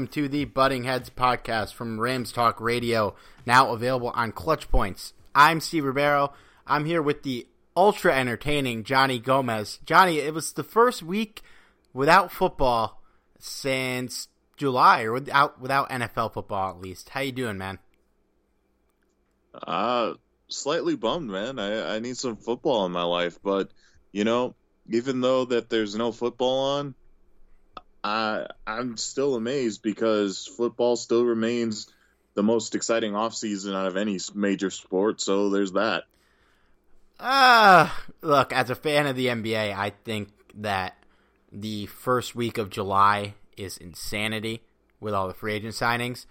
Welcome 0.00 0.14
to 0.14 0.28
the 0.28 0.46
Butting 0.46 0.84
Heads 0.84 1.10
podcast 1.10 1.74
from 1.74 2.00
Rams 2.00 2.32
Talk 2.32 2.58
Radio, 2.58 3.14
now 3.44 3.70
available 3.70 4.08
on 4.14 4.32
Clutch 4.32 4.70
Points. 4.70 5.12
I'm 5.34 5.60
Steve 5.60 5.82
Rebeiro. 5.82 6.32
I'm 6.66 6.86
here 6.86 7.02
with 7.02 7.22
the 7.22 7.46
ultra 7.76 8.16
entertaining 8.16 8.84
Johnny 8.84 9.18
Gomez. 9.18 9.78
Johnny, 9.84 10.16
it 10.16 10.32
was 10.32 10.54
the 10.54 10.64
first 10.64 11.02
week 11.02 11.42
without 11.92 12.32
football 12.32 13.02
since 13.38 14.28
July, 14.56 15.02
or 15.02 15.12
without 15.12 15.60
without 15.60 15.90
NFL 15.90 16.32
football 16.32 16.70
at 16.70 16.80
least. 16.80 17.10
How 17.10 17.20
you 17.20 17.32
doing, 17.32 17.58
man? 17.58 17.78
Uh 19.52 20.14
slightly 20.48 20.96
bummed, 20.96 21.28
man. 21.28 21.58
I, 21.58 21.96
I 21.96 21.98
need 21.98 22.16
some 22.16 22.36
football 22.36 22.86
in 22.86 22.92
my 22.92 23.02
life, 23.04 23.38
but 23.42 23.70
you 24.12 24.24
know, 24.24 24.54
even 24.88 25.20
though 25.20 25.44
that 25.44 25.68
there's 25.68 25.94
no 25.94 26.10
football 26.10 26.78
on, 26.78 26.94
I 28.02 28.46
I'm 28.66 28.96
still 28.96 29.34
amazed 29.34 29.82
because 29.82 30.46
football 30.46 30.96
still 30.96 31.24
remains 31.24 31.88
the 32.34 32.42
most 32.42 32.74
exciting 32.74 33.12
offseason 33.12 33.74
out 33.74 33.86
of 33.86 33.96
any 33.96 34.18
major 34.34 34.70
sport. 34.70 35.20
So 35.20 35.50
there's 35.50 35.72
that. 35.72 36.04
Uh, 37.18 37.90
look, 38.22 38.52
as 38.52 38.70
a 38.70 38.74
fan 38.74 39.06
of 39.06 39.16
the 39.16 39.26
NBA, 39.26 39.76
I 39.76 39.90
think 40.04 40.30
that 40.54 40.96
the 41.52 41.86
first 41.86 42.34
week 42.34 42.56
of 42.56 42.70
July 42.70 43.34
is 43.56 43.76
insanity 43.76 44.62
with 45.00 45.12
all 45.12 45.28
the 45.28 45.34
free 45.34 45.54
agent 45.54 45.74
signings, 45.74 46.24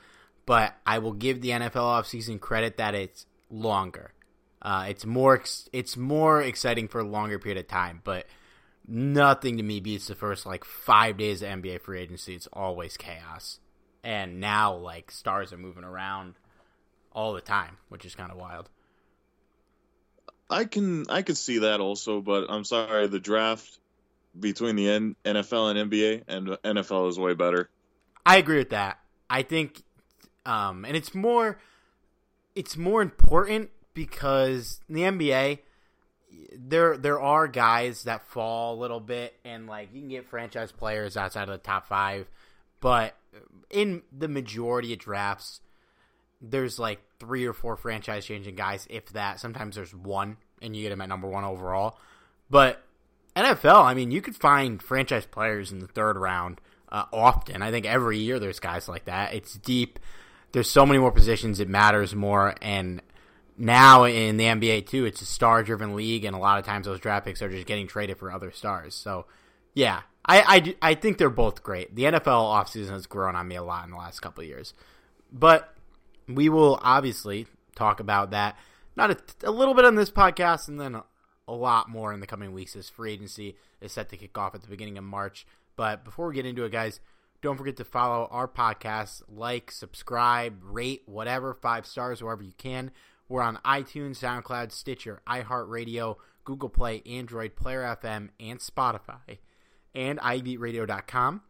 but 0.46 0.76
I 0.86 0.98
will 0.98 1.14
give 1.14 1.42
the 1.42 1.50
NFL 1.50 1.76
offseason 1.76 2.40
credit 2.40 2.78
that 2.78 2.96
it's 2.96 3.28
longer. 3.52 4.14
Uh, 4.62 4.88
it's 4.90 5.06
more 5.06 5.42
it's 5.72 5.96
more 5.96 6.42
exciting 6.42 6.88
for 6.88 7.00
a 7.00 7.04
longer 7.04 7.40
period 7.40 7.60
of 7.60 7.68
time, 7.68 8.02
but 8.04 8.26
nothing 8.90 9.58
to 9.58 9.64
me 9.64 9.80
beats 9.80 10.08
the 10.08 10.16
first 10.16 10.46
like 10.46 10.66
five 10.66 11.18
days 11.18 11.42
of 11.42 11.50
NBA 11.50 11.82
free 11.82 12.02
agency. 12.02 12.36
It's 12.36 12.48
always 12.52 12.98
chaos, 12.98 13.60
and 14.04 14.40
now 14.40 14.76
like 14.76 15.12
stars 15.12 15.54
are 15.54 15.58
moving 15.58 15.84
around 15.84 16.36
all 17.12 17.34
the 17.34 17.42
time, 17.42 17.78
which 17.90 18.06
is 18.06 18.16
kind 18.16 18.32
of 18.32 18.38
wild. 18.38 18.70
I 20.50 20.66
can 20.66 21.06
I 21.10 21.22
can 21.22 21.36
see 21.36 21.60
that 21.60 21.80
also, 21.80 22.22
but 22.22 22.48
I'm 22.50 22.64
sorry, 22.64 23.08
the 23.08 23.20
draft 23.20 23.80
between 24.38 24.76
the 24.76 24.90
N- 24.90 25.16
NFL 25.26 25.76
and 25.76 25.92
NBA 25.92 26.24
and 26.28 26.48
NFL 26.48 27.10
is 27.10 27.20
way 27.20 27.34
better. 27.34 27.70
I 28.26 28.38
agree 28.38 28.58
with 28.58 28.70
that. 28.72 29.00
I 29.30 29.44
think, 29.44 29.84
um, 30.46 30.86
and 30.86 30.96
it's 30.98 31.14
more, 31.14 31.60
it's 32.56 32.78
more 32.78 33.02
important 33.02 33.70
because 33.94 34.82
the 34.90 35.02
NBA, 35.02 35.60
there 36.58 36.98
there 36.98 37.20
are 37.20 37.48
guys 37.48 38.04
that 38.04 38.24
fall 38.24 38.76
a 38.76 38.80
little 38.80 39.00
bit, 39.00 39.34
and 39.44 39.68
like 39.68 39.94
you 39.94 40.02
can 40.02 40.10
get 40.10 40.28
franchise 40.28 40.72
players 40.72 41.18
outside 41.18 41.44
of 41.44 41.50
the 41.50 41.58
top 41.58 41.88
five, 41.88 42.28
but 42.80 43.16
in 43.70 44.02
the 44.16 44.28
majority 44.28 44.94
of 44.94 45.00
drafts, 45.00 45.62
there's 46.42 46.80
like 46.80 47.00
three 47.20 47.46
or 47.46 47.54
four 47.54 47.76
franchise 47.76 48.26
changing 48.26 48.56
guys, 48.56 48.88
if 48.90 49.08
that. 49.10 49.40
Sometimes 49.40 49.76
there's 49.76 49.94
one, 49.94 50.38
and 50.62 50.76
you 50.76 50.84
get 50.84 50.90
them 50.90 51.02
at 51.02 51.10
number 51.10 51.28
one 51.28 51.44
overall. 51.44 51.98
But 52.50 52.84
NFL, 53.36 53.84
I 53.84 53.94
mean, 53.94 54.12
you 54.12 54.22
could 54.22 54.36
find 54.36 54.82
franchise 54.82 55.26
players 55.26 55.72
in 55.72 55.80
the 55.80 55.88
third 55.88 56.18
round 56.18 56.62
uh, 56.92 57.06
often. 57.14 57.62
I 57.62 57.72
think 57.72 57.86
every 57.86 58.18
year 58.18 58.40
there's 58.40 58.60
guys 58.60 58.88
like 58.88 59.06
that. 59.06 59.34
It's 59.34 59.54
deep. 59.56 60.00
There's 60.52 60.70
so 60.70 60.86
many 60.86 61.00
more 61.00 61.12
positions. 61.12 61.60
It 61.60 61.70
matters 61.70 62.16
more, 62.16 62.56
and 62.62 63.02
now 63.60 64.06
in 64.06 64.38
the 64.38 64.46
NBA 64.46 64.88
too, 64.88 65.06
it's 65.06 65.22
a 65.22 65.26
star 65.26 65.64
driven 65.64 65.96
league, 65.96 66.24
and 66.24 66.36
a 66.36 66.40
lot 66.40 66.60
of 66.60 66.66
times 66.66 66.86
those 66.86 67.00
draft 67.00 67.26
picks 67.26 67.42
are 67.42 67.50
just 67.50 67.68
getting 67.68 67.88
traded 67.88 68.18
for 68.18 68.32
other 68.32 68.52
stars. 68.52 68.96
So, 68.96 69.26
yeah, 69.74 70.02
I, 70.26 70.76
I, 70.82 70.92
I 70.92 70.94
think 70.96 71.18
they're 71.18 71.30
both 71.30 71.62
great. 71.62 71.94
The 71.94 72.04
NFL 72.04 72.26
offseason 72.26 72.92
has 72.92 73.06
grown 73.06 73.36
on 73.36 73.48
me 73.48 73.56
a 73.56 73.64
lot 73.64 73.84
in 73.84 73.92
the 73.92 73.98
last 73.98 74.22
couple 74.22 74.44
years. 74.46 74.74
But 75.32 75.74
we 76.28 76.48
will 76.48 76.80
obviously 76.82 77.48
talk 77.76 78.00
about 78.00 78.32
that, 78.32 78.56
not 78.96 79.12
a, 79.12 79.18
a 79.44 79.52
little 79.52 79.74
bit 79.74 79.86
on 79.86 79.96
this 79.96 80.10
podcast, 80.10 80.70
and 80.70 80.80
then 80.80 80.96
a, 80.96 81.04
a 81.48 81.54
lot 81.54 81.90
more 81.90 82.14
in 82.14 82.22
the 82.22 82.28
coming 82.28 82.54
weeks 82.54 82.78
as 82.78 82.90
free 82.90 83.14
agency 83.14 83.58
is 83.82 83.92
set 83.92 84.10
to 84.10 84.18
kick 84.18 84.38
off 84.38 84.56
at 84.56 84.62
the 84.62 84.70
beginning 84.70 84.98
of 84.98 85.04
March. 85.04 85.46
But 85.76 86.06
before 86.06 86.28
we 86.28 86.36
get 86.36 86.46
into 86.46 86.64
it, 86.64 86.72
guys, 86.72 87.02
don't 87.42 87.58
forget 87.58 87.78
to 87.78 87.86
follow 87.86 88.28
our 88.32 88.48
podcast, 88.48 89.22
like, 89.28 89.72
subscribe, 89.72 90.60
rate, 90.64 91.04
whatever, 91.06 91.54
five 91.54 91.86
stars, 91.86 92.24
wherever 92.24 92.44
you 92.44 92.54
can 92.58 92.92
We're 93.30 93.44
on 93.44 93.60
iTunes, 93.64 94.18
SoundCloud, 94.18 94.72
Stitcher, 94.72 95.22
iHeartRadio, 95.28 96.16
Google 96.44 96.70
Play, 96.70 97.04
Android, 97.06 97.56
Player 97.56 97.84
FM, 98.02 98.30
and 98.40 98.60
Spotify, 98.60 99.38
and 99.94 100.20
iBeatRadio.com, 100.20 101.42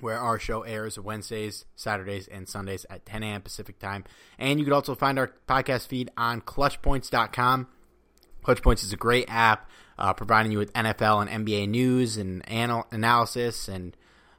where 0.00 0.18
our 0.18 0.38
show 0.38 0.62
airs 0.62 0.98
Wednesdays, 0.98 1.66
Saturdays, 1.76 2.26
and 2.26 2.48
Sundays 2.48 2.86
at 2.88 3.04
10 3.04 3.22
a.m. 3.22 3.42
Pacific 3.42 3.78
Time. 3.78 4.04
And 4.38 4.58
you 4.58 4.64
can 4.64 4.72
also 4.72 4.94
find 4.94 5.18
our 5.18 5.32
podcast 5.46 5.88
feed 5.88 6.10
on 6.16 6.40
ClutchPoints.com. 6.40 7.68
Clutch 8.42 8.62
Points 8.62 8.82
is 8.82 8.92
a 8.92 8.96
great 8.96 9.26
app 9.28 9.68
uh, 9.98 10.12
providing 10.14 10.52
you 10.52 10.58
with 10.58 10.72
NFL 10.72 11.26
and 11.26 11.46
NBA 11.46 11.68
news 11.68 12.16
and 12.16 12.42
anal- 12.48 12.86
analysis 12.90 13.68
and 13.68 13.96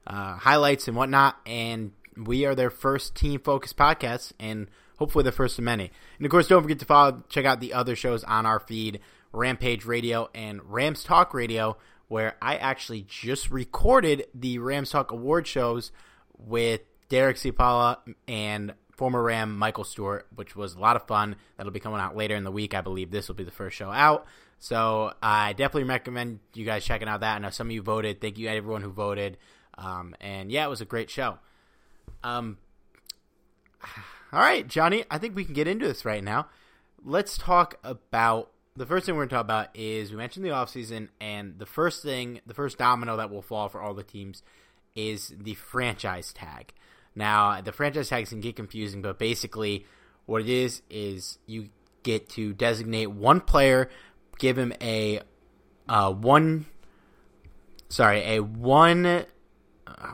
uh, 0.07 0.35
highlights 0.37 0.87
and 0.87 0.97
whatnot. 0.97 1.37
And 1.45 1.91
we 2.17 2.45
are 2.45 2.55
their 2.55 2.69
first 2.69 3.15
team 3.15 3.39
focused 3.39 3.77
podcast 3.77 4.31
and 4.39 4.67
hopefully 4.97 5.23
the 5.23 5.31
first 5.31 5.57
of 5.57 5.63
many. 5.63 5.91
And 6.17 6.25
of 6.25 6.31
course, 6.31 6.47
don't 6.47 6.61
forget 6.61 6.79
to 6.79 6.85
follow, 6.85 7.23
check 7.29 7.45
out 7.45 7.59
the 7.59 7.73
other 7.73 7.95
shows 7.95 8.23
on 8.23 8.45
our 8.45 8.59
feed 8.59 8.99
Rampage 9.31 9.85
Radio 9.85 10.29
and 10.33 10.61
Rams 10.63 11.03
Talk 11.03 11.33
Radio, 11.33 11.77
where 12.07 12.35
I 12.41 12.55
actually 12.55 13.05
just 13.07 13.49
recorded 13.49 14.27
the 14.33 14.59
Rams 14.59 14.89
Talk 14.91 15.11
award 15.11 15.47
shows 15.47 15.91
with 16.37 16.81
Derek 17.09 17.37
Cipala 17.37 17.97
and 18.27 18.73
former 18.95 19.21
Ram 19.21 19.57
Michael 19.57 19.83
Stewart, 19.83 20.27
which 20.35 20.55
was 20.55 20.75
a 20.75 20.79
lot 20.79 20.95
of 20.95 21.05
fun. 21.07 21.35
That'll 21.57 21.71
be 21.71 21.79
coming 21.79 21.99
out 21.99 22.15
later 22.15 22.35
in 22.35 22.43
the 22.43 22.51
week. 22.51 22.73
I 22.73 22.81
believe 22.81 23.11
this 23.11 23.27
will 23.27 23.35
be 23.35 23.43
the 23.43 23.51
first 23.51 23.75
show 23.75 23.91
out. 23.91 24.25
So 24.59 25.13
I 25.21 25.53
definitely 25.53 25.89
recommend 25.89 26.39
you 26.53 26.65
guys 26.65 26.85
checking 26.85 27.07
out 27.07 27.19
that. 27.19 27.35
I 27.35 27.39
know 27.39 27.49
some 27.49 27.67
of 27.67 27.71
you 27.71 27.81
voted. 27.81 28.21
Thank 28.21 28.37
you 28.37 28.47
everyone 28.47 28.81
who 28.81 28.91
voted. 28.91 29.37
Um, 29.77 30.15
and 30.21 30.51
yeah, 30.51 30.65
it 30.65 30.69
was 30.69 30.81
a 30.81 30.85
great 30.85 31.09
show. 31.09 31.37
Um, 32.23 32.57
all 34.35 34.41
right, 34.41 34.67
Johnny, 34.67 35.05
I 35.09 35.17
think 35.17 35.33
we 35.33 35.45
can 35.45 35.53
get 35.53 35.65
into 35.65 35.87
this 35.87 36.03
right 36.03 36.21
now. 36.21 36.47
Let's 37.05 37.37
talk 37.37 37.75
about 37.85 38.51
the 38.75 38.85
first 38.85 39.05
thing 39.05 39.15
we're 39.15 39.21
going 39.21 39.29
to 39.29 39.35
talk 39.35 39.45
about 39.45 39.69
is 39.73 40.11
we 40.11 40.17
mentioned 40.17 40.43
the 40.43 40.49
offseason, 40.49 41.07
and 41.21 41.57
the 41.57 41.65
first 41.65 42.03
thing, 42.03 42.41
the 42.45 42.53
first 42.53 42.77
domino 42.77 43.15
that 43.15 43.31
will 43.31 43.41
fall 43.41 43.69
for 43.69 43.79
all 43.79 43.93
the 43.93 44.03
teams 44.03 44.43
is 44.93 45.33
the 45.39 45.53
franchise 45.53 46.33
tag. 46.33 46.73
Now, 47.15 47.61
the 47.61 47.71
franchise 47.71 48.09
tags 48.09 48.29
can 48.29 48.41
get 48.41 48.57
confusing, 48.57 49.01
but 49.01 49.17
basically, 49.17 49.85
what 50.25 50.41
it 50.41 50.49
is 50.49 50.81
is 50.89 51.37
you 51.45 51.69
get 52.03 52.27
to 52.31 52.53
designate 52.53 53.07
one 53.07 53.39
player, 53.39 53.89
give 54.37 54.57
him 54.57 54.73
a 54.81 55.21
uh, 55.87 56.11
one, 56.11 56.65
sorry, 57.87 58.35
a 58.35 58.41
one. 58.41 59.05
Uh, 59.05 59.23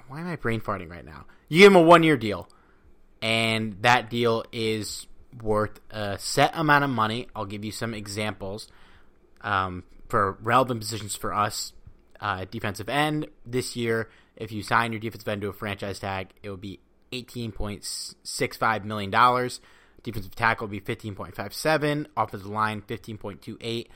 why 0.08 0.20
am 0.20 0.28
I 0.28 0.36
brain 0.36 0.62
farting 0.62 0.92
right 0.92 1.06
now? 1.06 1.26
You 1.50 1.58
give 1.58 1.72
him 1.72 1.78
a 1.78 1.82
one 1.82 2.04
year 2.04 2.18
deal, 2.18 2.48
and 3.22 3.78
that 3.82 4.10
deal 4.10 4.44
is 4.52 5.08
worth 5.42 5.80
a 5.90 6.18
set 6.20 6.52
amount 6.54 6.84
of 6.84 6.90
money. 6.90 7.28
I'll 7.36 7.46
give 7.46 7.64
you 7.64 7.72
some 7.72 7.94
examples 7.94 8.68
um, 9.42 9.84
for 10.10 10.38
relevant 10.42 10.82
positions 10.82 11.16
for 11.16 11.34
us. 11.34 11.74
Uh, 12.20 12.46
defensive 12.50 12.88
end 12.88 13.28
this 13.46 13.76
year, 13.76 14.10
if 14.36 14.52
you 14.52 14.62
sign 14.62 14.92
your 14.92 15.00
defensive 15.00 15.28
end 15.28 15.42
to 15.42 15.50
a 15.50 15.54
franchise 15.54 16.00
tag, 16.00 16.30
it 16.44 16.50
would 16.50 16.62
be 16.62 16.80
$18.65 17.12 18.84
million. 18.84 19.12
Defensive 20.04 20.36
tackle 20.36 20.68
would 20.68 20.86
be 20.86 20.96
15.57, 20.96 22.08
offensive 22.18 22.48
line 22.48 22.82
15.28, 22.82 23.88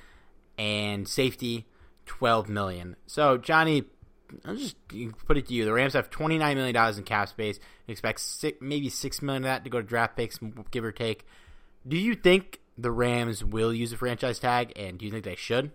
and 0.58 1.08
safety 1.08 1.66
12 2.06 2.50
million. 2.50 2.96
So 3.08 3.38
Johnny, 3.38 3.84
I'll 4.44 4.56
just 4.56 4.76
put 5.26 5.38
it 5.38 5.48
to 5.48 5.54
you: 5.54 5.66
the 5.66 5.74
Rams 5.74 5.94
have 5.94 6.10
29 6.10 6.56
million 6.56 6.74
dollars 6.74 6.98
in 6.98 7.04
cap 7.04 7.30
space. 7.30 7.60
You 7.88 7.92
expect 7.92 8.20
six, 8.20 8.58
maybe 8.62 8.90
six 8.90 9.22
million 9.22 9.44
of 9.44 9.48
that 9.48 9.64
to 9.64 9.70
go 9.70 9.82
to 9.82 9.88
draft 9.88 10.16
picks, 10.16 10.40
give 10.72 10.84
or 10.84 10.92
take. 10.92 11.26
Do 11.88 11.98
you 11.98 12.16
think 12.16 12.60
the 12.78 12.92
Rams 12.92 13.44
will 13.44 13.74
use 13.74 13.94
a 13.94 13.98
franchise 13.98 14.40
tag, 14.40 14.74
and 14.76 14.98
do 14.98 15.06
you 15.06 15.12
think 15.12 15.24
they 15.24 15.36
should? 15.36 15.72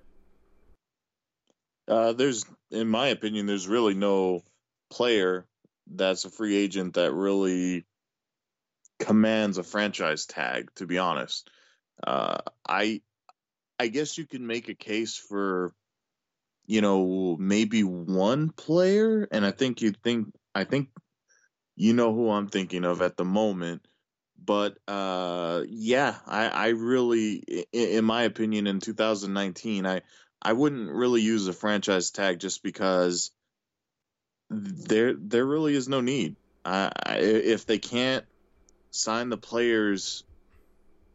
Uh, 1.89 2.13
there's, 2.13 2.45
in 2.71 2.89
my 2.89 3.09
opinion, 3.09 3.47
there's 3.47 3.67
really 3.67 3.95
no 3.95 4.43
player 4.91 5.47
that's 5.93 6.25
a 6.25 6.31
free 6.31 6.57
agent 6.57 6.95
that 6.95 7.13
really 7.13 7.85
commands 8.99 9.59
a 9.59 9.63
franchise 9.63 10.27
tag. 10.27 10.71
To 10.77 10.87
be 10.87 10.99
honest, 10.99 11.51
uh, 12.05 12.39
I 12.69 13.03
I 13.79 13.89
guess 13.89 14.19
you 14.19 14.27
can 14.27 14.47
make 14.47 14.69
a 14.69 14.75
case 14.75 15.17
for 15.17 15.73
you 16.71 16.81
know 16.81 17.37
maybe 17.41 17.83
one 17.83 18.51
player, 18.51 19.27
and 19.33 19.45
I 19.45 19.51
think 19.51 19.83
you 19.83 19.91
think 19.91 20.29
I 20.55 20.63
think 20.63 20.91
you 21.75 21.95
know 21.95 22.15
who 22.15 22.31
I'm 22.31 22.47
thinking 22.47 22.85
of 22.85 23.03
at 23.03 23.17
the 23.17 23.25
moment. 23.25 23.85
But 24.43 24.79
uh, 24.87 25.65
yeah, 25.69 26.15
I, 26.27 26.47
I 26.47 26.69
really, 26.69 27.67
in 27.73 28.05
my 28.05 28.23
opinion, 28.23 28.69
in 28.69 28.79
2019, 28.79 29.85
I 29.85 30.03
I 30.41 30.53
wouldn't 30.53 30.93
really 30.93 31.23
use 31.23 31.49
a 31.49 31.53
franchise 31.53 32.13
tag 32.13 32.39
just 32.39 32.63
because 32.63 33.33
there 34.49 35.15
there 35.15 35.45
really 35.45 35.75
is 35.75 35.89
no 35.89 36.01
need. 36.01 36.37
Uh, 36.65 36.91
if 37.07 37.67
they 37.67 37.79
can't 37.79 38.25
sign 38.93 39.29
the 39.29 39.37
players 39.37 40.23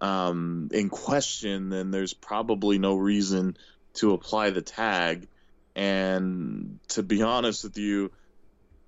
um, 0.02 0.68
in 0.74 0.90
question, 0.90 1.70
then 1.70 1.92
there's 1.92 2.14
probably 2.14 2.78
no 2.78 2.96
reason 2.96 3.56
to 3.94 4.12
apply 4.12 4.50
the 4.50 4.62
tag. 4.62 5.30
And 5.76 6.80
to 6.90 7.04
be 7.04 7.22
honest 7.22 7.64
with 7.64 7.78
you, 7.78 8.12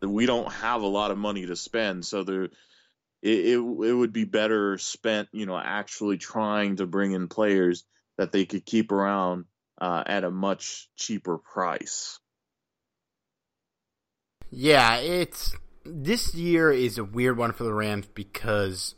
we 0.02 0.26
don't 0.26 0.52
have 0.52 0.82
a 0.82 0.88
lot 0.88 1.12
of 1.12 1.18
money 1.18 1.46
to 1.46 1.56
spend, 1.56 2.06
so 2.06 2.24
there 2.24 2.44
it, 2.44 2.52
it, 3.22 3.58
it 3.58 3.94
would 3.94 4.14
be 4.14 4.26
better 4.26 4.78
spent, 4.78 5.28
you 5.32 5.46
know, 5.46 5.58
actually 5.58 6.18
trying 6.18 6.78
to 6.78 6.86
bring 6.86 7.12
in 7.12 7.28
players 7.28 7.84
that 8.18 8.32
they 8.32 8.46
could 8.46 8.66
keep 8.66 8.92
around 8.92 9.46
uh, 9.80 10.04
at 10.06 10.24
a 10.24 10.32
much 10.32 10.90
cheaper 10.96 11.38
price. 11.38 12.20
Yeah, 14.50 14.98
it's 14.98 15.56
this 15.84 16.34
year 16.36 16.72
is 16.72 16.98
a 16.98 17.04
weird 17.04 17.38
one 17.38 17.54
for 17.54 17.64
the 17.64 17.74
Rams 17.74 18.08
because 18.14 18.96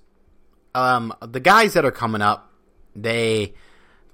um 0.75 1.13
the 1.21 1.39
guys 1.39 1.73
that 1.73 1.85
are 1.85 1.91
coming 1.91 2.21
up, 2.21 2.51
they 2.95 3.53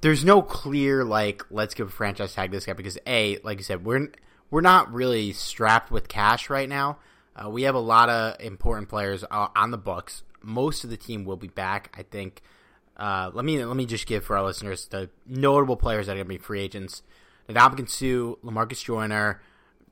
there's 0.05 0.23
no 0.23 0.43
clear 0.43 1.03
like 1.03 1.41
let's 1.49 1.73
give 1.73 1.87
a 1.87 1.91
franchise 1.91 2.31
tag 2.31 2.51
this 2.51 2.67
guy 2.67 2.73
because 2.73 2.95
a 3.07 3.39
like 3.39 3.57
you 3.57 3.63
said 3.63 3.83
we're 3.83 4.07
we're 4.51 4.61
not 4.61 4.93
really 4.93 5.33
strapped 5.33 5.89
with 5.89 6.07
cash 6.07 6.47
right 6.47 6.69
now. 6.69 6.99
Uh, 7.35 7.49
we 7.49 7.63
have 7.63 7.73
a 7.73 7.79
lot 7.79 8.07
of 8.07 8.39
important 8.39 8.87
players 8.87 9.23
uh, 9.31 9.47
on 9.55 9.71
the 9.71 9.79
books. 9.79 10.21
Most 10.43 10.83
of 10.83 10.91
the 10.91 10.95
team 10.95 11.25
will 11.25 11.37
be 11.37 11.47
back. 11.47 11.91
I 11.97 12.03
think. 12.03 12.43
Uh, 12.95 13.31
let 13.33 13.43
me 13.43 13.65
let 13.65 13.75
me 13.75 13.87
just 13.87 14.05
give 14.05 14.23
for 14.23 14.37
our 14.37 14.43
listeners 14.43 14.85
the 14.89 15.09
notable 15.25 15.75
players 15.75 16.05
that 16.05 16.11
are 16.11 16.17
going 16.17 16.27
to 16.27 16.29
be 16.29 16.37
free 16.37 16.61
agents: 16.61 17.01
Ndamukong 17.49 17.89
Suh, 17.89 18.35
Lamarcus 18.47 18.83
Joyner, 18.83 19.41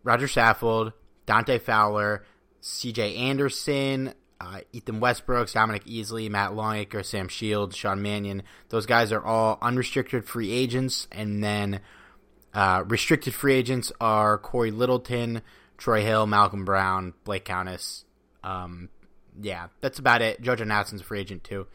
Roger 0.04 0.28
Saffold, 0.28 0.94
Dante 1.26 1.58
Fowler, 1.58 2.24
C.J. 2.62 3.16
Anderson, 3.16 4.14
uh, 4.44 4.60
Ethan 4.74 5.00
Westbrook, 5.00 5.52
Dominique 5.52 5.86
Easley, 5.86 6.30
Matt 6.30 6.54
Longacre, 6.54 7.04
Sam 7.04 7.28
Shields, 7.28 7.76
Sean 7.76 8.02
Mannion. 8.02 8.44
Those 8.70 8.86
guys 8.86 9.12
are 9.12 9.24
all 9.24 9.58
unrestricted 9.62 10.26
free 10.26 10.52
agents, 10.52 11.08
and 11.12 11.44
then 11.44 11.80
uh, 12.54 12.84
restricted 12.88 13.34
free 13.34 13.54
agents 13.54 13.92
are 14.02 14.38
Cory 14.38 14.72
Littleton, 14.72 15.42
Troy 15.78 16.02
Hill, 16.02 16.28
Malcolm 16.28 16.66
Brown, 16.66 17.14
Blake 17.24 17.46
Countess. 17.46 18.06
Um, 18.44 18.90
yeah, 19.42 19.68
that's 19.82 20.00
about 20.00 20.22
it. 20.22 20.42
Jojo 20.42 20.68
Natson's 20.68 21.02
free 21.02 21.20
agent 21.20 21.44
too. 21.44 21.68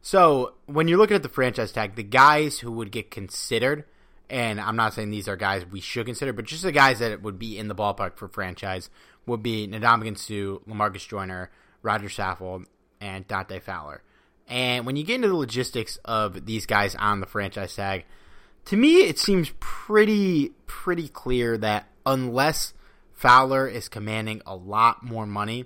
So 0.00 0.54
when 0.66 0.88
you're 0.88 0.98
looking 0.98 1.16
at 1.16 1.22
the 1.22 1.28
franchise 1.28 1.72
tag, 1.72 1.94
the 1.94 2.02
guys 2.02 2.58
who 2.58 2.72
would 2.72 2.90
get 2.90 3.10
considered– 3.10 3.84
and 4.30 4.60
I'm 4.60 4.76
not 4.76 4.94
saying 4.94 5.10
these 5.10 5.28
are 5.28 5.36
guys 5.36 5.64
we 5.66 5.80
should 5.80 6.06
consider, 6.06 6.32
but 6.32 6.44
just 6.44 6.62
the 6.62 6.72
guys 6.72 6.98
that 6.98 7.22
would 7.22 7.38
be 7.38 7.58
in 7.58 7.68
the 7.68 7.74
ballpark 7.74 8.16
for 8.16 8.28
franchise 8.28 8.90
would 9.26 9.42
be 9.42 9.66
Ndamukong 9.66 10.18
Suh, 10.18 10.60
Lamarcus 10.70 11.08
Joyner, 11.08 11.50
Roger 11.88 12.08
Saffold, 12.08 12.66
and 13.00 13.26
Dante 13.26 13.60
Fowler. 13.60 14.02
And 14.46 14.86
when 14.86 14.96
you 14.96 15.04
get 15.04 15.16
into 15.16 15.28
the 15.28 15.36
logistics 15.36 15.98
of 16.04 16.46
these 16.46 16.66
guys 16.66 16.94
on 16.94 17.20
the 17.20 17.26
franchise 17.26 17.74
tag, 17.74 18.04
to 18.66 18.76
me 18.76 19.08
it 19.08 19.18
seems 19.18 19.52
pretty 19.58 20.52
pretty 20.66 21.08
clear 21.08 21.58
that 21.58 21.88
unless 22.04 22.74
Fowler 23.12 23.66
is 23.66 23.88
commanding 23.88 24.42
a 24.46 24.54
lot 24.54 25.02
more 25.02 25.26
money 25.26 25.64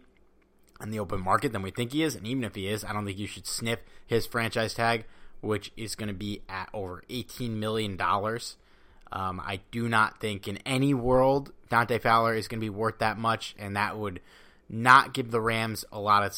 in 0.81 0.91
the 0.91 0.99
open 0.99 1.21
market 1.21 1.53
than 1.53 1.63
we 1.63 1.71
think 1.71 1.93
he 1.93 2.03
is, 2.03 2.17
and 2.17 2.27
even 2.27 2.45
if 2.45 2.55
he 2.55 2.69
is, 2.69 2.85
I 2.85 2.93
don't 2.93 3.05
think 3.05 3.19
you 3.19 3.27
should 3.27 3.47
sniff 3.47 3.81
his 4.07 4.27
franchise 4.27 4.75
tag 4.75 5.05
which 5.43 5.73
is 5.77 5.95
going 5.97 6.09
to 6.09 6.15
be 6.15 6.41
at 6.49 6.71
over 6.73 7.03
$18 7.11 7.51
million. 7.51 8.01
Um, 8.01 9.43
I 9.45 9.61
do 9.71 9.89
not 9.89 10.21
think 10.21 10.49
in 10.49 10.57
any 10.59 10.95
world 10.95 11.53
Dante 11.69 11.99
Fowler 11.99 12.35
is 12.35 12.49
going 12.49 12.61
to 12.61 12.65
be 12.65 12.71
worth 12.71 13.01
that 13.01 13.19
much, 13.19 13.55
and 13.59 13.77
that 13.77 13.99
would 13.99 14.21
not 14.73 15.15
give 15.15 15.31
the 15.31 15.41
Rams 15.41 15.85
a 15.93 16.01
lot 16.01 16.25
of 16.25 16.37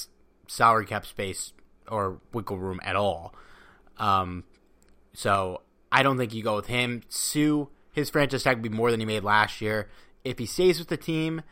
salary 0.48 0.84
cap 0.84 1.06
space 1.06 1.52
or 1.88 2.20
wiggle 2.32 2.58
room 2.58 2.80
at 2.82 2.96
all. 2.96 3.34
Um, 3.96 4.44
so 5.14 5.62
I 5.90 6.02
don't 6.02 6.18
think 6.18 6.34
you 6.34 6.42
go 6.42 6.56
with 6.56 6.66
him. 6.66 7.02
Suh, 7.08 7.66
his 7.92 8.10
franchise 8.10 8.42
tag 8.42 8.56
would 8.56 8.70
be 8.70 8.76
more 8.76 8.90
than 8.90 9.00
he 9.00 9.06
made 9.06 9.24
last 9.24 9.60
year. 9.60 9.88
If 10.24 10.38
he 10.38 10.46
stays 10.46 10.78
with 10.78 10.88
the 10.88 10.96
team, 10.96 11.42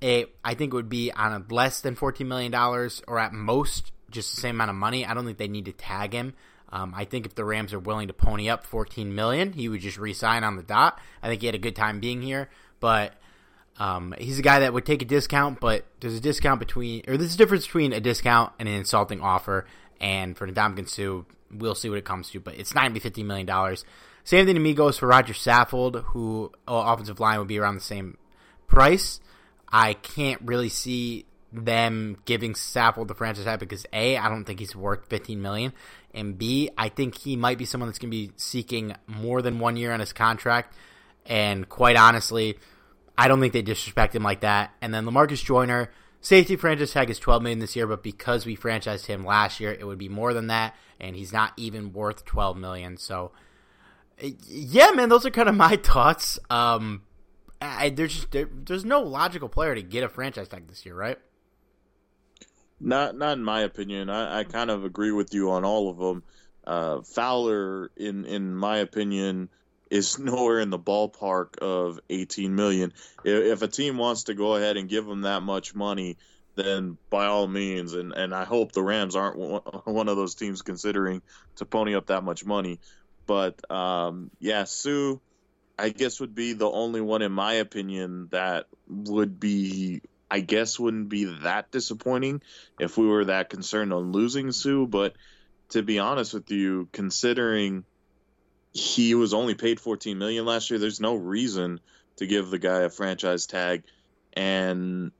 it, 0.00 0.34
I 0.44 0.54
think 0.54 0.72
it 0.72 0.76
would 0.76 0.88
be 0.88 1.10
on 1.10 1.32
a 1.32 1.52
less 1.52 1.80
than 1.80 1.96
$14 1.96 2.26
million 2.26 2.54
or 2.54 3.18
at 3.18 3.32
most 3.32 3.92
just 4.10 4.34
the 4.34 4.40
same 4.40 4.56
amount 4.56 4.70
of 4.70 4.76
money. 4.76 5.04
I 5.04 5.14
don't 5.14 5.24
think 5.24 5.38
they 5.38 5.48
need 5.48 5.64
to 5.64 5.72
tag 5.72 6.12
him. 6.12 6.34
Um, 6.70 6.94
I 6.96 7.04
think 7.04 7.26
if 7.26 7.34
the 7.34 7.44
Rams 7.44 7.72
are 7.72 7.78
willing 7.78 8.08
to 8.08 8.14
pony 8.14 8.48
up 8.48 8.64
14 8.64 9.14
million, 9.14 9.52
he 9.52 9.68
would 9.68 9.80
just 9.80 9.98
resign 9.98 10.44
on 10.44 10.56
the 10.56 10.62
dot. 10.62 10.98
I 11.22 11.28
think 11.28 11.40
he 11.40 11.46
had 11.46 11.54
a 11.54 11.58
good 11.58 11.76
time 11.76 12.00
being 12.00 12.22
here, 12.22 12.48
but 12.80 13.14
um, 13.78 14.14
he's 14.18 14.38
a 14.38 14.42
guy 14.42 14.60
that 14.60 14.72
would 14.72 14.86
take 14.86 15.02
a 15.02 15.06
discount. 15.06 15.60
But 15.60 15.84
there's 16.00 16.16
a 16.16 16.20
discount 16.20 16.60
between, 16.60 17.02
or 17.08 17.16
there's 17.16 17.34
a 17.34 17.38
difference 17.38 17.66
between 17.66 17.92
a 17.92 18.00
discount 18.00 18.52
and 18.58 18.68
an 18.68 18.74
insulting 18.74 19.20
offer. 19.20 19.66
And 20.00 20.36
for 20.36 20.46
Ndamukong 20.46 20.88
Suh, 20.88 21.24
we'll 21.52 21.74
see 21.74 21.88
what 21.88 21.98
it 21.98 22.04
comes 22.04 22.30
to, 22.30 22.40
but 22.40 22.58
it's 22.58 22.74
not 22.74 22.82
going 22.82 22.90
to 22.90 22.94
be 22.94 23.00
15 23.00 23.26
million 23.26 23.46
dollars. 23.46 23.84
Same 24.24 24.46
thing 24.46 24.54
to 24.54 24.60
me 24.60 24.74
goes 24.74 24.98
for 24.98 25.06
Roger 25.06 25.34
Saffold, 25.34 26.02
who 26.06 26.52
oh, 26.68 26.80
offensive 26.80 27.20
line 27.20 27.38
would 27.38 27.48
be 27.48 27.58
around 27.58 27.74
the 27.74 27.80
same 27.80 28.16
price. 28.66 29.20
I 29.68 29.94
can't 29.94 30.40
really 30.42 30.68
see 30.68 31.26
them 31.52 32.16
giving 32.24 32.54
Saffold 32.54 33.08
the 33.08 33.14
franchise 33.14 33.44
tag 33.44 33.58
because 33.58 33.84
a 33.92 34.16
I 34.16 34.28
don't 34.28 34.44
think 34.44 34.60
he's 34.60 34.76
worth 34.76 35.08
15 35.08 35.42
million, 35.42 35.72
and 36.14 36.38
b 36.38 36.70
I 36.78 36.88
think 36.88 37.18
he 37.18 37.36
might 37.36 37.58
be 37.58 37.64
someone 37.64 37.88
that's 37.88 37.98
going 37.98 38.10
to 38.10 38.16
be 38.16 38.32
seeking 38.36 38.94
more 39.06 39.42
than 39.42 39.58
one 39.58 39.76
year 39.76 39.92
on 39.92 40.00
his 40.00 40.12
contract. 40.12 40.74
And 41.26 41.68
quite 41.68 41.96
honestly, 41.96 42.58
I 43.16 43.28
don't 43.28 43.40
think 43.40 43.52
they 43.52 43.62
disrespect 43.62 44.14
him 44.14 44.22
like 44.22 44.40
that. 44.40 44.72
And 44.80 44.92
then 44.92 45.04
Lamarcus 45.04 45.44
Joyner, 45.44 45.90
safety 46.20 46.56
franchise 46.56 46.92
tag 46.92 47.10
is 47.10 47.18
12 47.18 47.42
million 47.42 47.58
this 47.58 47.76
year, 47.76 47.86
but 47.86 48.02
because 48.02 48.46
we 48.46 48.56
franchised 48.56 49.06
him 49.06 49.24
last 49.24 49.60
year, 49.60 49.72
it 49.72 49.86
would 49.86 49.98
be 49.98 50.08
more 50.08 50.32
than 50.32 50.46
that, 50.46 50.74
and 50.98 51.14
he's 51.16 51.32
not 51.32 51.52
even 51.56 51.92
worth 51.92 52.24
12 52.24 52.56
million. 52.56 52.96
So, 52.96 53.32
yeah, 54.46 54.90
man, 54.92 55.08
those 55.08 55.26
are 55.26 55.30
kind 55.30 55.48
of 55.48 55.54
my 55.56 55.76
thoughts. 55.76 56.38
Um, 56.48 57.02
I, 57.60 57.90
there's 57.90 58.14
just 58.14 58.30
there, 58.32 58.48
there's 58.52 58.84
no 58.84 59.00
logical 59.02 59.48
player 59.48 59.74
to 59.74 59.82
get 59.82 60.04
a 60.04 60.08
franchise 60.08 60.48
tag 60.48 60.68
this 60.68 60.84
year, 60.84 60.94
right? 60.94 61.18
Not, 62.80 63.16
not 63.16 63.38
in 63.38 63.44
my 63.44 63.60
opinion. 63.60 64.10
I, 64.10 64.40
I 64.40 64.44
kind 64.44 64.70
of 64.70 64.84
agree 64.84 65.12
with 65.12 65.32
you 65.32 65.50
on 65.50 65.64
all 65.64 65.88
of 65.88 65.98
them. 65.98 66.24
Uh, 66.64 67.02
Fowler, 67.02 67.90
in 67.96 68.24
in 68.24 68.54
my 68.54 68.78
opinion, 68.78 69.48
is 69.92 70.18
nowhere 70.18 70.58
in 70.58 70.70
the 70.70 70.78
ballpark 70.78 71.58
of 71.58 72.00
18 72.08 72.54
million. 72.54 72.92
If, 73.24 73.62
a 73.62 73.68
team 73.68 73.98
wants 73.98 74.24
to 74.24 74.34
go 74.34 74.56
ahead 74.56 74.76
and 74.76 74.88
give 74.88 75.06
him 75.06 75.20
that 75.22 75.42
much 75.42 75.74
money, 75.74 76.16
then 76.54 76.96
by 77.10 77.26
all 77.26 77.46
means, 77.46 77.92
and 77.92 78.12
and 78.12 78.34
I 78.34 78.44
hope 78.44 78.72
the 78.72 78.82
Rams 78.82 79.16
aren't 79.16 79.38
one 79.86 80.08
of 80.08 80.16
those 80.16 80.34
teams 80.34 80.62
considering 80.62 81.22
to 81.56 81.64
pony 81.64 81.94
up 81.94 82.06
that 82.06 82.24
much 82.24 82.44
money. 82.44 82.80
But 83.26 83.70
um, 83.70 84.30
yeah, 84.40 84.64
Suh, 84.64 85.16
I 85.78 85.90
guess 85.90 86.20
would 86.20 86.34
be 86.34 86.52
the 86.54 86.70
only 86.70 87.00
one 87.00 87.22
in 87.22 87.32
my 87.32 87.54
opinion 87.54 88.28
that 88.32 88.66
would 88.88 89.38
be 89.38 90.02
I 90.30 90.40
guess 90.40 90.78
wouldn't 90.78 91.08
be 91.08 91.24
that 91.42 91.70
disappointing 91.70 92.42
if 92.80 92.96
we 92.96 93.06
were 93.06 93.26
that 93.26 93.50
concerned 93.50 93.92
on 93.92 94.12
losing 94.12 94.52
Suh. 94.52 94.86
But 94.86 95.14
to 95.70 95.82
be 95.82 95.98
honest 95.98 96.34
with 96.34 96.50
you, 96.50 96.88
considering 96.92 97.84
he 98.72 99.14
was 99.14 99.34
only 99.34 99.54
paid 99.54 99.80
14 99.80 100.18
million 100.18 100.44
last 100.44 100.70
year, 100.70 100.78
there's 100.78 101.00
no 101.00 101.14
reason 101.14 101.80
to 102.16 102.26
give 102.26 102.50
the 102.50 102.58
guy 102.58 102.80
a 102.80 102.90
franchise 102.90 103.46
tag. 103.46 103.82
And 104.32 105.12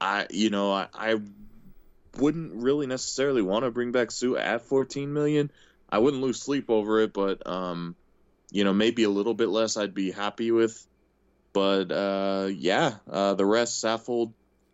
I, 0.00 0.26
you 0.30 0.50
know, 0.50 0.72
I, 0.72 0.88
I 0.94 1.16
wouldn't 2.18 2.54
really 2.54 2.86
necessarily 2.86 3.42
want 3.42 3.64
to 3.64 3.70
bring 3.70 3.92
back 3.92 4.10
Suh 4.10 4.36
at 4.36 4.62
14 4.62 5.12
million. 5.12 5.50
I 5.88 5.98
wouldn't 5.98 6.22
lose 6.22 6.40
sleep 6.40 6.70
over 6.70 7.00
it, 7.00 7.12
but 7.12 7.46
um, 7.46 7.96
you 8.50 8.64
know, 8.64 8.72
maybe 8.72 9.04
a 9.04 9.10
little 9.10 9.34
bit 9.34 9.48
less 9.48 9.76
I'd 9.76 9.94
be 9.94 10.10
happy 10.10 10.50
with. 10.50 10.86
But 11.52 11.90
uh, 11.90 12.48
yeah, 12.52 12.94
uh, 13.10 13.34
the 13.34 13.46
rest, 13.46 13.82
Saffold, 13.82 14.32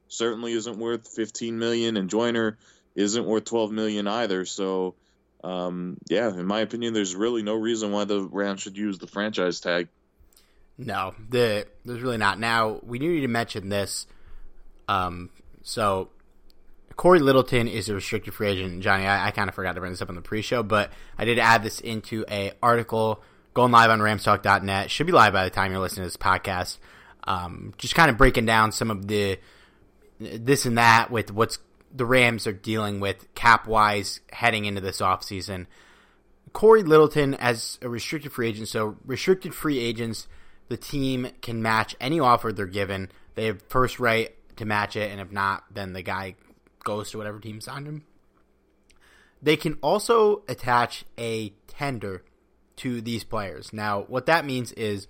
certainly 0.09 0.53
isn't 0.53 0.79
worth 0.79 1.09
15 1.09 1.59
million, 1.59 1.97
and 1.97 2.11
Joyner 2.11 2.59
isn't 2.95 3.25
worth 3.25 3.45
12 3.45 3.73
million 3.73 4.07
either. 4.07 4.45
So, 4.45 4.95
um, 5.45 5.99
yeah, 6.09 6.29
in 6.29 6.47
my 6.47 6.61
opinion, 6.61 6.95
there's 6.95 7.15
really 7.15 7.43
no 7.43 7.55
reason 7.55 7.93
why 7.93 8.05
the 8.05 8.21
Rams 8.21 8.63
should 8.63 8.77
use 8.77 8.99
the 8.99 9.07
franchise 9.07 9.61
tag. 9.61 9.89
No, 10.79 11.15
the, 11.29 11.67
there's 11.85 12.03
really 12.03 12.19
not. 12.19 12.39
Now 12.39 12.81
we 12.83 12.99
do 12.99 13.09
need 13.09 13.23
to 13.23 13.29
mention 13.29 13.69
this. 13.69 14.07
Um, 14.89 15.31
so 15.63 16.11
Cory 16.97 17.19
Littleton 17.19 17.69
is 17.69 17.89
a 17.89 17.95
restricted 17.95 18.35
free 18.35 18.49
agent. 18.49 18.83
Johnny, 18.83 19.07
I, 19.07 19.29
I 19.29 19.31
kind 19.31 19.49
of 19.49 19.55
forgot 19.55 19.75
to 19.75 19.81
bring 19.81 19.93
this 19.93 20.03
up 20.03 20.09
on 20.09 20.15
the 20.15 20.23
pre-show, 20.23 20.63
but 20.63 20.91
I 21.19 21.25
did 21.25 21.39
add 21.39 21.63
this 21.63 21.81
into 21.81 22.25
a 22.31 22.53
article 22.63 23.23
going 23.55 23.73
live 23.73 23.91
on 23.91 24.01
RamsTalk.net. 24.01 24.91
Should 24.91 25.07
be 25.07 25.13
live 25.13 25.33
by 25.33 25.45
the 25.45 25.51
time 25.51 25.73
you're 25.73 25.81
listening 25.81 26.05
to 26.05 26.09
this 26.09 26.17
podcast. 26.17 26.79
Um, 27.25 27.75
just 27.79 27.95
kind 27.95 28.11
of 28.11 28.17
breaking 28.17 28.47
down 28.47 28.73
some 28.73 28.91
of 28.91 29.09
the 29.09 29.39
this 30.19 30.65
and 30.65 30.79
that 30.79 31.11
with 31.11 31.31
what's 31.31 31.59
the 31.97 32.07
Rams 32.07 32.47
are 32.47 32.53
dealing 32.53 33.01
with 33.01 33.33
cap 33.35 33.67
wise 33.67 34.21
heading 34.33 34.67
into 34.67 34.81
this 34.81 35.01
offseason. 35.01 35.67
Cory 36.53 36.83
Littleton 36.83 37.35
as 37.35 37.79
a 37.83 37.89
restricted 37.89 38.33
free 38.33 38.49
agent. 38.49 38.69
So 38.69 38.97
restricted 39.05 39.55
free 39.55 39.79
agents, 39.79 40.29
the 40.69 40.77
team 40.77 41.29
can 41.41 41.63
match 41.63 41.97
any 42.01 42.21
offer 42.21 42.53
they're 42.53 42.67
given. 42.67 43.11
They 43.35 43.47
have 43.47 43.63
first 43.69 43.99
right 43.99 44.35
to 44.57 44.65
match 44.65 44.97
it, 44.97 45.11
and 45.11 45.21
if 45.21 45.31
not, 45.31 45.65
then 45.73 45.93
the 45.93 46.03
guy 46.03 46.37
goes 46.85 47.11
to 47.11 47.19
whatever 47.19 47.41
team 47.41 47.61
signed 47.61 47.87
him. 47.87 48.05
They 49.43 49.57
can 49.57 49.75
also 49.83 50.43
attach 50.49 51.05
a 51.19 51.51
tender 51.67 52.25
to 52.77 53.01
these 53.01 53.25
players. 53.25 53.73
Now, 53.73 54.03
what 54.03 54.27
that 54.27 54.45
means 54.45 54.73
is 54.73 55.09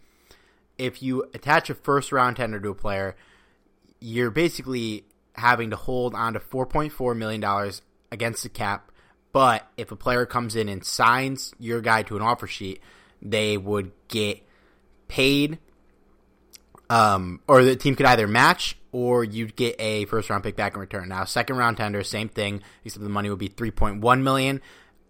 if 0.78 1.02
you 1.02 1.24
attach 1.34 1.70
a 1.70 1.74
first 1.74 2.12
round 2.12 2.36
tender 2.36 2.60
to 2.60 2.70
a 2.70 2.74
player, 2.74 3.16
you're 4.00 4.30
basically 4.30 5.04
having 5.36 5.70
to 5.70 5.76
hold 5.76 6.14
on 6.14 6.32
to 6.34 6.40
$4.4 6.40 7.16
million 7.16 7.72
against 8.10 8.42
the 8.42 8.48
cap. 8.48 8.90
But 9.32 9.66
if 9.76 9.92
a 9.92 9.96
player 9.96 10.24
comes 10.24 10.56
in 10.56 10.68
and 10.68 10.84
signs 10.84 11.54
your 11.58 11.80
guy 11.80 12.02
to 12.04 12.16
an 12.16 12.22
offer 12.22 12.46
sheet, 12.46 12.80
they 13.20 13.56
would 13.56 13.92
get 14.08 14.42
paid, 15.08 15.58
um, 16.88 17.40
or 17.46 17.62
the 17.62 17.76
team 17.76 17.96
could 17.96 18.06
either 18.06 18.26
match 18.26 18.78
or 18.92 19.24
you'd 19.24 19.56
get 19.56 19.76
a 19.78 20.06
first 20.06 20.30
round 20.30 20.42
pick 20.42 20.56
back 20.56 20.74
in 20.74 20.80
return. 20.80 21.08
Now, 21.08 21.24
second 21.24 21.56
round 21.56 21.76
tender, 21.76 22.02
same 22.02 22.28
thing, 22.28 22.62
except 22.84 23.02
the 23.02 23.10
money 23.10 23.28
would 23.28 23.38
be 23.38 23.48
3.1 23.48 24.22
million, 24.22 24.62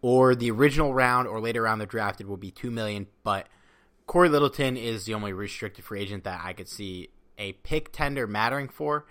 or 0.03 0.35
the 0.35 0.51
original 0.51 0.93
round 0.93 1.29
or 1.29 1.41
later 1.41 1.63
round 1.63 1.81
they 1.81 1.87
drafted 1.87 2.27
will 2.27 2.37
be 2.37 2.51
2 2.51 2.71
million. 2.71 3.07
But 3.23 3.47
Cory 4.07 4.29
Littleton 4.29 4.77
is 4.77 5.05
the 5.05 5.15
only 5.15 5.33
restricted 5.33 5.85
free 5.85 6.01
agent 6.01 6.25
that 6.25 6.41
I 6.43 6.53
could 6.53 6.69
see 6.69 7.11
a 7.39 7.53
pick 7.53 7.93
tender 7.93 8.27
mattering 8.27 8.69
for, 8.69 9.07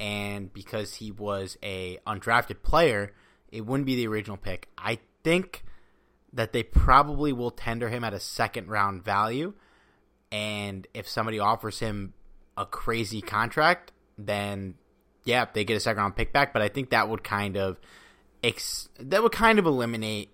and 0.00 0.52
because 0.52 0.94
he 0.94 1.12
was 1.12 1.58
a 1.62 1.98
undrafted 2.06 2.62
player, 2.62 3.12
it 3.52 3.66
wouldn't 3.66 3.86
be 3.86 3.96
the 3.96 4.08
original 4.08 4.38
pick. 4.38 4.68
I 4.78 4.98
think 5.22 5.62
that 6.32 6.52
they 6.52 6.62
probably 6.62 7.32
will 7.32 7.50
tender 7.50 7.90
him 7.90 8.02
at 8.02 8.14
a 8.14 8.20
second 8.20 8.68
round 8.68 9.04
value, 9.04 9.52
and 10.32 10.86
if 10.94 11.06
somebody 11.06 11.38
offers 11.38 11.78
him 11.78 12.14
a 12.56 12.64
crazy 12.64 13.20
contract, 13.20 13.92
then 14.16 14.74
yeah, 15.24 15.44
they 15.52 15.64
get 15.64 15.76
a 15.76 15.80
second 15.80 16.00
round 16.02 16.16
pick 16.16 16.32
back. 16.32 16.54
But 16.54 16.62
I 16.62 16.68
think 16.68 16.90
that 16.90 17.08
would 17.08 17.22
kind 17.22 17.58
of 17.58 17.78
ex- 18.42 18.88
that 18.98 19.22
would 19.22 19.32
kind 19.32 19.58
of 19.58 19.66
eliminate 19.66 20.30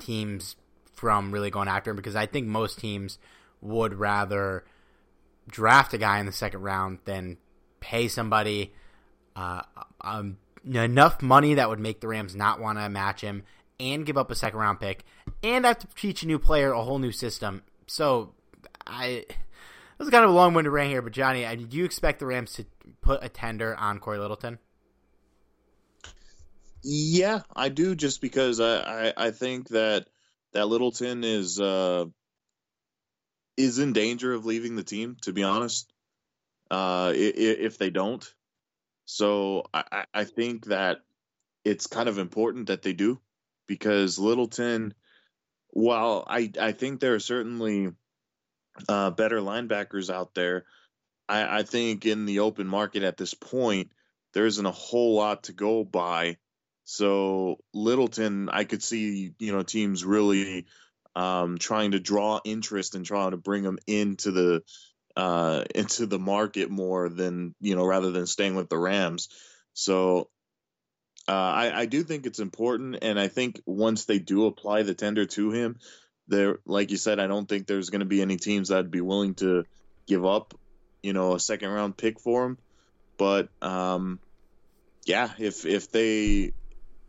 teams 0.00 0.56
from 0.92 1.30
really 1.30 1.50
going 1.50 1.68
after 1.68 1.90
him 1.90 1.96
because 1.96 2.16
I 2.16 2.26
think 2.26 2.46
most 2.46 2.80
teams 2.80 3.18
would 3.60 3.94
rather 3.94 4.64
draft 5.48 5.94
a 5.94 5.98
guy 5.98 6.18
in 6.18 6.26
the 6.26 6.32
second 6.32 6.62
round 6.62 6.98
than 7.04 7.36
pay 7.78 8.08
somebody 8.08 8.72
uh, 9.36 9.62
um, 10.00 10.38
enough 10.64 11.22
money 11.22 11.54
that 11.54 11.68
would 11.68 11.78
make 11.78 12.00
the 12.00 12.08
Rams 12.08 12.34
not 12.34 12.60
want 12.60 12.78
to 12.78 12.88
match 12.88 13.20
him 13.20 13.44
and 13.78 14.06
give 14.06 14.16
up 14.16 14.30
a 14.30 14.34
second 14.34 14.58
round 14.58 14.80
pick 14.80 15.04
and 15.42 15.64
have 15.64 15.78
to 15.78 15.86
teach 15.94 16.22
a 16.22 16.26
new 16.26 16.38
player 16.38 16.72
a 16.72 16.82
whole 16.82 16.98
new 16.98 17.12
system. 17.12 17.62
So 17.86 18.32
I 18.86 19.26
this 19.98 20.06
is 20.06 20.10
kind 20.10 20.24
of 20.24 20.30
a 20.30 20.34
long 20.34 20.54
winded 20.54 20.72
rant 20.72 20.90
here, 20.90 21.02
but 21.02 21.12
Johnny, 21.12 21.44
do 21.56 21.76
you 21.76 21.84
expect 21.84 22.18
the 22.18 22.26
Rams 22.26 22.52
to 22.54 22.66
put 23.00 23.24
a 23.24 23.28
tender 23.28 23.74
on 23.76 23.98
Cory 23.98 24.18
Littleton? 24.18 24.58
Yeah, 26.82 27.40
I 27.54 27.70
do, 27.70 27.94
just 27.94 28.20
because 28.20 28.60
I, 28.60 29.08
I, 29.08 29.12
I 29.16 29.30
think 29.30 29.68
that 29.70 30.06
that 30.52 30.66
Littleton 30.66 31.24
is 31.24 31.58
uh, 31.58 32.04
is 33.56 33.78
in 33.78 33.92
danger 33.92 34.32
of 34.32 34.44
leaving 34.44 34.76
the 34.76 34.84
team. 34.84 35.16
To 35.22 35.32
be 35.32 35.42
honest, 35.42 35.90
uh, 36.70 37.12
if 37.14 37.78
they 37.78 37.90
don't, 37.90 38.24
so 39.06 39.64
I, 39.72 40.04
I 40.12 40.24
think 40.24 40.66
that 40.66 40.98
it's 41.64 41.86
kind 41.86 42.08
of 42.08 42.18
important 42.18 42.66
that 42.66 42.82
they 42.82 42.92
do 42.92 43.20
because 43.66 44.18
Littleton, 44.18 44.94
while 45.70 46.24
I 46.28 46.52
I 46.60 46.72
think 46.72 47.00
there 47.00 47.14
are 47.14 47.20
certainly 47.20 47.92
uh, 48.88 49.10
better 49.10 49.38
linebackers 49.40 50.12
out 50.12 50.34
there, 50.34 50.64
I, 51.28 51.58
I 51.58 51.62
think 51.62 52.04
in 52.04 52.26
the 52.26 52.40
open 52.40 52.66
market 52.66 53.04
at 53.04 53.16
this 53.16 53.32
point 53.32 53.90
there 54.34 54.46
isn't 54.46 54.66
a 54.66 54.72
whole 54.72 55.14
lot 55.14 55.44
to 55.44 55.52
go 55.52 55.84
by. 55.84 56.36
So 56.84 57.58
Littleton, 57.72 58.48
I 58.48 58.64
could 58.64 58.82
see 58.82 59.32
you 59.38 59.52
know 59.52 59.62
teams 59.62 60.04
really 60.04 60.66
um, 61.14 61.58
trying 61.58 61.92
to 61.92 62.00
draw 62.00 62.40
interest 62.44 62.96
and 62.96 63.06
trying 63.06 63.30
to 63.30 63.36
bring 63.36 63.62
them 63.62 63.78
into 63.86 64.32
the 64.32 64.62
uh, 65.16 65.64
into 65.74 66.06
the 66.06 66.18
market 66.18 66.70
more 66.70 67.08
than 67.08 67.54
you 67.60 67.74
know 67.74 67.86
rather 67.86 68.10
than 68.10 68.26
staying 68.26 68.54
with 68.54 68.68
the 68.68 68.78
Rams. 68.78 69.28
So 69.72 70.28
uh, 71.28 71.32
I, 71.32 71.80
I 71.80 71.86
do 71.86 72.02
think 72.02 72.26
it's 72.26 72.38
important, 72.38 72.98
and 73.02 73.18
I 73.18 73.28
think 73.28 73.60
once 73.66 74.04
they 74.04 74.18
do 74.18 74.46
apply 74.46 74.82
the 74.82 74.94
tender 74.94 75.26
to 75.26 75.50
him, 75.50 75.78
there, 76.28 76.58
like 76.64 76.90
you 76.90 76.96
said, 76.96 77.18
I 77.18 77.26
don't 77.26 77.48
think 77.48 77.66
there's 77.66 77.90
going 77.90 78.00
to 78.00 78.06
be 78.06 78.22
any 78.22 78.36
teams 78.36 78.68
that'd 78.68 78.90
be 78.90 79.00
willing 79.00 79.34
to 79.36 79.64
give 80.06 80.24
up, 80.24 80.54
you 81.02 81.12
know, 81.12 81.34
a 81.34 81.40
second 81.40 81.70
round 81.70 81.96
pick 81.96 82.20
for 82.20 82.44
him. 82.44 82.58
But 83.18 83.48
um, 83.62 84.20
yeah, 85.04 85.30
if 85.38 85.64
if 85.64 85.90
they 85.90 86.52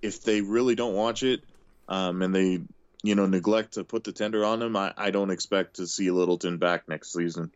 if 0.02 0.24
they 0.24 0.42
really 0.42 0.76
don't 0.76 0.94
watch 0.94 1.24
it, 1.24 1.42
um, 1.90 2.22
and 2.22 2.34
they 2.34 2.62
you 3.04 3.16
know 3.16 3.26
neglect 3.26 3.74
to 3.74 3.84
put 3.84 4.04
the 4.04 4.14
tender 4.14 4.46
on 4.46 4.62
him, 4.62 4.76
I, 4.76 4.94
I 4.98 5.12
don't 5.12 5.32
expect 5.32 5.76
to 5.76 5.88
see 5.88 6.10
Littleton 6.10 6.58
back 6.58 6.88
next 6.88 7.14
season. 7.14 7.52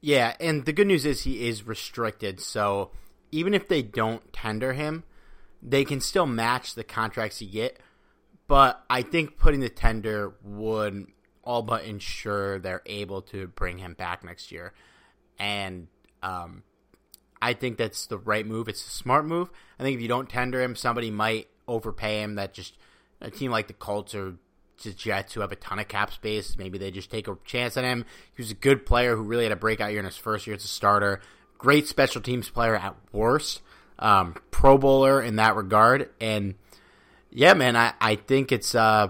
Yeah, 0.00 0.34
and 0.38 0.64
the 0.64 0.72
good 0.72 0.86
news 0.86 1.04
is 1.04 1.22
he 1.22 1.48
is 1.48 1.66
restricted, 1.66 2.40
so 2.40 2.90
even 3.32 3.52
if 3.52 3.68
they 3.68 3.82
don't 3.82 4.32
tender 4.32 4.72
him, 4.72 5.04
they 5.62 5.84
can 5.84 6.00
still 6.00 6.26
match 6.26 6.74
the 6.74 6.84
contracts 6.84 7.42
you 7.42 7.48
get. 7.48 7.78
But 8.46 8.82
I 8.88 9.02
think 9.02 9.38
putting 9.38 9.60
the 9.60 9.68
tender 9.68 10.34
would 10.42 11.06
all 11.42 11.62
but 11.62 11.84
ensure 11.84 12.58
they're 12.58 12.82
able 12.86 13.22
to 13.22 13.48
bring 13.48 13.78
him 13.78 13.94
back 13.94 14.24
next 14.24 14.52
year. 14.52 14.72
And 15.38 15.88
um, 16.22 16.62
I 17.40 17.52
think 17.52 17.76
that's 17.76 18.06
the 18.06 18.18
right 18.18 18.46
move. 18.46 18.68
It's 18.68 18.86
a 18.86 18.90
smart 18.90 19.26
move. 19.26 19.50
I 19.78 19.82
think 19.82 19.96
if 19.96 20.02
you 20.02 20.08
don't 20.08 20.28
tender 20.28 20.62
him, 20.62 20.76
somebody 20.76 21.10
might 21.10 21.48
overpay 21.66 22.22
him. 22.22 22.36
That 22.36 22.54
just 22.54 22.76
a 23.20 23.30
team 23.30 23.50
like 23.50 23.66
the 23.66 23.74
Colts 23.74 24.14
or 24.14 24.36
Jets 24.84 25.34
who 25.34 25.40
have 25.40 25.52
a 25.52 25.56
ton 25.56 25.78
of 25.78 25.88
cap 25.88 26.12
space, 26.12 26.56
maybe 26.56 26.78
they 26.78 26.90
just 26.90 27.10
take 27.10 27.28
a 27.28 27.36
chance 27.44 27.76
on 27.76 27.84
him. 27.84 28.04
He 28.34 28.42
was 28.42 28.50
a 28.50 28.54
good 28.54 28.86
player 28.86 29.16
who 29.16 29.22
really 29.22 29.44
had 29.44 29.52
a 29.52 29.56
breakout 29.56 29.90
year 29.90 30.00
in 30.00 30.04
his 30.04 30.16
first 30.16 30.46
year 30.46 30.56
as 30.56 30.64
a 30.64 30.68
starter. 30.68 31.20
Great 31.58 31.88
special 31.88 32.20
teams 32.20 32.48
player 32.48 32.76
at 32.76 32.94
worst. 33.12 33.60
Um, 33.98 34.36
pro 34.50 34.78
bowler 34.78 35.20
in 35.20 35.36
that 35.36 35.56
regard. 35.56 36.10
And 36.20 36.54
yeah, 37.30 37.54
man, 37.54 37.76
I, 37.76 37.94
I 38.00 38.14
think 38.14 38.52
it's 38.52 38.74
uh, 38.74 39.08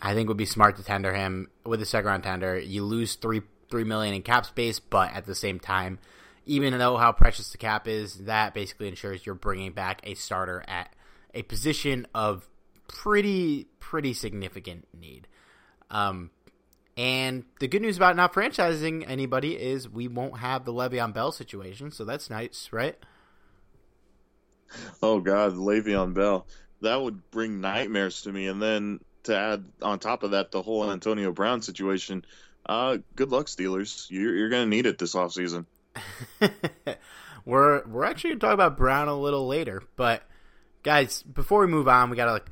I 0.00 0.14
think 0.14 0.26
it 0.26 0.28
would 0.28 0.36
be 0.36 0.44
smart 0.44 0.76
to 0.76 0.84
tender 0.84 1.14
him 1.14 1.48
with 1.64 1.80
a 1.82 1.86
second 1.86 2.08
round 2.08 2.22
tender. 2.22 2.58
You 2.58 2.84
lose 2.84 3.14
three 3.14 3.42
three 3.70 3.84
million 3.84 4.14
in 4.14 4.22
cap 4.22 4.46
space, 4.46 4.78
but 4.78 5.12
at 5.14 5.26
the 5.26 5.34
same 5.34 5.58
time, 5.58 5.98
even 6.46 6.76
though 6.78 6.96
how 6.96 7.12
precious 7.12 7.50
the 7.50 7.58
cap 7.58 7.88
is, 7.88 8.24
that 8.24 8.54
basically 8.54 8.88
ensures 8.88 9.24
you're 9.24 9.34
bringing 9.34 9.72
back 9.72 10.00
a 10.04 10.14
starter 10.14 10.64
at 10.68 10.94
a 11.34 11.42
position 11.42 12.06
of 12.14 12.48
pretty 12.88 13.68
pretty 13.78 14.12
significant 14.12 14.88
need. 14.92 15.28
Um, 15.90 16.30
and 16.96 17.44
the 17.60 17.68
good 17.68 17.80
news 17.80 17.96
about 17.96 18.16
not 18.16 18.32
franchising 18.32 19.08
anybody 19.08 19.54
is 19.54 19.88
we 19.88 20.08
won't 20.08 20.38
have 20.38 20.64
the 20.64 20.72
Le'Veon 20.72 21.14
Bell 21.14 21.30
situation, 21.30 21.92
so 21.92 22.04
that's 22.04 22.28
nice, 22.28 22.70
right? 22.72 22.96
Oh 25.00 25.20
God, 25.20 25.54
Le'Veon 25.54 26.12
Bell, 26.12 26.46
that 26.80 27.00
would 27.00 27.30
bring 27.30 27.60
nightmares 27.60 28.22
to 28.22 28.32
me. 28.32 28.48
And 28.48 28.60
then 28.60 29.00
to 29.24 29.36
add 29.36 29.64
on 29.80 29.98
top 29.98 30.22
of 30.22 30.32
that, 30.32 30.50
the 30.50 30.62
whole 30.62 30.90
Antonio 30.90 31.32
Brown 31.32 31.62
situation. 31.62 32.24
Uh, 32.66 32.98
good 33.14 33.30
luck, 33.30 33.46
Steelers. 33.46 34.10
You're, 34.10 34.34
you're 34.34 34.50
going 34.50 34.64
to 34.64 34.76
need 34.76 34.86
it 34.86 34.98
this 34.98 35.14
offseason. 35.14 35.66
we're 37.44 37.86
we're 37.86 38.04
actually 38.04 38.30
going 38.30 38.40
to 38.40 38.46
talk 38.46 38.54
about 38.54 38.76
Brown 38.76 39.08
a 39.08 39.18
little 39.18 39.46
later, 39.46 39.82
but 39.96 40.22
guys, 40.82 41.22
before 41.22 41.60
we 41.60 41.66
move 41.66 41.88
on, 41.88 42.10
we 42.10 42.16
got 42.16 42.28
a 42.28 42.42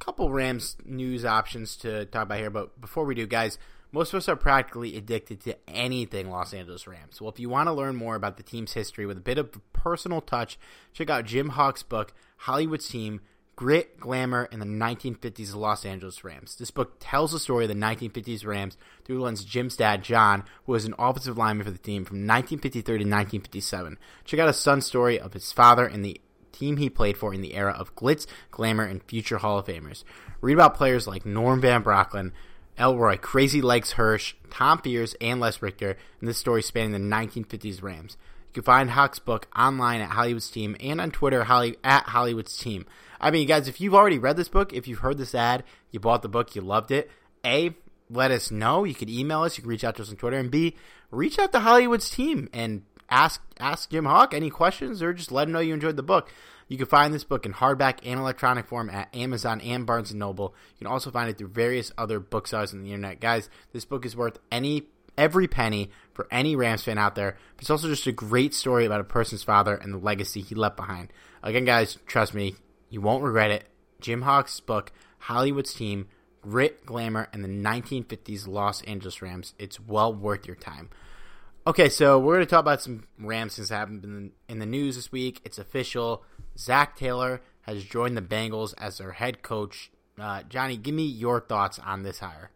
couple 0.00 0.30
Rams 0.30 0.76
news 0.84 1.24
options 1.24 1.76
to 1.76 2.06
talk 2.06 2.24
about 2.24 2.38
here. 2.38 2.50
But 2.50 2.80
before 2.80 3.04
we 3.04 3.14
do, 3.14 3.26
guys, 3.26 3.58
most 3.92 4.12
of 4.12 4.18
us 4.18 4.28
are 4.28 4.36
practically 4.36 4.96
addicted 4.96 5.40
to 5.42 5.56
anything 5.68 6.30
Los 6.30 6.52
Angeles 6.52 6.86
Rams. 6.86 7.20
Well, 7.20 7.30
if 7.30 7.38
you 7.38 7.48
want 7.48 7.68
to 7.68 7.72
learn 7.72 7.96
more 7.96 8.14
about 8.14 8.36
the 8.36 8.42
team's 8.42 8.72
history 8.72 9.06
with 9.06 9.18
a 9.18 9.22
bit 9.22 9.38
of 9.38 9.60
personal 9.72 10.20
touch, 10.20 10.58
check 10.92 11.10
out 11.10 11.24
Jim 11.24 11.50
Hock's 11.50 11.82
book, 11.82 12.12
Hollywood's 12.38 12.88
Team 12.88 13.20
Grit, 13.60 14.00
Glamour, 14.00 14.48
and 14.50 14.62
the 14.62 14.66
1950s 14.66 15.54
Los 15.54 15.84
Angeles 15.84 16.24
Rams. 16.24 16.56
This 16.56 16.70
book 16.70 16.96
tells 16.98 17.32
the 17.32 17.38
story 17.38 17.66
of 17.66 17.68
the 17.68 17.74
1950s 17.74 18.46
Rams 18.46 18.78
through 19.04 19.18
the 19.18 19.22
lens 19.22 19.42
of 19.42 19.48
Jim's 19.48 19.76
dad, 19.76 20.02
John, 20.02 20.44
who 20.64 20.72
was 20.72 20.86
an 20.86 20.94
offensive 20.98 21.36
lineman 21.36 21.66
for 21.66 21.70
the 21.70 21.76
team 21.76 22.06
from 22.06 22.26
1953 22.26 22.82
to 22.82 23.04
1957. 23.04 23.98
Check 24.24 24.40
out 24.40 24.46
his 24.46 24.56
son's 24.56 24.86
story 24.86 25.20
of 25.20 25.34
his 25.34 25.52
father 25.52 25.84
and 25.86 26.02
the 26.02 26.18
team 26.60 26.76
he 26.76 26.90
played 26.90 27.16
for 27.16 27.34
in 27.34 27.40
the 27.40 27.54
era 27.54 27.72
of 27.72 27.96
glitz, 27.96 28.26
glamour, 28.50 28.84
and 28.84 29.02
future 29.02 29.38
Hall 29.38 29.58
of 29.58 29.66
Famers. 29.66 30.04
Read 30.40 30.54
about 30.54 30.76
players 30.76 31.06
like 31.06 31.26
Norm 31.26 31.60
Van 31.60 31.82
Brocklin, 31.82 32.32
Elroy, 32.78 33.16
Crazy 33.16 33.60
Legs 33.60 33.92
Hirsch, 33.92 34.34
Tom 34.50 34.78
Fears, 34.78 35.14
and 35.20 35.40
Les 35.40 35.60
Richter 35.60 35.96
in 36.20 36.26
this 36.26 36.38
story 36.38 36.62
spanning 36.62 36.92
the 36.92 36.98
1950s 36.98 37.82
Rams. 37.82 38.16
You 38.48 38.54
can 38.54 38.62
find 38.62 38.90
Hock's 38.90 39.18
book 39.18 39.48
online 39.56 40.00
at 40.00 40.10
Hollywood's 40.10 40.50
Team 40.50 40.76
and 40.80 41.00
on 41.00 41.10
Twitter 41.10 41.44
Holly, 41.44 41.76
at 41.82 42.04
Hollywood's 42.04 42.56
Team. 42.56 42.86
I 43.20 43.30
mean, 43.30 43.46
guys, 43.46 43.68
if 43.68 43.80
you've 43.80 43.94
already 43.94 44.18
read 44.18 44.36
this 44.36 44.48
book, 44.48 44.72
if 44.72 44.86
you've 44.88 45.00
heard 45.00 45.18
this 45.18 45.34
ad, 45.34 45.64
you 45.90 46.00
bought 46.00 46.22
the 46.22 46.28
book, 46.28 46.54
you 46.54 46.62
loved 46.62 46.90
it, 46.90 47.10
A, 47.44 47.74
let 48.08 48.30
us 48.30 48.50
know. 48.50 48.84
You 48.84 48.94
could 48.94 49.10
email 49.10 49.42
us, 49.42 49.56
you 49.56 49.62
can 49.62 49.70
reach 49.70 49.84
out 49.84 49.96
to 49.96 50.02
us 50.02 50.10
on 50.10 50.16
Twitter, 50.16 50.38
and 50.38 50.50
B, 50.50 50.74
reach 51.10 51.38
out 51.38 51.52
to 51.52 51.60
Hollywood's 51.60 52.10
Team 52.10 52.48
and 52.52 52.82
ask 53.10 53.42
ask 53.58 53.90
Jim 53.90 54.04
Hock 54.04 54.32
any 54.32 54.50
questions 54.50 55.02
or 55.02 55.12
just 55.12 55.32
let 55.32 55.48
him 55.48 55.52
know 55.52 55.60
you 55.60 55.74
enjoyed 55.74 55.96
the 55.96 56.02
book. 56.02 56.32
You 56.70 56.78
can 56.78 56.86
find 56.86 57.12
this 57.12 57.24
book 57.24 57.44
in 57.44 57.52
hardback 57.52 57.98
and 58.04 58.20
electronic 58.20 58.68
form 58.68 58.90
at 58.90 59.12
Amazon 59.14 59.60
and 59.60 59.84
Barnes 59.84 60.14
& 60.14 60.14
Noble. 60.14 60.54
You 60.74 60.78
can 60.78 60.86
also 60.86 61.10
find 61.10 61.28
it 61.28 61.36
through 61.36 61.48
various 61.48 61.90
other 61.98 62.20
booksellers 62.20 62.72
on 62.72 62.84
the 62.84 62.92
internet. 62.92 63.18
Guys, 63.18 63.50
this 63.72 63.84
book 63.84 64.06
is 64.06 64.14
worth 64.14 64.38
any 64.52 64.84
every 65.18 65.48
penny 65.48 65.90
for 66.14 66.28
any 66.30 66.54
Rams 66.54 66.84
fan 66.84 66.96
out 66.96 67.16
there. 67.16 67.36
But 67.56 67.62
It's 67.62 67.70
also 67.70 67.88
just 67.88 68.06
a 68.06 68.12
great 68.12 68.54
story 68.54 68.86
about 68.86 69.00
a 69.00 69.04
person's 69.04 69.42
father 69.42 69.74
and 69.74 69.92
the 69.92 69.98
legacy 69.98 70.42
he 70.42 70.54
left 70.54 70.76
behind. 70.76 71.12
Again, 71.42 71.64
guys, 71.64 71.98
trust 72.06 72.34
me, 72.34 72.54
you 72.88 73.00
won't 73.00 73.24
regret 73.24 73.50
it. 73.50 73.64
Jim 74.00 74.22
Hock's 74.22 74.60
book, 74.60 74.92
Hollywood's 75.18 75.74
Team, 75.74 76.06
Grit, 76.40 76.86
Glamour, 76.86 77.28
and 77.32 77.42
the 77.42 77.48
1950s 77.48 78.46
Los 78.46 78.80
Angeles 78.82 79.20
Rams. 79.20 79.54
It's 79.58 79.80
well 79.80 80.14
worth 80.14 80.46
your 80.46 80.54
time. 80.54 80.88
Okay, 81.66 81.90
so 81.90 82.18
we're 82.18 82.36
going 82.36 82.46
to 82.46 82.50
talk 82.50 82.60
about 82.60 82.80
some 82.80 83.04
Rams 83.18 83.54
since 83.54 83.68
haven't 83.68 84.00
been 84.00 84.32
in 84.48 84.60
the 84.60 84.66
news 84.66 84.96
this 84.96 85.12
week. 85.12 85.42
It's 85.44 85.58
official. 85.58 86.24
Zac 86.58 86.96
Taylor 86.96 87.42
has 87.62 87.84
joined 87.84 88.16
the 88.16 88.22
Bengals 88.22 88.72
as 88.78 88.96
their 88.96 89.12
head 89.12 89.42
coach. 89.42 89.90
Uh, 90.18 90.42
Johnny, 90.44 90.78
give 90.78 90.94
me 90.94 91.04
your 91.04 91.38
thoughts 91.38 91.78
on 91.78 92.02
this 92.02 92.18
hire. 92.18 92.50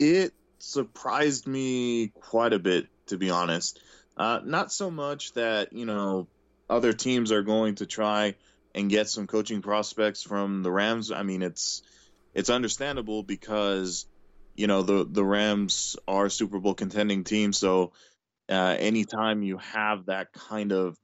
It 0.00 0.32
surprised 0.58 1.46
me 1.46 2.08
quite 2.08 2.52
a 2.52 2.58
bit, 2.58 2.88
to 3.06 3.16
be 3.16 3.30
honest. 3.30 3.80
Uh, 4.16 4.40
not 4.44 4.72
so 4.72 4.90
much 4.90 5.32
that 5.34 5.72
you 5.72 5.86
know 5.86 6.26
other 6.68 6.92
teams 6.92 7.30
are 7.30 7.42
going 7.42 7.76
to 7.76 7.86
try 7.86 8.34
and 8.74 8.90
get 8.90 9.08
some 9.08 9.28
coaching 9.28 9.62
prospects 9.62 10.24
from 10.24 10.64
the 10.64 10.72
Rams. 10.72 11.12
I 11.12 11.22
mean, 11.22 11.42
it's 11.42 11.82
it's 12.34 12.50
understandable 12.50 13.22
because 13.22 14.06
you 14.58 14.66
know 14.66 14.82
the 14.82 15.06
the 15.08 15.24
Rams 15.24 15.96
are 16.08 16.28
Super 16.28 16.58
Bowl 16.58 16.74
contending 16.74 17.22
team, 17.22 17.52
so 17.52 17.92
uh, 18.48 18.76
anytime 18.78 19.42
you 19.44 19.58
have 19.58 20.06
that 20.06 20.32
kind 20.32 20.72
of 20.72 20.98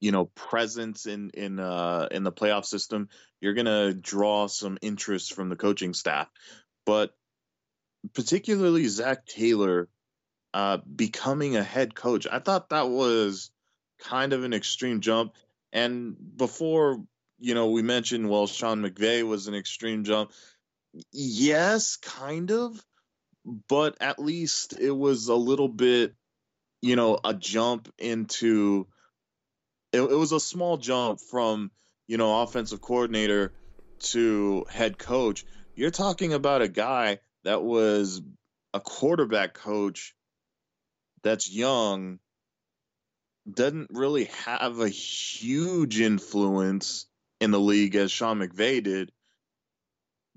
you 0.00 0.10
know 0.10 0.24
presence 0.24 1.06
in 1.06 1.30
in 1.30 1.60
uh, 1.60 2.08
in 2.10 2.24
the 2.24 2.32
playoff 2.32 2.64
system, 2.64 3.08
you're 3.40 3.54
gonna 3.54 3.94
draw 3.94 4.48
some 4.48 4.76
interest 4.82 5.34
from 5.34 5.50
the 5.50 5.56
coaching 5.56 5.94
staff. 5.94 6.28
But 6.84 7.14
particularly 8.12 8.88
Zac 8.88 9.24
Taylor 9.24 9.88
uh, 10.52 10.78
becoming 10.78 11.56
a 11.56 11.62
head 11.62 11.94
coach, 11.94 12.26
I 12.30 12.40
thought 12.40 12.70
that 12.70 12.88
was 12.88 13.52
kind 14.00 14.32
of 14.32 14.42
an 14.42 14.52
extreme 14.52 15.00
jump. 15.00 15.34
And 15.72 16.16
before 16.36 17.04
you 17.38 17.54
know, 17.54 17.70
we 17.70 17.82
mentioned 17.82 18.28
well, 18.28 18.48
Sean 18.48 18.82
McVay 18.82 19.22
was 19.22 19.46
an 19.46 19.54
extreme 19.54 20.02
jump. 20.02 20.32
Yes, 21.12 21.96
kind 21.96 22.50
of, 22.50 22.84
but 23.68 23.96
at 24.00 24.18
least 24.18 24.78
it 24.78 24.90
was 24.90 25.28
a 25.28 25.34
little 25.34 25.68
bit, 25.68 26.14
you 26.82 26.96
know, 26.96 27.18
a 27.24 27.34
jump 27.34 27.92
into 27.98 28.86
it, 29.92 30.00
it 30.00 30.16
was 30.16 30.32
a 30.32 30.40
small 30.40 30.76
jump 30.76 31.20
from 31.20 31.70
you 32.06 32.16
know 32.16 32.42
offensive 32.42 32.80
coordinator 32.80 33.52
to 34.00 34.64
head 34.70 34.98
coach. 34.98 35.44
You're 35.74 35.90
talking 35.90 36.32
about 36.32 36.62
a 36.62 36.68
guy 36.68 37.18
that 37.44 37.62
was 37.62 38.22
a 38.74 38.80
quarterback 38.80 39.54
coach 39.54 40.14
that's 41.22 41.50
young 41.50 42.18
doesn't 43.50 43.90
really 43.90 44.24
have 44.44 44.80
a 44.80 44.88
huge 44.88 46.00
influence 46.00 47.06
in 47.40 47.50
the 47.50 47.58
league 47.60 47.96
as 47.96 48.12
Sean 48.12 48.38
McVay 48.38 48.82
did 48.82 49.10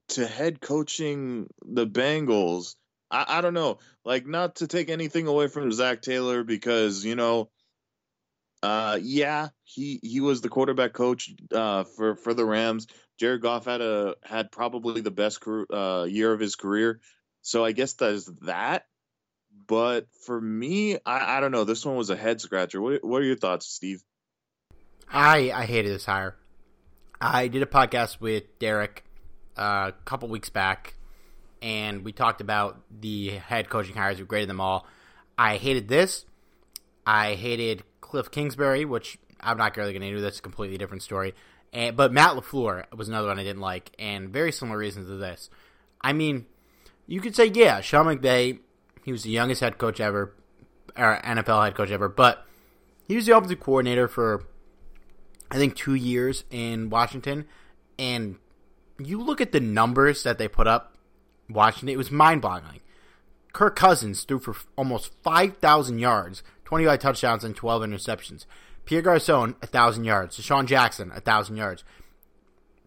to 0.09 0.25
head 0.27 0.61
coaching 0.61 1.47
the 1.65 1.87
Bengals. 1.87 2.75
I, 3.09 3.25
I 3.27 3.41
don't 3.41 3.53
know, 3.53 3.79
like 4.05 4.25
not 4.25 4.57
to 4.57 4.67
take 4.67 4.89
anything 4.89 5.27
away 5.27 5.47
from 5.47 5.71
Zac 5.71 6.01
Taylor 6.01 6.43
because 6.43 7.05
you 7.05 7.15
know 7.15 7.49
uh, 8.63 8.97
yeah, 9.01 9.49
he 9.65 9.99
he 10.01 10.21
was 10.21 10.39
the 10.39 10.47
quarterback 10.47 10.93
coach 10.93 11.29
uh, 11.53 11.83
for 11.83 12.15
for 12.15 12.33
the 12.33 12.45
Rams. 12.45 12.87
Jared 13.19 13.41
Goff 13.41 13.65
had 13.65 13.81
a 13.81 14.15
had 14.23 14.53
probably 14.53 15.01
the 15.01 15.11
best 15.11 15.43
uh, 15.71 16.07
year 16.09 16.31
of 16.31 16.39
his 16.39 16.55
career, 16.55 17.01
so 17.41 17.65
I 17.65 17.73
guess 17.73 17.93
that's 17.93 18.25
that. 18.43 18.85
But 19.67 20.07
for 20.25 20.39
me, 20.39 20.95
I, 21.05 21.37
I 21.37 21.39
don't 21.41 21.51
know. 21.51 21.65
This 21.65 21.85
one 21.85 21.97
was 21.97 22.09
a 22.09 22.15
head 22.15 22.39
scratcher. 22.39 22.81
What 22.81 23.03
what 23.03 23.21
are 23.21 23.25
your 23.25 23.35
thoughts, 23.35 23.67
Steve? 23.67 24.01
I 25.11 25.51
I 25.51 25.65
hated 25.65 25.91
this 25.91 26.05
hire. 26.05 26.37
I 27.19 27.49
did 27.49 27.63
a 27.63 27.67
podcast 27.67 28.21
with 28.21 28.59
Derek 28.59 29.03
a 29.57 29.93
couple 30.05 30.29
weeks 30.29 30.49
back, 30.49 30.95
and 31.61 32.03
we 32.03 32.11
talked 32.11 32.41
about 32.41 32.81
the 33.01 33.29
head 33.29 33.69
coaching 33.69 33.95
hires. 33.95 34.19
We 34.19 34.25
graded 34.25 34.49
them 34.49 34.61
all. 34.61 34.87
I 35.37 35.57
hated 35.57 35.87
this. 35.87 36.25
I 37.05 37.33
hated 37.33 37.83
Cliff 38.01 38.31
Kingsbury, 38.31 38.85
which 38.85 39.17
I'm 39.39 39.57
not 39.57 39.75
really 39.75 39.93
going 39.93 40.01
to 40.01 40.11
do. 40.11 40.21
That's 40.21 40.39
a 40.39 40.41
completely 40.41 40.77
different 40.77 41.03
story. 41.03 41.33
And, 41.71 41.97
but 41.97 42.13
Matt 42.13 42.35
LaFleur 42.35 42.85
was 42.95 43.09
another 43.09 43.27
one 43.27 43.39
I 43.39 43.43
didn't 43.43 43.61
like, 43.61 43.91
and 43.97 44.29
very 44.29 44.51
similar 44.51 44.77
reasons 44.77 45.07
to 45.07 45.15
this. 45.15 45.49
I 46.01 46.13
mean, 46.13 46.45
you 47.07 47.19
could 47.19 47.35
say, 47.35 47.47
yeah, 47.47 47.81
Sean 47.81 48.05
McVay, 48.05 48.59
he 49.03 49.11
was 49.11 49.23
the 49.23 49.31
youngest 49.31 49.61
head 49.61 49.77
coach 49.77 49.99
ever, 49.99 50.33
or 50.95 51.19
NFL 51.23 51.65
head 51.65 51.75
coach 51.75 51.89
ever, 51.89 52.07
but 52.07 52.45
he 53.07 53.15
was 53.15 53.25
the 53.25 53.35
offensive 53.35 53.59
coordinator 53.59 54.07
for, 54.07 54.45
I 55.49 55.57
think, 55.57 55.75
two 55.75 55.95
years 55.95 56.43
in 56.51 56.89
Washington. 56.89 57.45
And 57.97 58.37
you 59.05 59.21
look 59.21 59.41
at 59.41 59.51
the 59.51 59.59
numbers 59.59 60.23
that 60.23 60.37
they 60.37 60.47
put 60.47 60.67
up, 60.67 60.95
Washington, 61.49 61.89
it 61.89 61.97
was 61.97 62.11
mind 62.11 62.41
boggling. 62.41 62.81
Kirk 63.53 63.75
Cousins 63.75 64.23
threw 64.23 64.39
for 64.39 64.55
almost 64.75 65.13
5,000 65.23 65.99
yards, 65.99 66.43
25 66.65 66.99
touchdowns, 66.99 67.43
and 67.43 67.55
12 67.55 67.83
interceptions. 67.83 68.45
Pierre 68.85 69.01
Garcon, 69.01 69.53
1,000 69.59 70.03
yards. 70.03 70.37
DeSean 70.37 70.65
Jackson, 70.65 71.09
1,000 71.09 71.55
yards. 71.55 71.83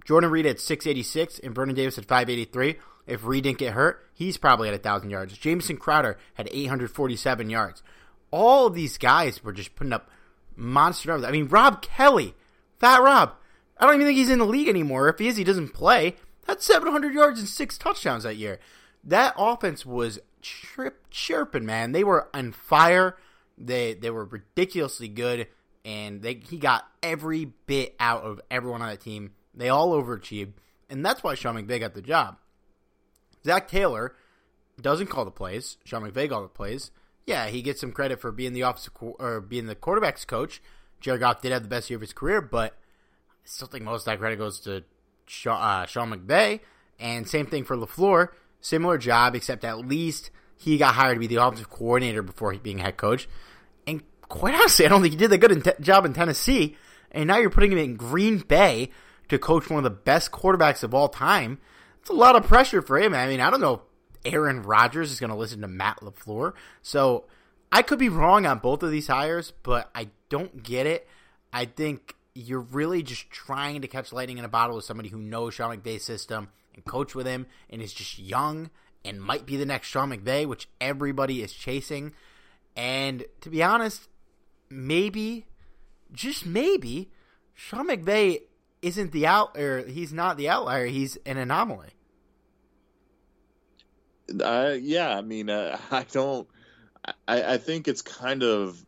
Jordan 0.05 0.31
Reed 0.31 0.46
at 0.46 0.61
686 0.61 1.38
and 1.40 1.55
Vernon 1.55 1.74
Davis 1.74 1.98
at 1.98 2.05
583. 2.05 2.76
If 3.07 3.24
Reed 3.24 3.44
didn't 3.44 3.59
get 3.59 3.74
hurt, 3.74 4.05
he's 4.12 4.37
probably 4.37 4.68
at 4.68 4.74
1,000 4.74 5.11
yards. 5.11 5.38
Jamison 5.38 5.76
Crowder 5.76 6.18
had 6.35 6.48
847 6.52 7.50
yards. 7.50 7.83
All 8.31 8.66
of 8.66 8.74
these 8.74 8.98
guys 8.98 9.42
were 9.42 9.52
just 9.52 9.74
putting 9.76 9.92
up 9.92 10.11
monster 10.57 11.09
numbers. 11.09 11.29
I 11.29 11.33
mean, 11.33 11.48
Rob 11.48 11.83
Kelley, 11.83 12.35
Fat 12.79 13.02
Rob, 13.02 13.35
I 13.79 13.87
don't 13.87 13.97
even 13.97 14.07
think 14.07 14.19
he's 14.19 14.31
in 14.31 14.39
the 14.39 14.47
league 14.47 14.69
anymore. 14.69 15.09
If 15.09 15.19
he 15.19 15.29
is, 15.29 15.37
he 15.37 15.45
doesn't 15.45 15.75
play. 15.75 16.17
That's 16.47 16.65
700 16.65 17.12
yards 17.12 17.41
and 17.41 17.49
six 17.49 17.77
touchdowns 17.77 18.23
that 18.25 18.37
year. 18.37 18.59
That 19.05 19.35
offense 19.37 19.85
was 19.85 20.19
trip 20.43 21.07
chirping, 21.11 21.67
man. 21.67 21.93
They 21.93 22.05
were 22.05 22.29
on 22.35 22.53
fire. 22.53 23.17
They 23.59 23.95
they 23.95 24.11
were 24.11 24.25
ridiculously 24.25 25.09
good 25.09 25.49
and 25.87 26.21
they 26.21 26.35
he 26.35 26.59
got 26.59 26.85
every 27.03 27.53
bit 27.67 27.95
out 28.01 28.25
of 28.25 28.41
everyone 28.51 28.83
on 28.83 28.89
that 28.89 29.01
team. 29.01 29.33
They 29.55 29.69
all 29.69 29.93
overachieved, 29.93 30.55
and 30.91 31.07
that's 31.07 31.23
why 31.23 31.35
Sean 31.35 31.55
McVay 31.55 31.81
got 31.81 31.95
the 31.95 32.03
job. 32.03 32.37
Zac 33.45 33.69
Taylor 33.69 34.17
doesn't 34.81 35.07
call 35.07 35.25
the 35.25 35.31
plays. 35.31 35.79
Sean 35.85 36.03
McVay 36.03 36.29
called 36.29 36.45
the 36.45 36.49
plays. 36.49 36.91
Yeah, 37.25 37.47
he 37.47 37.62
gets 37.62 37.81
some 37.81 37.93
credit 37.93 38.21
for 38.21 38.33
being 38.33 38.53
the 38.53 38.65
officer 38.65 38.91
or 39.01 39.41
being 39.41 39.67
the 39.67 39.77
quarterbacks 39.77 40.27
coach. 40.27 40.61
Jared 41.01 41.21
Goff 41.21 41.41
did 41.41 41.53
have 41.53 41.62
the 41.62 41.69
best 41.69 41.89
year 41.89 41.97
of 41.97 42.01
his 42.01 42.12
career, 42.12 42.41
but 42.41 42.77
still 43.47 43.69
think 43.69 43.85
most 43.85 44.03
of 44.03 44.05
that 44.07 44.19
credit 44.19 44.37
goes 44.37 44.61
to 44.61 44.85
Sean, 45.27 45.61
uh, 45.61 45.87
Sean 45.87 46.13
McVay. 46.13 46.61
And 46.99 47.29
same 47.29 47.47
thing 47.47 47.65
for 47.65 47.77
LaFleur. 47.77 48.29
Similar 48.61 48.99
job, 48.99 49.35
except 49.35 49.65
at 49.65 49.79
least 49.79 50.31
he 50.57 50.79
got 50.79 50.95
hired 50.95 51.17
to 51.17 51.21
be 51.21 51.27
the 51.27 51.37
offensive 51.37 51.71
coordinator 51.71 52.23
before 52.23 52.55
being 52.55 52.79
head 52.79 52.97
coach 52.97 53.29
And 53.87 54.03
quite 54.23 54.55
honestly, 54.55 54.87
I 54.87 54.89
don't 54.89 55.03
think 55.03 55.13
he 55.13 55.19
did 55.19 55.33
a 55.33 55.39
good 55.39 55.53
in 55.53 55.63
te- 55.63 55.73
job 55.81 56.05
in 56.05 56.15
Tennessee. 56.15 56.77
And 57.11 57.29
now 57.29 57.39
you're 57.39 57.51
putting 57.51 57.73
him 57.73 57.79
in 57.79 57.97
Green 57.97 58.39
Bay 58.39 58.91
to 59.29 59.39
coach 59.39 59.69
one 59.71 59.79
of 59.79 59.85
the 59.85 59.91
best 59.91 60.33
quarterbacks 60.33 60.83
of 60.83 60.95
all 60.95 61.09
time. 61.09 61.59
It's 62.01 62.11
a 62.11 62.15
lot 62.15 62.37
of 62.37 62.45
pressure 62.45 62.83
for 62.83 62.99
him. 62.99 63.15
I 63.15 63.27
mean, 63.27 63.41
I 63.41 63.51
don't 63.51 63.61
know 63.61 63.83
if 64.25 64.33
Aaron 64.33 64.63
Rodgers 64.63 65.13
is 65.13 65.21
going 65.21 65.31
to 65.31 65.37
listen 65.37 65.61
to 65.61 65.69
Matt 65.69 66.01
LaFleur. 66.01 66.55
So 66.83 67.25
I 67.71 67.83
could 67.83 67.99
be 67.99 68.09
wrong 68.09 68.47
on 68.47 68.59
both 68.59 68.83
of 68.83 68.91
these 68.91 69.07
hires, 69.07 69.53
but 69.63 69.91
I 69.95 70.09
don't 70.29 70.63
get 70.63 70.87
it. 70.87 71.09
I 71.53 71.67
think 71.67 72.15
you're 72.37 72.61
really 72.61 73.03
just 73.03 73.31
trying 73.31 73.81
to 73.81 73.88
catch 73.88 74.12
lightning 74.12 74.37
in 74.37 74.44
a 74.44 74.49
bottle 74.49 74.77
with 74.77 74.85
somebody 74.85 75.09
who 75.09 75.18
knows 75.18 75.55
Sean 75.55 75.75
McVay's 75.75 76.05
system 76.05 76.49
and 76.75 76.85
coach 76.85 77.14
with 77.14 77.27
him 77.27 77.46
and 77.70 77.81
is 77.81 77.94
just 77.94 78.18
young 78.18 78.70
and 79.05 79.20
might 79.22 79.46
be 79.46 79.57
the 79.57 79.64
next 79.64 79.88
Sean 79.88 80.11
McVay, 80.11 80.46
which 80.46 80.68
everybody 80.81 81.42
is 81.42 81.53
chasing. 81.53 82.12
And 82.77 83.25
to 83.40 83.49
be 83.49 83.62
honest, 83.62 84.09
maybe, 84.68 85.46
just 86.12 86.44
maybe, 86.44 87.11
Sean 87.55 87.88
McVay 87.88 88.42
isn't 88.83 89.12
the 89.12 89.27
out 89.27 89.57
or 89.57 89.87
he's 89.87 90.12
not 90.12 90.37
the 90.37 90.51
outlier. 90.51 90.87
He's 90.87 91.16
an 91.25 91.38
anomaly. 91.38 91.88
Uh, 94.38 94.75
yeah, 94.79 95.16
I 95.16 95.22
mean, 95.22 95.49
uh, 95.49 95.79
I 95.90 96.05
don't. 96.12 96.46
I, 97.27 97.55
I 97.55 97.59
think 97.59 97.88
it's 97.88 98.03
kind 98.03 98.42
of 98.42 98.79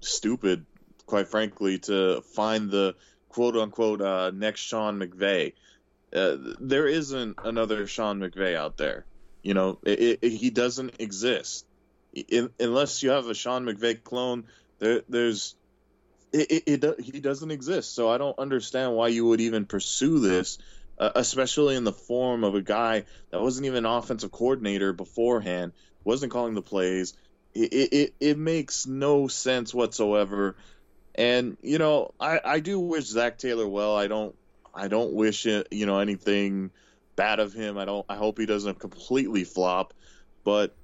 stupid, 0.00 0.64
quite 1.10 1.28
frankly, 1.28 1.78
to 1.80 2.22
find 2.22 2.70
the 2.70 2.94
quote 3.28 3.56
unquote 3.56 4.00
uh, 4.00 4.30
next 4.30 4.60
Sean 4.60 4.98
McVay. 5.00 5.52
Uh, 6.14 6.36
there 6.60 6.86
isn't 6.86 7.36
another 7.44 7.86
Sean 7.86 8.20
McVay 8.20 8.56
out 8.56 8.76
there. 8.76 9.04
You 9.42 9.54
know, 9.54 9.78
it, 9.84 10.20
it, 10.22 10.28
he 10.28 10.50
doesn't 10.50 10.94
exist. 11.00 11.66
In, 12.14 12.50
unless 12.58 13.02
you 13.02 13.10
have 13.10 13.26
a 13.26 13.34
Sean 13.34 13.64
McVay 13.64 14.02
clone 14.02 14.44
there, 14.78 15.02
there's 15.08 15.56
it, 16.32 16.62
it, 16.66 17.00
he 17.00 17.20
doesn't 17.20 17.50
exist. 17.50 17.94
So 17.94 18.08
I 18.08 18.16
don't 18.16 18.38
understand 18.38 18.94
why 18.94 19.08
you 19.08 19.26
would 19.26 19.40
even 19.40 19.66
pursue 19.66 20.20
this, 20.20 20.58
uh, 20.96 21.10
especially 21.16 21.74
in 21.74 21.82
the 21.82 21.92
form 21.92 22.44
of 22.44 22.54
a 22.54 22.62
guy 22.62 23.04
that 23.30 23.40
wasn't 23.40 23.66
even 23.66 23.84
an 23.84 23.92
offensive 23.92 24.30
coordinator 24.30 24.92
beforehand, 24.92 25.72
wasn't 26.04 26.32
calling 26.32 26.54
the 26.54 26.62
plays. 26.62 27.14
It 27.52 27.72
it, 27.92 28.14
it 28.20 28.38
makes 28.38 28.86
no 28.86 29.26
sense 29.26 29.74
whatsoever. 29.74 30.56
And 31.14 31.56
you 31.62 31.78
know, 31.78 32.12
I, 32.20 32.40
I 32.44 32.60
do 32.60 32.78
wish 32.78 33.04
Zac 33.04 33.38
Taylor 33.38 33.66
well. 33.66 33.96
I 33.96 34.06
don't 34.06 34.34
I 34.74 34.88
don't 34.88 35.12
wish 35.12 35.46
you 35.46 35.86
know 35.86 35.98
anything 35.98 36.70
bad 37.16 37.40
of 37.40 37.52
him. 37.52 37.78
I 37.78 37.84
don't. 37.84 38.06
I 38.08 38.16
hope 38.16 38.38
he 38.38 38.46
doesn't 38.46 38.78
completely 38.78 39.44
flop. 39.44 39.94
But 40.44 40.74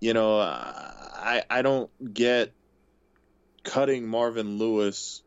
you 0.00 0.14
know, 0.14 0.38
I 0.38 1.42
I 1.48 1.62
don't 1.62 1.90
get 2.12 2.52
cutting 3.62 4.08
Marvin 4.08 4.58
Lewis 4.58 5.22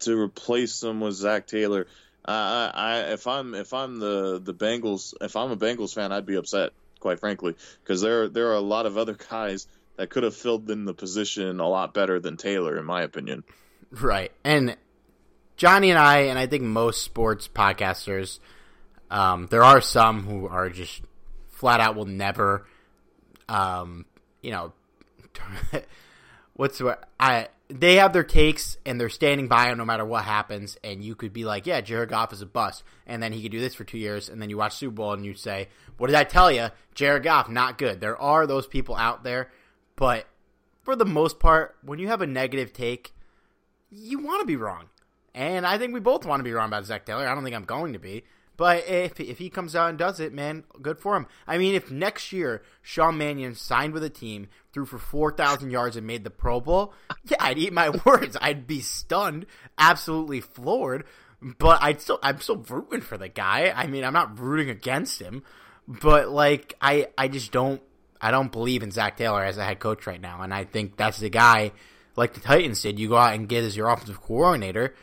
to 0.00 0.18
replace 0.18 0.82
him 0.82 1.00
with 1.00 1.14
Zac 1.14 1.46
Taylor. 1.46 1.86
I, 2.24 2.70
I, 2.74 2.98
if 3.12 3.26
I'm 3.26 3.54
if 3.54 3.72
I'm 3.72 3.98
the 3.98 4.40
the 4.42 4.54
Bengals, 4.54 5.14
if 5.20 5.36
I'm 5.36 5.50
a 5.50 5.56
Bengals 5.56 5.94
fan, 5.94 6.12
I'd 6.12 6.26
be 6.26 6.36
upset, 6.36 6.72
quite 7.00 7.20
frankly, 7.20 7.54
because 7.82 8.00
there 8.00 8.28
there 8.28 8.48
are 8.48 8.54
a 8.54 8.60
lot 8.60 8.86
of 8.86 8.98
other 8.98 9.14
guys 9.30 9.66
that 9.96 10.10
could 10.10 10.22
have 10.22 10.34
filled 10.34 10.70
in 10.70 10.84
the 10.84 10.94
position 10.94 11.60
a 11.60 11.68
lot 11.68 11.94
better 11.94 12.20
than 12.20 12.36
Taylor, 12.36 12.76
in 12.78 12.84
my 12.84 13.02
opinion. 13.02 13.44
Right, 13.90 14.32
and 14.44 14.76
Johnny 15.56 15.90
and 15.90 15.98
I, 15.98 16.18
and 16.22 16.38
I 16.38 16.46
think 16.46 16.62
most 16.62 17.02
sports 17.02 17.48
podcasters, 17.48 18.40
um, 19.10 19.46
there 19.50 19.64
are 19.64 19.80
some 19.80 20.24
who 20.24 20.46
are 20.48 20.70
just 20.70 21.02
flat 21.48 21.80
out 21.80 21.96
will 21.96 22.06
never, 22.06 22.66
um, 23.48 24.04
you 24.42 24.50
know. 24.50 24.72
what's 26.56 26.80
what 26.80 27.08
I 27.20 27.48
they 27.68 27.96
have 27.96 28.12
their 28.12 28.24
takes 28.24 28.78
and 28.86 29.00
they're 29.00 29.08
standing 29.08 29.48
by 29.48 29.66
them 29.66 29.78
no 29.78 29.84
matter 29.84 30.04
what 30.04 30.24
happens. 30.24 30.76
And 30.84 31.02
you 31.02 31.14
could 31.14 31.32
be 31.32 31.44
like, 31.44 31.66
yeah, 31.66 31.80
Jared 31.80 32.10
Goff 32.10 32.32
is 32.32 32.42
a 32.42 32.46
bust, 32.46 32.84
and 33.06 33.22
then 33.22 33.32
he 33.32 33.42
could 33.42 33.52
do 33.52 33.60
this 33.60 33.74
for 33.74 33.84
two 33.84 33.98
years, 33.98 34.28
and 34.28 34.40
then 34.40 34.50
you 34.50 34.56
watch 34.56 34.76
Super 34.76 34.94
Bowl 34.94 35.12
and 35.12 35.24
you 35.24 35.34
say, 35.34 35.68
what 35.98 36.06
did 36.08 36.16
I 36.16 36.24
tell 36.24 36.50
you? 36.50 36.68
Jared 36.94 37.22
Goff 37.22 37.48
not 37.48 37.78
good. 37.78 38.00
There 38.00 38.20
are 38.20 38.46
those 38.46 38.66
people 38.66 38.94
out 38.94 39.24
there, 39.24 39.50
but 39.96 40.26
for 40.82 40.96
the 40.96 41.04
most 41.04 41.38
part, 41.38 41.76
when 41.82 41.98
you 41.98 42.08
have 42.08 42.22
a 42.22 42.26
negative 42.26 42.72
take, 42.72 43.12
you 43.90 44.20
want 44.20 44.40
to 44.40 44.46
be 44.46 44.56
wrong. 44.56 44.86
And 45.34 45.66
I 45.66 45.78
think 45.78 45.92
we 45.92 46.00
both 46.00 46.24
want 46.24 46.40
to 46.40 46.44
be 46.44 46.52
wrong 46.52 46.68
about 46.68 46.86
Zac 46.86 47.04
Taylor. 47.04 47.26
I 47.26 47.34
don't 47.34 47.44
think 47.44 47.56
I'm 47.56 47.64
going 47.64 47.92
to 47.92 47.98
be. 47.98 48.24
But 48.56 48.88
if 48.88 49.20
if 49.20 49.38
he 49.38 49.50
comes 49.50 49.76
out 49.76 49.90
and 49.90 49.98
does 49.98 50.18
it, 50.18 50.32
man, 50.32 50.64
good 50.80 50.98
for 50.98 51.14
him. 51.14 51.26
I 51.46 51.58
mean, 51.58 51.74
if 51.74 51.90
next 51.90 52.32
year 52.32 52.62
Sean 52.80 53.18
Mannion 53.18 53.54
signed 53.54 53.92
with 53.92 54.02
a 54.02 54.08
team, 54.08 54.48
threw 54.72 54.86
for 54.86 54.98
four 54.98 55.30
thousand 55.30 55.70
yards, 55.70 55.96
and 55.96 56.06
made 56.06 56.24
the 56.24 56.30
Pro 56.30 56.60
Bowl, 56.60 56.94
yeah, 57.24 57.36
I'd 57.38 57.58
eat 57.58 57.72
my 57.72 57.90
words. 58.06 58.36
I'd 58.40 58.66
be 58.66 58.80
stunned, 58.80 59.46
absolutely 59.76 60.40
floored. 60.40 61.04
But 61.42 61.82
I'd 61.82 62.00
still, 62.00 62.18
I'm 62.22 62.40
still 62.40 62.56
rooting 62.56 63.02
for 63.02 63.18
the 63.18 63.28
guy. 63.28 63.72
I 63.74 63.86
mean, 63.86 64.04
I'm 64.04 64.14
not 64.14 64.38
rooting 64.38 64.70
against 64.70 65.20
him, 65.20 65.42
but 65.86 66.30
like, 66.30 66.74
I, 66.80 67.08
I 67.18 67.28
just 67.28 67.52
don't, 67.52 67.82
I 68.20 68.30
don't 68.30 68.50
believe 68.52 68.82
in 68.82 68.90
Zac 68.90 69.16
Taylor 69.16 69.44
as 69.44 69.58
a 69.58 69.64
head 69.64 69.78
coach 69.78 70.06
right 70.06 70.20
now, 70.20 70.42
and 70.42 70.52
I 70.52 70.64
think 70.64 70.96
that's 70.96 71.18
the 71.18 71.30
guy, 71.30 71.72
like 72.16 72.34
the 72.34 72.40
Titans 72.40 72.82
did. 72.82 72.98
You 72.98 73.08
go 73.08 73.16
out 73.16 73.34
and 73.34 73.48
get 73.48 73.64
as 73.64 73.76
your 73.76 73.88
offensive 73.88 74.20
coordinator 74.20 74.94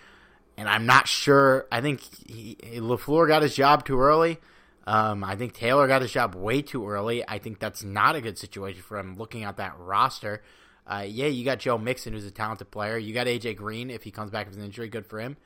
and 0.57 0.69
I'm 0.69 0.85
not 0.85 1.07
sure. 1.07 1.67
I 1.71 1.81
think 1.81 2.01
he, 2.27 2.55
LaFleur 2.75 3.27
got 3.27 3.41
his 3.41 3.55
job 3.55 3.85
too 3.85 3.99
early. 3.99 4.39
Um, 4.85 5.23
I 5.23 5.35
think 5.35 5.53
Taylor 5.53 5.87
got 5.87 6.01
his 6.01 6.11
job 6.11 6.35
way 6.35 6.61
too 6.61 6.87
early. 6.87 7.27
I 7.27 7.39
think 7.39 7.59
that's 7.59 7.83
not 7.83 8.15
a 8.15 8.21
good 8.21 8.37
situation 8.37 8.81
for 8.81 8.99
him 8.99 9.15
looking 9.15 9.43
at 9.43 9.57
that 9.57 9.77
roster. 9.79 10.43
Uh, 10.85 11.05
yeah, 11.07 11.27
you 11.27 11.45
got 11.45 11.59
Joe 11.59 11.77
Mixon, 11.77 12.13
who's 12.13 12.25
a 12.25 12.31
talented 12.31 12.69
player. 12.69 12.97
You 12.97 13.13
got 13.13 13.27
AJ 13.27 13.55
Green 13.55 13.89
if 13.89 14.03
he 14.03 14.11
comes 14.11 14.29
back 14.29 14.47
with 14.47 14.57
an 14.57 14.63
injury, 14.63 14.89
good 14.89 15.05
for 15.05 15.19
him. 15.19 15.37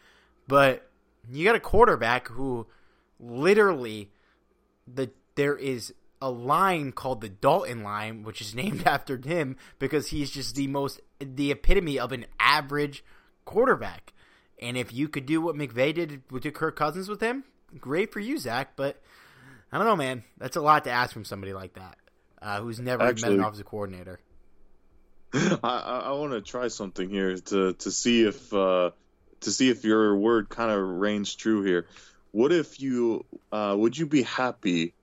But 0.47 0.89
you 1.31 1.45
got 1.45 1.55
a 1.55 1.59
quarterback 1.59 2.27
who 2.27 2.65
literally 3.19 4.09
the 4.87 5.11
there 5.35 5.55
is 5.55 5.93
a 6.21 6.29
line 6.29 6.91
called 6.91 7.21
the 7.21 7.29
Dalton 7.29 7.83
line, 7.83 8.23
which 8.23 8.41
is 8.41 8.55
named 8.63 8.85
after 8.85 9.17
him 9.17 9.57
because 9.79 10.07
he's 10.07 10.31
just 10.31 10.55
the 10.55 10.67
most 10.67 11.01
the 11.19 11.51
epitome 11.51 11.99
of 11.99 12.11
an 12.11 12.25
average 12.39 13.03
quarterback. 13.45 14.13
And 14.59 14.75
if 14.75 14.91
you 14.93 15.07
could 15.07 15.25
do 15.25 15.41
what 15.41 15.55
McVay 15.55 15.93
did 15.93 16.23
with 16.31 16.51
Kirk 16.53 16.75
Cousins 16.75 17.07
with 17.07 17.21
him, 17.21 17.43
great 17.79 18.11
for 18.11 18.19
you, 18.19 18.37
Zach. 18.39 18.75
But 18.75 19.01
I 19.71 19.77
don't 19.77 19.85
know, 19.85 19.95
man. 19.95 20.23
That's 20.37 20.55
a 20.55 20.61
lot 20.61 20.83
to 20.85 20.91
ask 20.91 21.13
from 21.13 21.25
somebody 21.25 21.53
like 21.53 21.73
that, 21.73 21.97
uh, 22.41 22.61
who's 22.61 22.79
never 22.79 23.03
Actually- 23.03 23.31
been 23.31 23.39
an 23.39 23.45
offensive 23.45 23.65
coordinator. 23.65 24.19
I, 25.33 25.57
I, 25.63 25.99
I 26.05 26.11
want 26.13 26.31
to 26.31 26.41
try 26.41 26.69
something 26.69 27.09
here 27.09 27.37
to 27.37 27.73
to 27.73 27.91
see 27.91 28.23
if 28.23 28.53
uh, 28.53 28.91
to 29.41 29.51
see 29.51 29.69
if 29.69 29.83
your 29.83 30.15
word 30.15 30.47
kind 30.49 30.71
of 30.71 30.79
reigns 30.81 31.35
true 31.35 31.63
here. 31.63 31.85
What 32.31 32.51
if 32.53 32.79
you 32.79 33.25
uh, 33.51 33.75
would 33.77 33.97
you 33.97 34.05
be 34.07 34.23
happy 34.23 34.93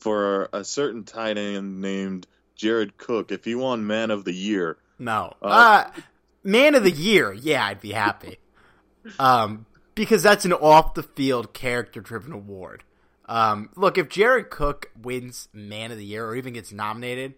for 0.00 0.48
a 0.52 0.64
certain 0.64 1.04
tight 1.04 1.38
end 1.38 1.80
named 1.80 2.26
Jared 2.56 2.96
Cook 2.98 3.30
if 3.30 3.44
he 3.44 3.54
won 3.54 3.86
Man 3.86 4.10
of 4.10 4.24
the 4.24 4.32
Year? 4.34 4.76
No. 4.98 5.34
Uh, 5.40 5.46
Uh, 5.46 6.00
man 6.42 6.74
of 6.74 6.82
the 6.82 6.90
year, 6.90 7.32
yeah, 7.32 7.64
I'd 7.64 7.80
be 7.80 7.92
happy. 7.92 8.38
um, 9.18 9.66
because 9.94 10.22
that's 10.22 10.44
an 10.44 10.52
off 10.52 10.94
the 10.94 11.02
field 11.02 11.52
character 11.52 12.00
driven 12.00 12.32
award. 12.32 12.84
Um, 13.26 13.70
look, 13.76 13.96
if 13.96 14.08
Jared 14.08 14.50
Cook 14.50 14.90
wins 15.00 15.48
man 15.52 15.92
of 15.92 15.98
the 15.98 16.04
year 16.04 16.26
or 16.26 16.34
even 16.34 16.52
gets 16.54 16.72
nominated, 16.72 17.34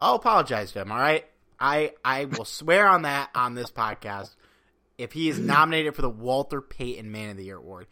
I'll 0.00 0.16
apologize 0.16 0.72
to 0.72 0.82
him, 0.82 0.92
all 0.92 0.98
right? 0.98 1.24
I 1.58 1.92
I 2.04 2.24
will 2.26 2.44
swear 2.44 2.86
on 2.86 3.02
that 3.02 3.30
on 3.34 3.54
this 3.54 3.70
podcast 3.70 4.34
if 4.98 5.12
he 5.12 5.28
is 5.28 5.38
nominated 5.38 5.94
for 5.94 6.02
the 6.02 6.10
Walter 6.10 6.60
Payton 6.60 7.10
Man 7.10 7.30
of 7.30 7.36
the 7.36 7.44
Year 7.44 7.56
award. 7.56 7.86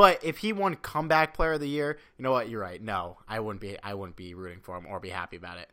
But 0.00 0.24
if 0.24 0.38
he 0.38 0.54
won 0.54 0.76
comeback 0.76 1.34
player 1.34 1.52
of 1.52 1.60
the 1.60 1.68
year, 1.68 1.98
you 2.16 2.22
know 2.22 2.32
what? 2.32 2.48
You're 2.48 2.62
right. 2.62 2.82
No, 2.82 3.18
I 3.28 3.38
wouldn't 3.38 3.60
be 3.60 3.76
I 3.82 3.92
wouldn't 3.92 4.16
be 4.16 4.32
rooting 4.32 4.60
for 4.62 4.74
him 4.74 4.86
or 4.86 4.98
be 4.98 5.10
happy 5.10 5.36
about 5.36 5.58
it. 5.58 5.68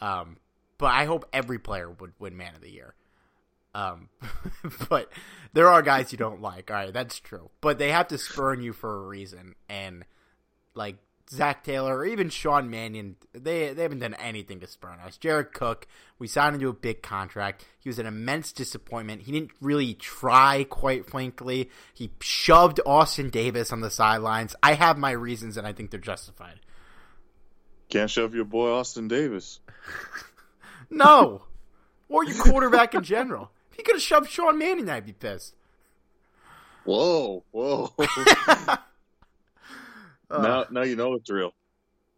Um, 0.00 0.36
but 0.78 0.92
I 0.92 1.06
hope 1.06 1.28
every 1.32 1.58
player 1.58 1.90
would 1.90 2.12
win 2.20 2.36
Man 2.36 2.54
of 2.54 2.60
the 2.60 2.70
Year. 2.70 2.94
Um, 3.74 4.10
but 4.88 5.10
there 5.54 5.66
are 5.66 5.82
guys 5.82 6.12
you 6.12 6.18
don't 6.18 6.40
like. 6.40 6.70
All 6.70 6.76
right, 6.76 6.92
that's 6.92 7.18
true. 7.18 7.50
But 7.60 7.78
they 7.78 7.90
have 7.90 8.06
to 8.06 8.16
spurn 8.16 8.62
you 8.62 8.72
for 8.72 8.94
a 8.94 9.08
reason. 9.08 9.56
And 9.68 10.04
like 10.76 10.98
Zac 11.34 11.64
Taylor 11.64 11.98
or 11.98 12.06
even 12.06 12.30
Sean 12.30 12.70
Mannion, 12.70 13.16
they 13.32 13.72
they 13.72 13.82
haven't 13.82 13.98
done 14.00 14.14
anything 14.14 14.60
to 14.60 14.66
spurn 14.66 14.98
us. 15.00 15.16
Jared 15.16 15.52
Cook, 15.52 15.86
we 16.18 16.26
signed 16.26 16.54
him 16.54 16.60
to 16.62 16.68
a 16.68 16.72
big 16.72 17.02
contract. 17.02 17.64
He 17.78 17.88
was 17.88 17.98
an 17.98 18.06
immense 18.06 18.52
disappointment. 18.52 19.22
He 19.22 19.32
didn't 19.32 19.50
really 19.60 19.94
try, 19.94 20.64
quite 20.64 21.08
frankly. 21.08 21.70
He 21.92 22.10
shoved 22.20 22.80
Austin 22.86 23.30
Davis 23.30 23.72
on 23.72 23.80
the 23.80 23.90
sidelines. 23.90 24.56
I 24.62 24.74
have 24.74 24.96
my 24.96 25.10
reasons, 25.10 25.56
and 25.56 25.66
I 25.66 25.72
think 25.72 25.90
they're 25.90 26.00
justified. 26.00 26.60
Can't 27.90 28.10
shove 28.10 28.34
your 28.34 28.44
boy 28.44 28.70
Austin 28.70 29.08
Davis. 29.08 29.60
No, 30.90 31.42
or 32.08 32.24
your 32.24 32.36
quarterback 32.36 32.94
in 32.94 33.02
general. 33.02 33.50
If 33.70 33.78
he 33.78 33.82
could 33.82 33.96
have 33.96 34.02
shoved 34.02 34.30
Sean 34.30 34.58
Mannion, 34.58 34.88
I'd 34.88 35.06
be 35.06 35.12
pissed. 35.12 35.54
Whoa, 36.84 37.42
whoa! 37.50 37.92
now, 40.30 40.66
now 40.70 40.82
you 40.82 40.96
know 40.96 41.14
it's 41.14 41.30
real. 41.30 41.52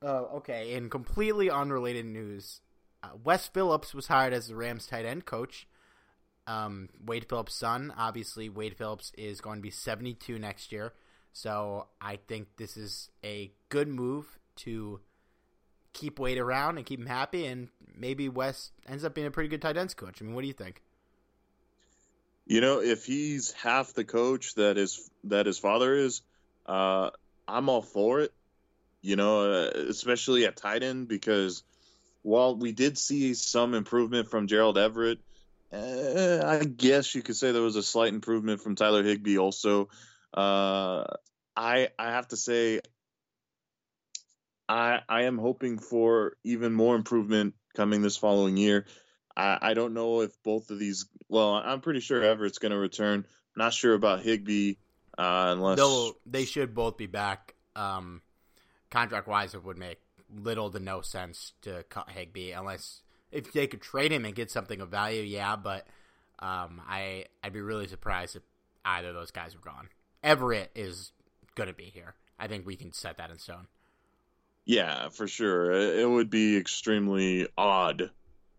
Oh, 0.03 0.37
okay. 0.37 0.75
In 0.75 0.91
completely 0.91 1.51
unrelated 1.51 2.07
news, 2.07 2.61
uh, 3.03 3.09
Wes 3.25 3.47
Phillips 3.47 3.95
was 3.95 4.07
hired 4.07 4.33
as 4.33 4.49
the 4.49 4.55
Rams 4.55 4.87
tight 4.87 5.05
end 5.05 5.25
coach. 5.25 5.67
Um, 6.47 6.91
Wade 7.05 7.27
Phillips' 7.29 7.55
son. 7.55 7.93
Obviously, 7.97 8.49
Wade 8.49 8.77
Phillips 8.77 9.13
is 9.19 9.41
going 9.41 9.59
to 9.59 9.63
be 9.63 9.71
72 9.71 10.39
next 10.39 10.71
year. 10.71 10.93
So 11.33 11.89
I 12.01 12.17
think 12.17 12.49
this 12.57 12.77
is 12.77 13.11
a 13.25 13.53
good 13.69 13.89
move 13.89 14.39
to 14.57 15.01
keep 15.93 16.19
Wade 16.19 16.39
around 16.39 16.77
and 16.77 16.87
keep 16.87 17.01
him 17.01 17.07
happy. 17.07 17.47
And 17.47 17.69
maybe 17.95 18.29
Wes 18.29 18.71
ends 18.89 19.05
up 19.05 19.15
being 19.15 19.27
a 19.27 19.31
pretty 19.31 19.49
good 19.49 19.63
tight 19.63 19.77
ends 19.77 19.95
coach. 19.95 20.21
I 20.21 20.25
mean, 20.25 20.35
what 20.35 20.43
do 20.43 20.47
you 20.47 20.53
think? 20.53 20.83
You 22.47 22.61
know, 22.61 22.81
if 22.81 23.05
he's 23.05 23.51
half 23.53 23.93
the 23.93 24.05
coach 24.05 24.55
that 24.55 24.77
his 24.77 25.11
that 25.25 25.47
his 25.47 25.59
father 25.59 25.95
is, 25.95 26.23
uh, 26.65 27.11
I'm 27.49 27.69
all 27.69 27.83
for 27.83 28.21
it. 28.21 28.33
You 29.03 29.17
know, 29.17 29.53
uh, 29.53 29.71
especially 29.89 30.47
at 30.47 30.57
tight 30.57 30.83
end 30.83 31.07
because 31.07 31.63
while 32.23 32.57
we 32.57 32.73
did 32.73 32.99
see 32.99 33.35
some 33.35 33.75
improvement 33.75 34.29
from 34.31 34.49
Gerald 34.49 34.79
Everett, 34.79 35.21
uh, 35.73 36.43
I 36.45 36.65
guess 36.65 37.15
you 37.15 37.23
could 37.23 37.37
say 37.37 37.53
there 37.53 37.63
was 37.63 37.77
a 37.77 37.83
slight 37.83 38.13
improvement 38.13 38.61
from 38.61 38.75
Tyler 38.75 39.03
Higbee. 39.03 39.39
Also, 39.39 39.89
uh, 40.35 41.05
I 41.57 41.89
I 41.99 42.11
have 42.11 42.29
to 42.29 42.37
say, 42.37 42.81
I 44.69 45.01
I 45.09 45.23
am 45.23 45.39
hoping 45.39 45.79
for 45.79 46.37
even 46.45 46.73
more 46.73 46.97
improvement 46.97 47.55
coming 47.77 48.03
this 48.03 48.17
following 48.17 48.57
year. 48.57 48.87
I, 49.37 49.59
I 49.61 49.75
don't 49.75 49.95
know 49.95 50.23
if 50.23 50.33
both 50.43 50.71
of 50.71 50.79
these. 50.79 51.07
Well, 51.29 51.55
I'm 51.55 51.81
pretty 51.81 52.01
sure 52.01 52.23
Everett's 52.23 52.59
going 52.59 52.73
to 52.73 52.79
return. 52.79 53.27
not 53.57 53.73
sure 53.73 53.95
about 53.95 54.23
Higby, 54.23 54.79
uh, 55.19 55.49
unless 55.49 55.77
They'll, 55.77 56.17
they 56.27 56.45
should 56.45 56.75
both 56.75 56.97
be 56.97 57.07
back. 57.07 57.55
Um, 57.75 58.23
contract 58.91 59.27
wise, 59.27 59.55
it 59.55 59.65
would 59.65 59.79
make 59.79 59.99
little 60.35 60.71
to 60.71 60.81
no 60.81 61.01
sense 61.01 61.53
to 61.63 61.85
cut 61.89 62.11
Higbee 62.11 62.53
unless 62.53 63.03
if 63.31 63.53
they 63.53 63.67
could 63.67 63.81
trade 63.81 64.13
him 64.13 64.25
and 64.25 64.35
get 64.35 64.51
something 64.51 64.81
of 64.81 64.89
value. 64.89 65.23
Yeah, 65.23 65.57
but 65.57 65.87
um, 66.39 66.81
I 66.89 67.27
I'd 67.43 67.53
be 67.53 67.61
really 67.61 67.87
surprised 67.87 68.37
if 68.37 68.43
either 68.85 69.09
of 69.09 69.15
those 69.15 69.31
guys 69.31 69.55
were 69.55 69.61
gone. 69.61 69.89
Everett 70.23 70.71
is 70.75 71.13
going 71.55 71.69
to 71.69 71.75
be 71.75 71.85
here. 71.85 72.15
I 72.39 72.49
think 72.49 72.67
we 72.67 72.77
can 72.77 72.93
set 72.93 73.19
that 73.19 73.31
in 73.31 73.39
stone. 73.39 73.67
Yeah, 74.65 75.09
for 75.11 75.29
sure. 75.29 75.73
It 75.73 76.01
it 76.01 76.07
would 76.07 76.31
be 76.31 76.57
extremely 76.57 77.49
odd 77.57 78.11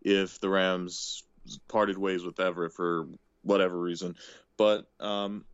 if 0.01 0.39
the 0.39 0.49
Rams 0.49 1.23
parted 1.67 1.97
ways 1.97 2.23
with 2.23 2.39
Everett 2.39 2.73
for 2.73 3.07
whatever 3.41 3.79
reason. 3.79 4.15
But 4.57 4.87
um, 4.99 5.45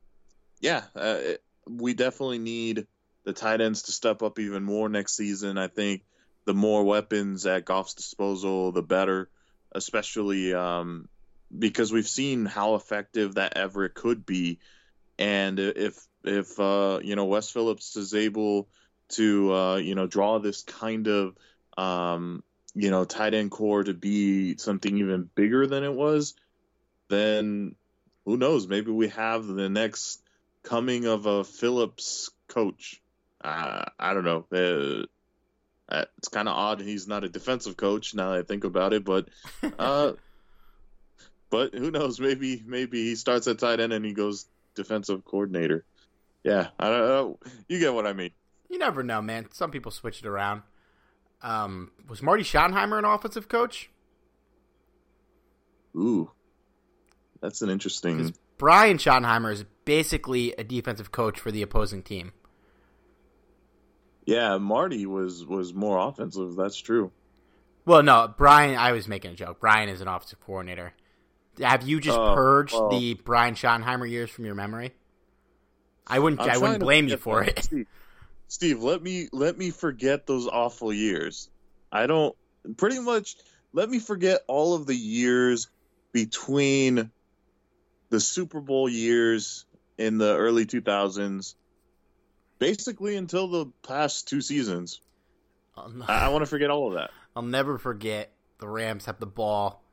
yeah, 0.63 0.83
uh, 0.95 1.17
it, 1.19 1.43
we 1.67 1.93
definitely 1.93 2.39
need 2.39 2.87
the 3.25 3.33
tight 3.33 3.59
ends 3.59 3.83
to 3.83 3.91
step 3.91 4.23
up 4.23 4.39
even 4.39 4.63
more 4.63 4.87
next 4.87 5.15
season. 5.17 5.57
I 5.57 5.67
think 5.67 6.03
the 6.45 6.53
more 6.53 6.85
weapons 6.85 7.45
at 7.45 7.65
Goff's 7.65 7.95
disposal, 7.95 8.71
the 8.71 8.81
better, 8.81 9.29
especially 9.73 10.53
um, 10.53 11.09
because 11.57 11.91
we've 11.91 12.07
seen 12.07 12.45
how 12.45 12.75
effective 12.75 13.35
that 13.35 13.57
Everett 13.57 13.93
could 13.93 14.25
be. 14.25 14.59
And 15.19 15.59
if 15.59 16.01
if 16.23 16.57
uh, 16.57 17.01
you 17.03 17.17
know 17.17 17.25
Wes 17.25 17.49
Phillips 17.49 17.97
is 17.97 18.13
able 18.13 18.69
to 19.09 19.53
uh, 19.53 19.75
you 19.75 19.95
know 19.95 20.07
draw 20.07 20.39
this 20.39 20.63
kind 20.63 21.07
of 21.07 21.35
um, 21.77 22.41
you 22.73 22.89
know 22.89 23.03
tight 23.03 23.33
end 23.33 23.51
core 23.51 23.83
to 23.83 23.93
be 23.93 24.55
something 24.55 24.97
even 24.97 25.29
bigger 25.35 25.67
than 25.67 25.83
it 25.83 25.93
was, 25.93 26.35
then 27.09 27.75
who 28.25 28.37
knows? 28.37 28.65
Maybe 28.65 28.91
we 28.91 29.09
have 29.09 29.45
the 29.45 29.67
next 29.67 30.22
coming 30.63 31.05
of 31.05 31.25
a 31.25 31.43
Phillips 31.43 32.29
coach. 32.47 33.01
Uh, 33.41 33.85
I 33.99 34.13
don't 34.13 34.23
know. 34.23 34.45
Uh, 34.51 35.05
uh, 35.93 36.05
it's 36.17 36.29
kind 36.29 36.47
of 36.47 36.55
odd 36.55 36.81
he's 36.81 37.07
not 37.07 37.23
a 37.23 37.29
defensive 37.29 37.77
coach 37.77 38.15
now 38.15 38.31
that 38.31 38.39
I 38.39 38.43
think 38.43 38.63
about 38.63 38.93
it, 38.93 39.03
but 39.03 39.27
uh, 39.79 40.13
but 41.49 41.73
who 41.75 41.91
knows? 41.91 42.19
Maybe 42.19 42.63
maybe 42.65 43.03
he 43.03 43.15
starts 43.15 43.47
at 43.47 43.59
tight 43.59 43.79
end 43.79 43.93
and 43.93 44.05
he 44.05 44.13
goes 44.13 44.47
defensive 44.75 45.23
coordinator. 45.25 45.85
Yeah, 46.43 46.69
I 46.79 46.89
don't 46.89 47.07
know. 47.07 47.39
You 47.67 47.79
get 47.79 47.93
what 47.93 48.07
I 48.07 48.13
mean. 48.13 48.31
You 48.69 48.79
never 48.79 49.03
know, 49.03 49.21
man. 49.21 49.47
Some 49.51 49.71
people 49.71 49.91
switch 49.91 50.19
it 50.19 50.25
around. 50.25 50.63
Um, 51.41 51.91
was 52.07 52.21
Marty 52.21 52.43
Schottenheimer 52.43 52.97
an 52.97 53.05
offensive 53.05 53.49
coach? 53.49 53.89
Ooh, 55.95 56.31
that's 57.41 57.61
an 57.61 57.69
interesting. 57.69 58.33
Brian 58.57 58.97
Schottenheimer 58.97 59.51
is 59.51 59.65
basically 59.85 60.53
a 60.57 60.63
defensive 60.63 61.11
coach 61.11 61.39
for 61.39 61.51
the 61.51 61.61
opposing 61.61 62.03
team. 62.03 62.31
Yeah, 64.25 64.57
Marty 64.57 65.05
was 65.05 65.45
was 65.45 65.73
more 65.73 65.97
offensive. 65.97 66.55
That's 66.55 66.77
true. 66.77 67.11
Well, 67.85 68.03
no, 68.03 68.33
Brian. 68.37 68.77
I 68.77 68.93
was 68.93 69.07
making 69.07 69.31
a 69.31 69.35
joke. 69.35 69.59
Brian 69.59 69.89
is 69.89 69.99
an 70.01 70.07
offensive 70.07 70.39
coordinator. 70.39 70.93
Have 71.59 71.83
you 71.87 71.99
just 71.99 72.17
Oh, 72.17 72.33
purged 72.33 72.73
well. 72.73 72.89
the 72.89 73.15
Brian 73.15 73.55
Schottenheimer 73.55 74.09
years 74.09 74.29
from 74.29 74.45
your 74.45 74.55
memory? 74.55 74.93
I 76.07 76.19
wouldn't. 76.19 76.41
I'm 76.41 76.49
I 76.49 76.57
wouldn't 76.57 76.79
blame 76.79 77.07
you 77.07 77.17
for 77.17 77.43
it. 77.43 77.63
Steve, 77.63 77.87
Steve, 78.47 78.81
let 78.83 79.03
me 79.03 79.27
let 79.33 79.57
me 79.57 79.69
forget 79.71 80.25
those 80.25 80.47
awful 80.47 80.93
years. 80.93 81.49
I 81.91 82.07
don't 82.07 82.35
pretty 82.77 82.99
much 82.99 83.35
let 83.73 83.89
me 83.89 83.99
forget 83.99 84.41
all 84.47 84.73
of 84.75 84.85
the 84.85 84.95
years 84.95 85.67
between 86.13 87.11
the 88.09 88.19
Super 88.19 88.61
Bowl 88.61 88.87
years 88.87 89.65
in 89.97 90.17
the 90.17 90.35
early 90.35 90.65
2000s 90.65 91.55
basically 92.59 93.17
until 93.17 93.47
the 93.47 93.65
past 93.85 94.27
two 94.27 94.39
seasons. 94.39 95.01
I'll, 95.75 95.91
I, 96.07 96.25
I 96.25 96.29
want 96.29 96.43
to 96.43 96.49
forget 96.49 96.69
all 96.69 96.87
of 96.87 96.93
that. 96.93 97.11
I'll 97.35 97.43
never 97.43 97.77
forget 97.77 98.31
the 98.59 98.69
Rams 98.69 99.05
have 99.05 99.19
the 99.19 99.25
ball 99.25 99.83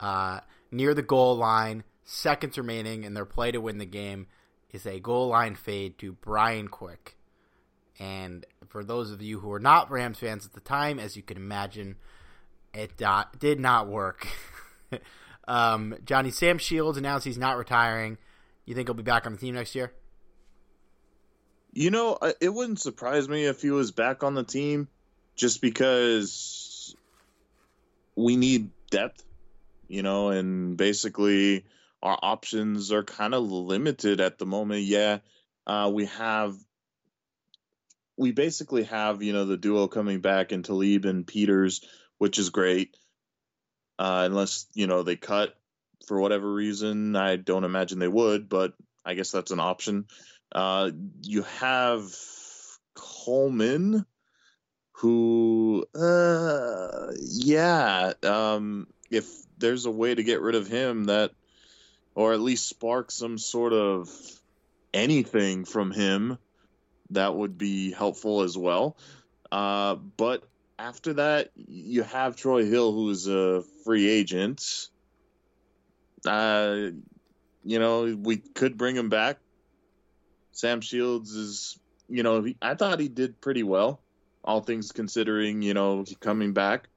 uh, 0.00 0.40
near 0.70 0.92
the 0.92 1.02
goal 1.02 1.36
line, 1.36 1.84
seconds 2.04 2.58
remaining, 2.58 3.04
and 3.04 3.16
their 3.16 3.24
play 3.24 3.52
to 3.52 3.60
win 3.60 3.78
the 3.78 3.86
game 3.86 4.26
is 4.72 4.86
a 4.86 4.98
goal 4.98 5.28
line 5.28 5.54
fade 5.54 5.98
to 5.98 6.14
Brian 6.14 6.68
Quick. 6.68 7.16
And 7.98 8.44
for 8.68 8.82
those 8.82 9.10
of 9.10 9.22
you 9.22 9.38
who 9.38 9.48
were 9.48 9.60
not 9.60 9.90
Rams 9.90 10.18
fans 10.18 10.44
at 10.44 10.52
the 10.52 10.60
time, 10.60 10.98
as 10.98 11.16
you 11.16 11.22
can 11.22 11.36
imagine, 11.36 11.96
it 12.74 12.96
do- 12.96 13.38
did 13.38 13.60
not 13.60 13.86
work. 13.86 14.26
um, 15.48 15.94
Johnny 16.04 16.30
Sam 16.30 16.58
Shields 16.58 16.98
announced 16.98 17.24
he's 17.24 17.38
not 17.38 17.56
retiring, 17.56 18.18
You 18.66 18.74
think 18.74 18.88
he'll 18.88 18.94
be 18.94 19.02
back 19.02 19.26
on 19.26 19.32
the 19.32 19.38
team 19.38 19.54
next 19.54 19.74
year? 19.74 19.92
You 21.72 21.90
know, 21.90 22.18
it 22.40 22.48
wouldn't 22.52 22.80
surprise 22.80 23.28
me 23.28 23.44
if 23.44 23.62
he 23.62 23.70
was 23.70 23.92
back 23.92 24.24
on 24.24 24.34
the 24.34 24.42
team 24.42 24.88
just 25.36 25.60
because 25.60 26.96
we 28.16 28.36
need 28.36 28.70
depth, 28.90 29.22
you 29.86 30.02
know, 30.02 30.30
and 30.30 30.76
basically 30.76 31.64
our 32.02 32.18
options 32.20 32.92
are 32.92 33.04
kind 33.04 33.34
of 33.34 33.44
limited 33.44 34.20
at 34.20 34.38
the 34.38 34.46
moment. 34.46 34.82
Yeah, 34.82 35.18
uh, 35.66 35.90
we 35.92 36.06
have 36.06 36.56
we 38.16 38.32
basically 38.32 38.84
have 38.84 39.22
you 39.22 39.32
know 39.32 39.44
the 39.44 39.56
duo 39.56 39.86
coming 39.86 40.20
back 40.20 40.52
in 40.52 40.62
Talib 40.62 41.04
and 41.04 41.26
Peters, 41.26 41.84
which 42.18 42.38
is 42.38 42.50
great. 42.50 42.96
Uh, 43.98 44.22
unless 44.26 44.66
you 44.74 44.86
know 44.86 45.02
they 45.02 45.16
cut 45.16 45.54
for 46.06 46.20
whatever 46.20 46.52
reason, 46.52 47.16
I 47.16 47.36
don't 47.36 47.64
imagine 47.64 47.98
they 47.98 48.08
would, 48.08 48.48
but 48.48 48.74
I 49.04 49.14
guess 49.14 49.30
that's 49.30 49.50
an 49.50 49.60
option. 49.60 50.06
Uh, 50.52 50.90
you 51.22 51.42
have 51.58 52.04
Coleman, 52.94 54.06
who, 54.92 55.84
uh, 55.94 57.12
yeah, 57.18 58.12
um, 58.22 58.86
if 59.10 59.28
there's 59.58 59.86
a 59.86 59.90
way 59.90 60.14
to 60.14 60.22
get 60.22 60.40
rid 60.40 60.54
of 60.54 60.68
him 60.68 61.04
that, 61.04 61.32
or 62.14 62.32
at 62.32 62.40
least 62.40 62.68
spark 62.68 63.10
some 63.10 63.38
sort 63.38 63.72
of 63.72 64.10
anything 64.94 65.64
from 65.64 65.90
him, 65.90 66.38
that 67.10 67.34
would 67.34 67.58
be 67.58 67.92
helpful 67.92 68.42
as 68.42 68.56
well. 68.56 68.96
Uh, 69.52 69.94
but 69.94 70.42
after 70.78 71.14
that, 71.14 71.50
you 71.54 72.02
have 72.02 72.36
Troy 72.36 72.64
Hill, 72.64 72.92
who's 72.92 73.26
a 73.28 73.62
free 73.84 74.08
agent. 74.08 74.88
Uh, 76.26 76.90
you 77.64 77.78
know, 77.78 78.16
we 78.16 78.36
could 78.36 78.76
bring 78.76 78.96
him 78.96 79.08
back. 79.08 79.38
Sam 80.52 80.80
Shields 80.80 81.34
is, 81.34 81.78
you 82.08 82.22
know, 82.22 82.42
he, 82.42 82.56
I 82.62 82.74
thought 82.74 83.00
he 83.00 83.08
did 83.08 83.40
pretty 83.40 83.62
well, 83.62 84.00
all 84.44 84.60
things 84.60 84.92
considering, 84.92 85.62
you 85.62 85.74
know, 85.74 86.04
coming 86.20 86.52
back. 86.52 86.88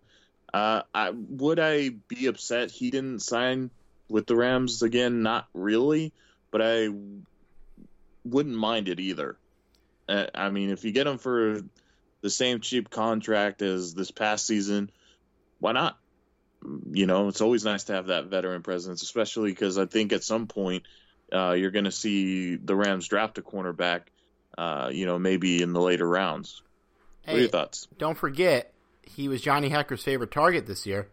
Uh, 0.54 0.84
I, 0.94 1.12
would 1.12 1.60
I 1.60 1.90
be 1.90 2.28
upset 2.28 2.72
he 2.72 2.90
didn't 2.90 3.20
sign 3.20 3.70
with 4.10 4.28
the 4.28 4.36
Rams 4.36 4.82
again? 4.82 5.22
Not 5.22 5.48
really, 5.54 6.14
but 6.52 6.62
I 6.62 6.90
wouldn't 8.24 8.56
mind 8.56 8.90
it 8.90 9.00
either. 9.00 9.38
Uh, 10.08 10.28
I 10.34 10.50
mean, 10.50 10.70
if 10.70 10.84
you 10.84 10.92
get 10.92 11.08
him 11.08 11.18
for 11.18 11.62
the 12.22 12.30
same 12.30 12.60
cheap 12.62 12.90
contract 12.90 13.62
as 13.62 13.94
this 13.94 14.12
past 14.12 14.48
season, 14.48 14.90
why 15.60 15.74
not? 15.74 15.98
You 16.92 17.06
know, 17.06 17.30
it's 17.30 17.42
always 17.42 17.64
nice 17.64 17.86
to 17.86 17.94
have 17.94 18.08
that 18.08 18.26
veteran 18.26 18.64
presence, 18.64 19.02
especially 19.02 19.52
because 19.52 19.78
I 19.78 19.86
think 19.86 20.12
at 20.12 20.24
some 20.24 20.48
point 20.48 20.84
uh, 21.32 21.54
you're 21.54 21.72
going 21.72 21.86
to 21.86 21.92
see 21.92 22.56
the 22.56 22.76
Rams 22.76 23.08
draft 23.08 23.38
a 23.38 23.42
cornerback. 23.42 24.02
Uh, 24.58 24.90
you 24.92 25.06
know, 25.06 25.18
maybe 25.18 25.62
in 25.62 25.72
the 25.72 25.80
later 25.80 26.08
rounds. 26.08 26.62
Hey, 27.22 27.32
what 27.32 27.38
are 27.38 27.42
your 27.42 27.50
thoughts? 27.50 27.88
Don't 27.98 28.18
forget, 28.18 28.74
he 29.04 29.30
was 29.30 29.42
Johnny 29.42 29.70
Hekker's 29.70 30.04
favorite 30.04 30.32
target 30.32 30.66
this 30.66 30.86
year. 30.86 31.08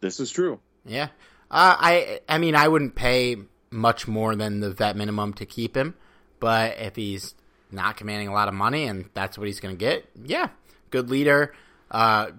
This 0.00 0.20
is 0.20 0.30
true. 0.30 0.60
Yeah, 0.84 1.08
uh, 1.50 1.76
I 1.78 2.20
I 2.28 2.38
mean, 2.38 2.54
I 2.54 2.68
wouldn't 2.68 2.94
pay 2.94 3.36
much 3.70 4.06
more 4.06 4.36
than 4.36 4.60
the 4.60 4.70
vet 4.70 4.96
minimum 4.96 5.32
to 5.34 5.46
keep 5.46 5.76
him, 5.76 5.94
but 6.40 6.76
if 6.78 6.96
he's 6.96 7.34
not 7.70 7.96
commanding 7.96 8.28
a 8.28 8.32
lot 8.32 8.48
of 8.48 8.54
money 8.54 8.84
and 8.84 9.08
that's 9.14 9.38
what 9.38 9.46
he's 9.46 9.60
going 9.60 9.74
to 9.74 9.78
get, 9.78 10.08
yeah, 10.24 10.48
good 10.90 11.10
leader, 11.10 11.54
uh, 11.90 12.30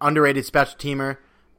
underrated 0.00 0.44
special 0.44 0.76
teamer, 0.78 1.16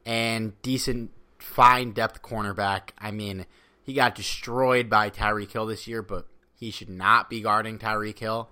and 0.08 0.60
decent, 0.62 1.10
fine 1.38 1.92
depth 1.92 2.22
cornerback. 2.22 2.92
I 2.98 3.10
mean, 3.10 3.44
he 3.82 3.92
got 3.92 4.14
destroyed 4.14 4.88
by 4.88 5.10
Tyreek 5.10 5.52
Hill 5.52 5.66
this 5.66 5.86
year, 5.86 6.00
but 6.00 6.26
he 6.56 6.70
should 6.70 6.88
not 6.88 7.28
be 7.28 7.42
guarding 7.42 7.78
Tyreek 7.78 8.18
Hill. 8.18 8.48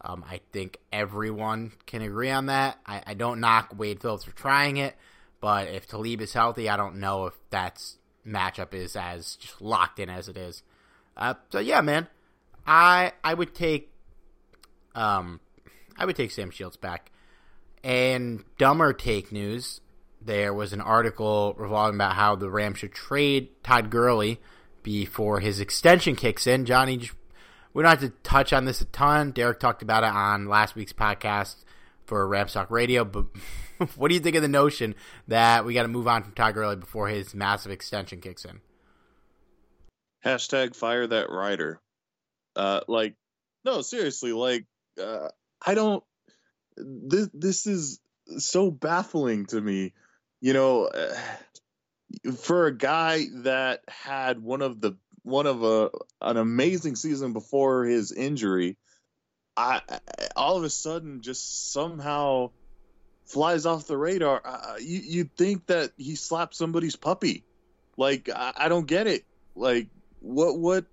Um, 0.00 0.24
I 0.28 0.40
think 0.52 0.78
everyone 0.92 1.72
can 1.86 2.02
agree 2.02 2.30
on 2.30 2.46
that. 2.46 2.78
I, 2.84 3.02
I, 3.06 3.14
don't 3.14 3.40
knock 3.40 3.72
Wade 3.76 4.02
Phillips 4.02 4.24
for 4.24 4.34
trying 4.34 4.76
it, 4.76 4.94
but 5.40 5.68
if 5.68 5.86
Talib 5.86 6.20
is 6.20 6.32
healthy, 6.32 6.68
I 6.68 6.76
don't 6.76 6.96
know 6.96 7.26
if 7.26 7.34
that's 7.50 7.98
matchup 8.26 8.74
is 8.74 8.96
as 8.96 9.36
just 9.36 9.62
locked 9.62 10.00
in 10.00 10.10
as 10.10 10.28
it 10.28 10.36
is. 10.36 10.64
Uh, 11.16 11.34
so 11.50 11.60
yeah, 11.60 11.80
man, 11.80 12.08
I 12.66 13.12
I 13.24 13.32
would 13.32 13.54
take 13.54 13.92
um 14.94 15.40
I 15.96 16.04
would 16.04 16.16
take 16.16 16.32
Sam 16.32 16.50
Shields 16.50 16.76
back. 16.76 17.10
And 17.82 18.44
dumber 18.58 18.92
take 18.92 19.30
news 19.30 19.80
there 20.26 20.52
was 20.52 20.72
an 20.72 20.80
article 20.80 21.54
revolving 21.56 21.96
about 21.96 22.14
how 22.14 22.36
the 22.36 22.50
Rams 22.50 22.78
should 22.78 22.92
trade 22.92 23.48
Todd 23.62 23.90
Gurley 23.90 24.40
before 24.82 25.40
his 25.40 25.60
extension 25.60 26.16
kicks 26.16 26.46
in. 26.46 26.64
Johnny, 26.64 27.10
we 27.72 27.82
don't 27.82 27.90
have 27.90 28.00
to 28.00 28.10
touch 28.22 28.52
on 28.52 28.64
this 28.64 28.80
a 28.80 28.84
ton. 28.86 29.30
Derek 29.30 29.60
talked 29.60 29.82
about 29.82 30.02
it 30.02 30.10
on 30.10 30.48
last 30.48 30.74
week's 30.74 30.92
podcast 30.92 31.56
for 32.04 32.26
Ramstock 32.26 32.70
Radio, 32.70 33.04
but 33.04 33.26
what 33.96 34.08
do 34.08 34.14
you 34.14 34.20
think 34.20 34.36
of 34.36 34.42
the 34.42 34.48
notion 34.48 34.94
that 35.28 35.64
we 35.64 35.74
got 35.74 35.82
to 35.82 35.88
move 35.88 36.08
on 36.08 36.24
from 36.24 36.32
Todd 36.32 36.54
Gurley 36.54 36.76
before 36.76 37.08
his 37.08 37.34
massive 37.34 37.72
extension 37.72 38.20
kicks 38.20 38.44
in? 38.44 38.60
Hashtag 40.24 40.74
fire 40.74 41.06
that 41.06 41.30
rider. 41.30 41.80
Uh, 42.56 42.80
like, 42.88 43.14
no, 43.64 43.82
seriously, 43.82 44.32
like, 44.32 44.66
uh, 45.00 45.28
I 45.64 45.74
don't. 45.74 46.02
This 46.76 47.28
this 47.32 47.66
is 47.66 48.00
so 48.38 48.70
baffling 48.70 49.46
to 49.46 49.60
me 49.60 49.92
you 50.40 50.52
know, 50.52 50.90
for 52.38 52.66
a 52.66 52.76
guy 52.76 53.24
that 53.42 53.80
had 53.88 54.40
one 54.40 54.62
of 54.62 54.80
the 54.80 54.96
one 55.22 55.46
of 55.46 55.64
a 55.64 55.90
an 56.20 56.36
amazing 56.36 56.96
season 56.96 57.32
before 57.32 57.84
his 57.84 58.12
injury, 58.12 58.76
I 59.56 59.80
all 60.36 60.56
of 60.56 60.64
a 60.64 60.70
sudden 60.70 61.22
just 61.22 61.72
somehow 61.72 62.50
flies 63.26 63.66
off 63.66 63.86
the 63.86 63.96
radar. 63.96 64.40
Uh, 64.44 64.76
you 64.80 65.00
you 65.00 65.30
think 65.36 65.66
that 65.66 65.92
he 65.96 66.14
slapped 66.14 66.54
somebody's 66.54 66.96
puppy? 66.96 67.44
Like 67.96 68.28
I, 68.34 68.52
I 68.56 68.68
don't 68.68 68.86
get 68.86 69.06
it. 69.06 69.24
Like 69.54 69.88
what 70.20 70.58
what 70.58 70.84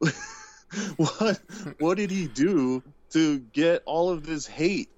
what 0.96 1.40
what 1.78 1.96
did 1.96 2.10
he 2.10 2.28
do 2.28 2.82
to 3.12 3.38
get 3.38 3.82
all 3.86 4.10
of 4.10 4.26
this 4.26 4.46
hate? 4.46 4.88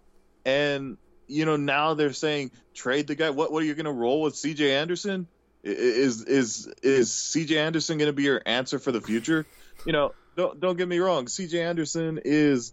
And 0.45 0.97
you 1.31 1.45
know, 1.45 1.57
now 1.57 1.95
they're 1.95 2.13
saying 2.13 2.51
trade 2.75 3.07
the 3.07 3.15
guy. 3.15 3.31
What 3.31 3.53
what 3.53 3.63
are 3.63 3.67
you 3.67 3.75
going 3.75 3.87
to 3.87 3.93
roll 3.93 4.23
with 4.23 4.37
C.J. 4.37 4.75
Anderson? 4.75 5.27
Is 5.63 6.25
is 6.25 6.73
is 6.83 7.13
C.J. 7.13 7.59
Anderson 7.59 7.99
going 7.99 8.09
to 8.09 8.13
be 8.13 8.25
your 8.25 8.43
answer 8.45 8.79
for 8.79 8.93
the 8.93 9.01
future? 9.01 9.47
You 9.85 9.93
know, 9.93 10.13
don't 10.37 10.59
don't 10.61 10.77
get 10.77 10.89
me 10.89 10.99
wrong. 10.99 11.29
C.J. 11.29 11.63
Anderson 11.63 12.21
is 12.25 12.73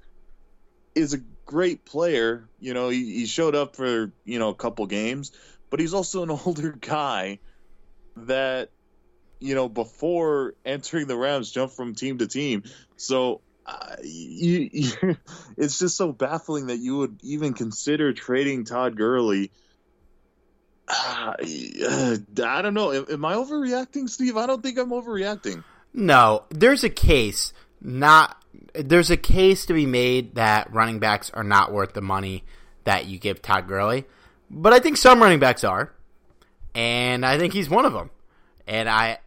is 0.95 1.13
a 1.13 1.19
great 1.45 1.85
player. 1.85 2.49
You 2.59 2.73
know, 2.73 2.89
he, 2.89 3.19
he 3.19 3.25
showed 3.25 3.55
up 3.55 3.75
for 3.75 4.11
you 4.25 4.39
know 4.39 4.49
a 4.49 4.55
couple 4.55 4.85
games, 4.87 5.31
but 5.69 5.79
he's 5.79 5.93
also 5.93 6.23
an 6.23 6.31
older 6.45 6.71
guy 6.71 7.39
that 8.15 8.69
you 9.39 9.53
know 9.53 9.69
before 9.69 10.55
entering 10.65 11.07
the 11.07 11.17
Rams 11.17 11.51
jumped 11.51 11.75
from 11.75 11.93
team 11.93 12.17
to 12.17 12.27
team. 12.27 12.63
So 12.95 13.41
you, 14.03 14.69
you, 14.71 15.17
it's 15.57 15.79
just 15.79 15.97
so 15.97 16.11
baffling 16.11 16.67
that 16.67 16.77
you 16.77 16.97
would 16.97 17.19
even 17.23 17.53
consider 17.53 18.13
trading 18.13 18.65
Todd 18.65 18.95
Gurley. 18.95 19.51
Uh, 20.87 21.33
I 21.41 22.61
don't 22.61 22.73
know. 22.73 22.93
Am, 22.93 23.05
am 23.09 23.25
I 23.25 23.33
overreacting, 23.35 24.09
Steve? 24.09 24.37
I 24.37 24.47
don't 24.47 24.63
think 24.63 24.77
I'm 24.77 24.91
overreacting. 24.91 25.63
No, 25.93 26.43
there's 26.49 26.83
a 26.83 26.89
case. 26.89 27.53
Not 27.81 28.41
there's 28.73 29.09
a 29.09 29.17
case 29.17 29.65
to 29.67 29.73
be 29.73 29.85
made 29.85 30.35
that 30.35 30.71
running 30.73 30.99
backs 30.99 31.29
are 31.33 31.43
not 31.43 31.71
worth 31.71 31.93
the 31.93 32.01
money 32.01 32.43
that 32.83 33.05
you 33.05 33.17
give 33.17 33.41
Todd 33.41 33.67
Gurley, 33.67 34.05
but 34.49 34.73
I 34.73 34.79
think 34.79 34.97
some 34.97 35.21
running 35.21 35.39
backs 35.39 35.63
are, 35.63 35.91
and 36.73 37.25
I 37.25 37.37
think 37.37 37.53
he's 37.53 37.69
one 37.69 37.85
of 37.85 37.93
them. 37.93 38.09
And 38.67 38.89
I 38.89 39.19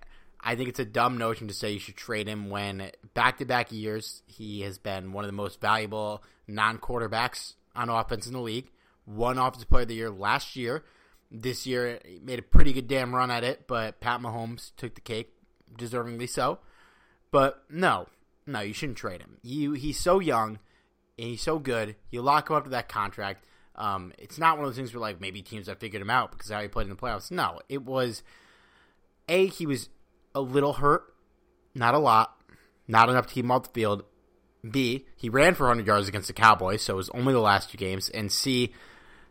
I 0.43 0.57
think 0.57 0.69
it's 0.69 0.81
a 0.81 0.85
dumb 0.85 1.19
notion 1.19 1.49
to 1.49 1.55
say 1.55 1.73
you 1.73 1.79
should 1.79 1.97
trade 1.97 2.27
him 2.27 2.49
when 2.49 2.91
back 3.15 3.39
to 3.39 3.45
back 3.45 3.73
years 3.73 4.23
he 4.27 4.63
has 4.63 4.79
been 4.79 5.13
one 5.13 5.25
of 5.25 5.29
the 5.29 5.37
most 5.37 5.61
valuable 5.61 6.23
non 6.49 6.79
quarterbacks 6.79 7.55
on 7.75 7.89
offense 7.89 8.27
in 8.27 8.33
the 8.33 8.41
league. 8.41 8.71
One 9.05 9.39
offensive 9.39 9.69
player 9.69 9.83
of 9.83 9.89
the 9.89 9.95
year 9.95 10.11
last 10.11 10.57
year. 10.57 10.85
This 11.31 11.67
year 11.67 12.01
made 12.23 12.39
a 12.39 12.43
pretty 12.43 12.73
good 12.73 12.89
damn 12.89 13.15
run 13.15 13.31
at 13.31 13.45
it, 13.45 13.67
but 13.67 14.01
Pat 14.01 14.21
Mahomes 14.21 14.73
took 14.77 14.95
the 14.95 15.01
cake, 15.01 15.33
deservingly 15.79 16.29
so. 16.29 16.59
But 17.31 17.63
no, 17.71 18.09
no, 18.47 18.61
you 18.61 18.73
shouldn't 18.73 18.99
trade 18.99 19.21
him. 19.21 19.39
You 19.43 19.73
he's 19.73 19.99
so 19.99 20.19
young 20.19 20.59
and 21.19 21.29
he's 21.29 21.43
so 21.43 21.59
good. 21.59 21.97
You 22.11 22.23
lock 22.23 22.51
him 22.51 22.57
up 22.57 22.65
to 22.65 22.71
that 22.71 22.89
contract. 22.89 23.45
Um, 23.77 24.13
it's 24.19 24.39
not 24.39 24.57
one 24.57 24.65
of 24.65 24.71
those 24.71 24.77
things 24.77 24.93
where 24.93 25.01
like 25.01 25.21
maybe 25.21 25.43
teams 25.43 25.69
have 25.69 25.79
figured 25.79 26.03
him 26.03 26.11
out 26.11 26.33
because 26.33 26.51
how 26.51 26.61
he 26.61 26.69
played 26.69 26.85
in 26.85 26.91
the 26.91 26.97
playoffs. 26.97 27.31
No, 27.31 27.61
it 27.69 27.85
was 27.85 28.23
a 29.29 29.47
he 29.47 29.67
was 29.67 29.89
a 30.35 30.41
little 30.41 30.75
hurt, 30.75 31.15
not 31.75 31.95
a 31.95 31.99
lot, 31.99 32.37
not 32.87 33.09
enough 33.09 33.27
to 33.27 33.35
keep 33.35 33.45
him 33.45 33.51
off 33.51 33.65
the 33.65 33.71
field. 33.71 34.05
B, 34.69 35.07
he 35.17 35.29
ran 35.29 35.55
for 35.55 35.67
100 35.67 35.87
yards 35.87 36.09
against 36.09 36.29
the 36.29 36.35
Cowboys, 36.35 36.83
so 36.83 36.95
it 36.95 36.97
was 36.97 37.11
only 37.11 37.33
the 37.33 37.41
last 37.41 37.71
two 37.71 37.79
games. 37.79 38.09
And 38.11 38.31
C, 38.31 38.75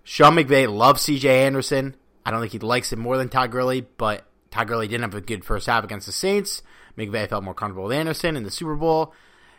Sean 0.03 0.35
McVay 0.35 0.71
loves 0.71 1.01
C.J. 1.01 1.45
Anderson. 1.45 1.95
I 2.25 2.31
don't 2.31 2.41
think 2.41 2.51
he 2.51 2.59
likes 2.59 2.91
him 2.91 2.99
more 2.99 3.17
than 3.17 3.29
Todd 3.29 3.51
Gurley, 3.51 3.81
but 3.81 4.25
Todd 4.49 4.67
Gurley 4.67 4.87
didn't 4.87 5.03
have 5.03 5.15
a 5.15 5.21
good 5.21 5.45
first 5.45 5.67
half 5.67 5.83
against 5.83 6.07
the 6.07 6.11
Saints. 6.11 6.63
McVay 6.97 7.29
felt 7.29 7.43
more 7.43 7.53
comfortable 7.53 7.87
with 7.87 7.97
Anderson 7.97 8.35
in 8.35 8.43
the 8.43 8.51
Super 8.51 8.75
Bowl. 8.75 9.13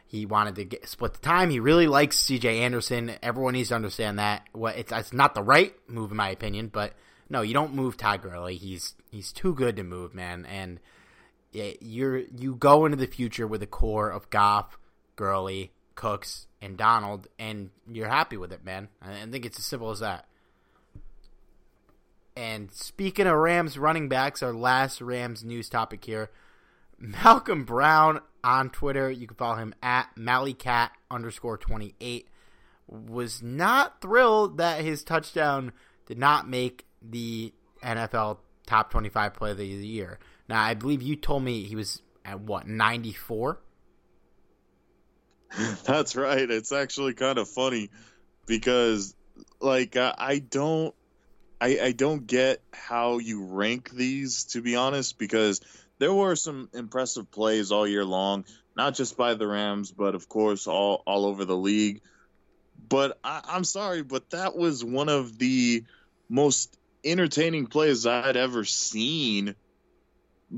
He 0.07 0.27
wanted 0.27 0.57
to 0.57 0.65
get, 0.65 0.89
split 0.89 1.13
the 1.13 1.21
time. 1.21 1.51
He 1.51 1.61
really 1.61 1.87
likes 1.87 2.19
C.J. 2.19 2.59
Anderson. 2.61 3.13
Everyone 3.23 3.53
needs 3.53 3.69
to 3.69 3.77
understand 3.77 4.19
that. 4.19 4.49
What 4.53 4.77
it's, 4.77 4.91
it's 4.91 5.13
not 5.13 5.35
the 5.35 5.43
right 5.43 5.73
move 5.89 6.11
in 6.11 6.17
my 6.17 6.31
opinion, 6.31 6.67
but 6.67 6.95
no, 7.29 7.43
you 7.43 7.55
don't 7.55 7.75
move 7.75 7.97
Todd 7.97 8.23
Gurley. 8.23 8.57
He's 8.57 8.95
he's 9.13 9.33
too 9.33 9.55
good 9.55 9.77
to 9.77 9.85
move, 9.85 10.13
man. 10.13 10.45
And 10.47 10.81
you're 11.53 12.19
you 12.19 12.55
go 12.55 12.85
into 12.85 12.97
the 12.97 13.07
future 13.07 13.47
with 13.47 13.63
a 13.63 13.67
core 13.67 14.11
of 14.11 14.31
Goff, 14.31 14.79
Gurley, 15.17 15.73
Cooks, 15.95 16.47
and 16.63 16.77
Donald, 16.77 17.29
and 17.39 17.71
you're 17.91 18.09
happy 18.09 18.37
with 18.37 18.53
it, 18.53 18.65
man. 18.65 18.89
I 19.03 19.27
think 19.27 19.45
it's 19.45 19.59
as 19.59 19.65
simple 19.65 19.91
as 19.91 20.01
that. 20.01 20.27
And 22.37 22.71
speaking 22.73 23.27
of 23.27 23.37
Rams 23.37 23.79
running 23.79 24.09
backs, 24.09 24.43
our 24.43 24.53
last 24.53 25.01
Rams 25.01 25.45
news 25.45 25.69
topic 25.69 26.05
here. 26.05 26.31
Malcolm 26.99 27.65
Brown 27.65 28.21
on 28.45 28.71
Twitter, 28.71 29.11
you 29.11 29.27
can 29.27 29.37
follow 29.37 29.57
him 29.57 29.75
at 29.83 30.09
Mallycat 30.17 30.91
underscore 31.11 31.57
28, 31.57 32.29
was 32.87 33.43
not 33.43 34.01
thrilled 34.01 34.59
that 34.59 34.85
his 34.85 35.03
touchdown 35.03 35.73
did 36.07 36.19
not 36.19 36.49
make 36.49 36.87
the 37.03 37.53
NFL 37.83 38.39
top 38.67 38.91
25 38.91 39.35
play 39.35 39.51
of 39.53 39.57
the 39.57 39.67
year. 39.67 40.19
Now, 40.51 40.65
I 40.65 40.75
believe 40.75 41.01
you 41.01 41.15
told 41.15 41.45
me 41.45 41.63
he 41.63 41.77
was 41.77 42.03
at 42.25 42.41
what, 42.41 42.67
94? 42.67 43.61
That's 45.85 46.17
right. 46.17 46.51
It's 46.51 46.73
actually 46.73 47.15
kind 47.15 47.39
of 47.39 47.49
funny 47.49 47.91
because, 48.47 49.15
like, 49.61 49.97
I 49.97 50.41
don't 50.41 50.93
I, 51.61 51.79
I 51.81 51.93
don't 51.93 52.27
get 52.27 52.63
how 52.73 53.19
you 53.19 53.45
rank 53.45 53.91
these, 53.91 54.45
to 54.47 54.61
be 54.61 54.75
honest, 54.75 55.19
because 55.19 55.61
there 55.99 56.13
were 56.13 56.35
some 56.35 56.69
impressive 56.73 57.31
plays 57.31 57.71
all 57.71 57.87
year 57.87 58.05
long, 58.05 58.45
not 58.77 58.97
just 58.97 59.17
by 59.17 59.35
the 59.35 59.47
Rams, 59.47 59.93
but 59.93 60.17
of 60.17 60.29
course 60.29 60.67
all 60.67 61.05
all 61.07 61.27
over 61.27 61.45
the 61.45 61.57
league. 61.57 62.01
But 62.89 63.21
I, 63.23 63.43
I'm 63.45 63.63
sorry, 63.63 64.03
but 64.03 64.31
that 64.31 64.57
was 64.57 64.85
one 64.85 65.11
of 65.11 65.39
the 65.39 65.85
most 66.29 66.77
entertaining 67.05 67.69
plays 67.69 68.05
I'd 68.05 68.37
ever 68.37 68.65
seen 68.65 69.55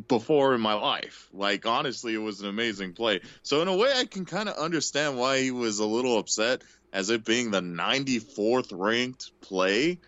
before 0.09 0.55
in 0.55 0.61
my 0.61 0.74
life. 0.74 1.28
Like 1.32 1.66
honestly, 1.66 2.14
it 2.14 2.18
was 2.18 2.40
an 2.40 2.49
amazing 2.49 2.95
play. 2.95 3.20
So 3.43 3.62
in 3.62 3.68
a 3.68 3.76
way, 3.76 3.93
I 3.95 4.05
can 4.05 4.24
kind 4.24 4.49
of 4.49 4.57
understand 4.57 5.18
why 5.18 5.40
he 5.40 5.51
was 5.51 5.78
a 5.78 5.86
little 5.86 6.18
upset, 6.18 6.62
as 6.93 7.11
it 7.11 7.24
being 7.24 7.51
the 7.51 7.61
94th 7.61 8.70
ranked 8.72 9.30
play. 9.40 9.99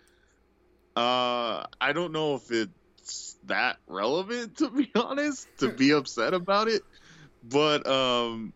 Uh, 0.97 1.64
I 1.80 1.93
don't 1.93 2.12
know 2.12 2.37
if 2.37 2.51
it's 2.51 3.37
that 3.47 3.78
relevant 3.87 4.57
to 4.59 4.70
be 4.70 4.91
honest 4.95 5.47
to 5.59 5.68
be 5.68 5.93
upset 5.93 6.35
about 6.35 6.68
it, 6.68 6.82
but 7.43 7.87
um, 7.87 8.53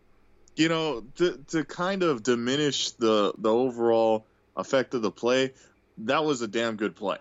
you 0.56 0.68
know, 0.68 1.02
to 1.16 1.38
to 1.48 1.64
kind 1.64 2.02
of 2.02 2.22
diminish 2.22 2.92
the 2.92 3.32
the 3.38 3.52
overall 3.52 4.26
effect 4.56 4.94
of 4.94 5.02
the 5.02 5.10
play, 5.10 5.52
that 5.98 6.24
was 6.24 6.42
a 6.42 6.48
damn 6.48 6.76
good 6.76 6.96
play. 6.96 7.18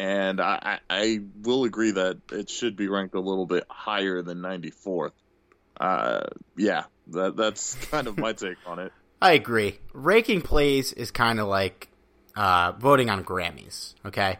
And 0.00 0.40
I, 0.40 0.78
I, 0.88 1.20
will 1.42 1.64
agree 1.64 1.90
that 1.90 2.20
it 2.32 2.48
should 2.48 2.74
be 2.74 2.88
ranked 2.88 3.14
a 3.14 3.20
little 3.20 3.44
bit 3.44 3.66
higher 3.68 4.22
than 4.22 4.38
94th. 4.38 5.12
Uh, 5.78 6.22
yeah, 6.56 6.84
that 7.08 7.36
that's 7.36 7.74
kind 7.90 8.06
of 8.06 8.16
my 8.16 8.32
take 8.32 8.56
on 8.64 8.78
it. 8.78 8.92
I 9.20 9.32
agree. 9.32 9.78
Ranking 9.92 10.40
plays 10.40 10.94
is 10.94 11.10
kind 11.10 11.38
of 11.38 11.48
like 11.48 11.90
uh, 12.34 12.72
voting 12.78 13.10
on 13.10 13.24
Grammys. 13.24 13.92
Okay, 14.06 14.38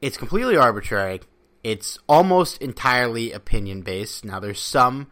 it's 0.00 0.16
completely 0.16 0.56
arbitrary. 0.56 1.20
It's 1.62 2.00
almost 2.08 2.60
entirely 2.60 3.30
opinion 3.30 3.82
based. 3.82 4.24
Now, 4.24 4.40
there's 4.40 4.60
some, 4.60 5.06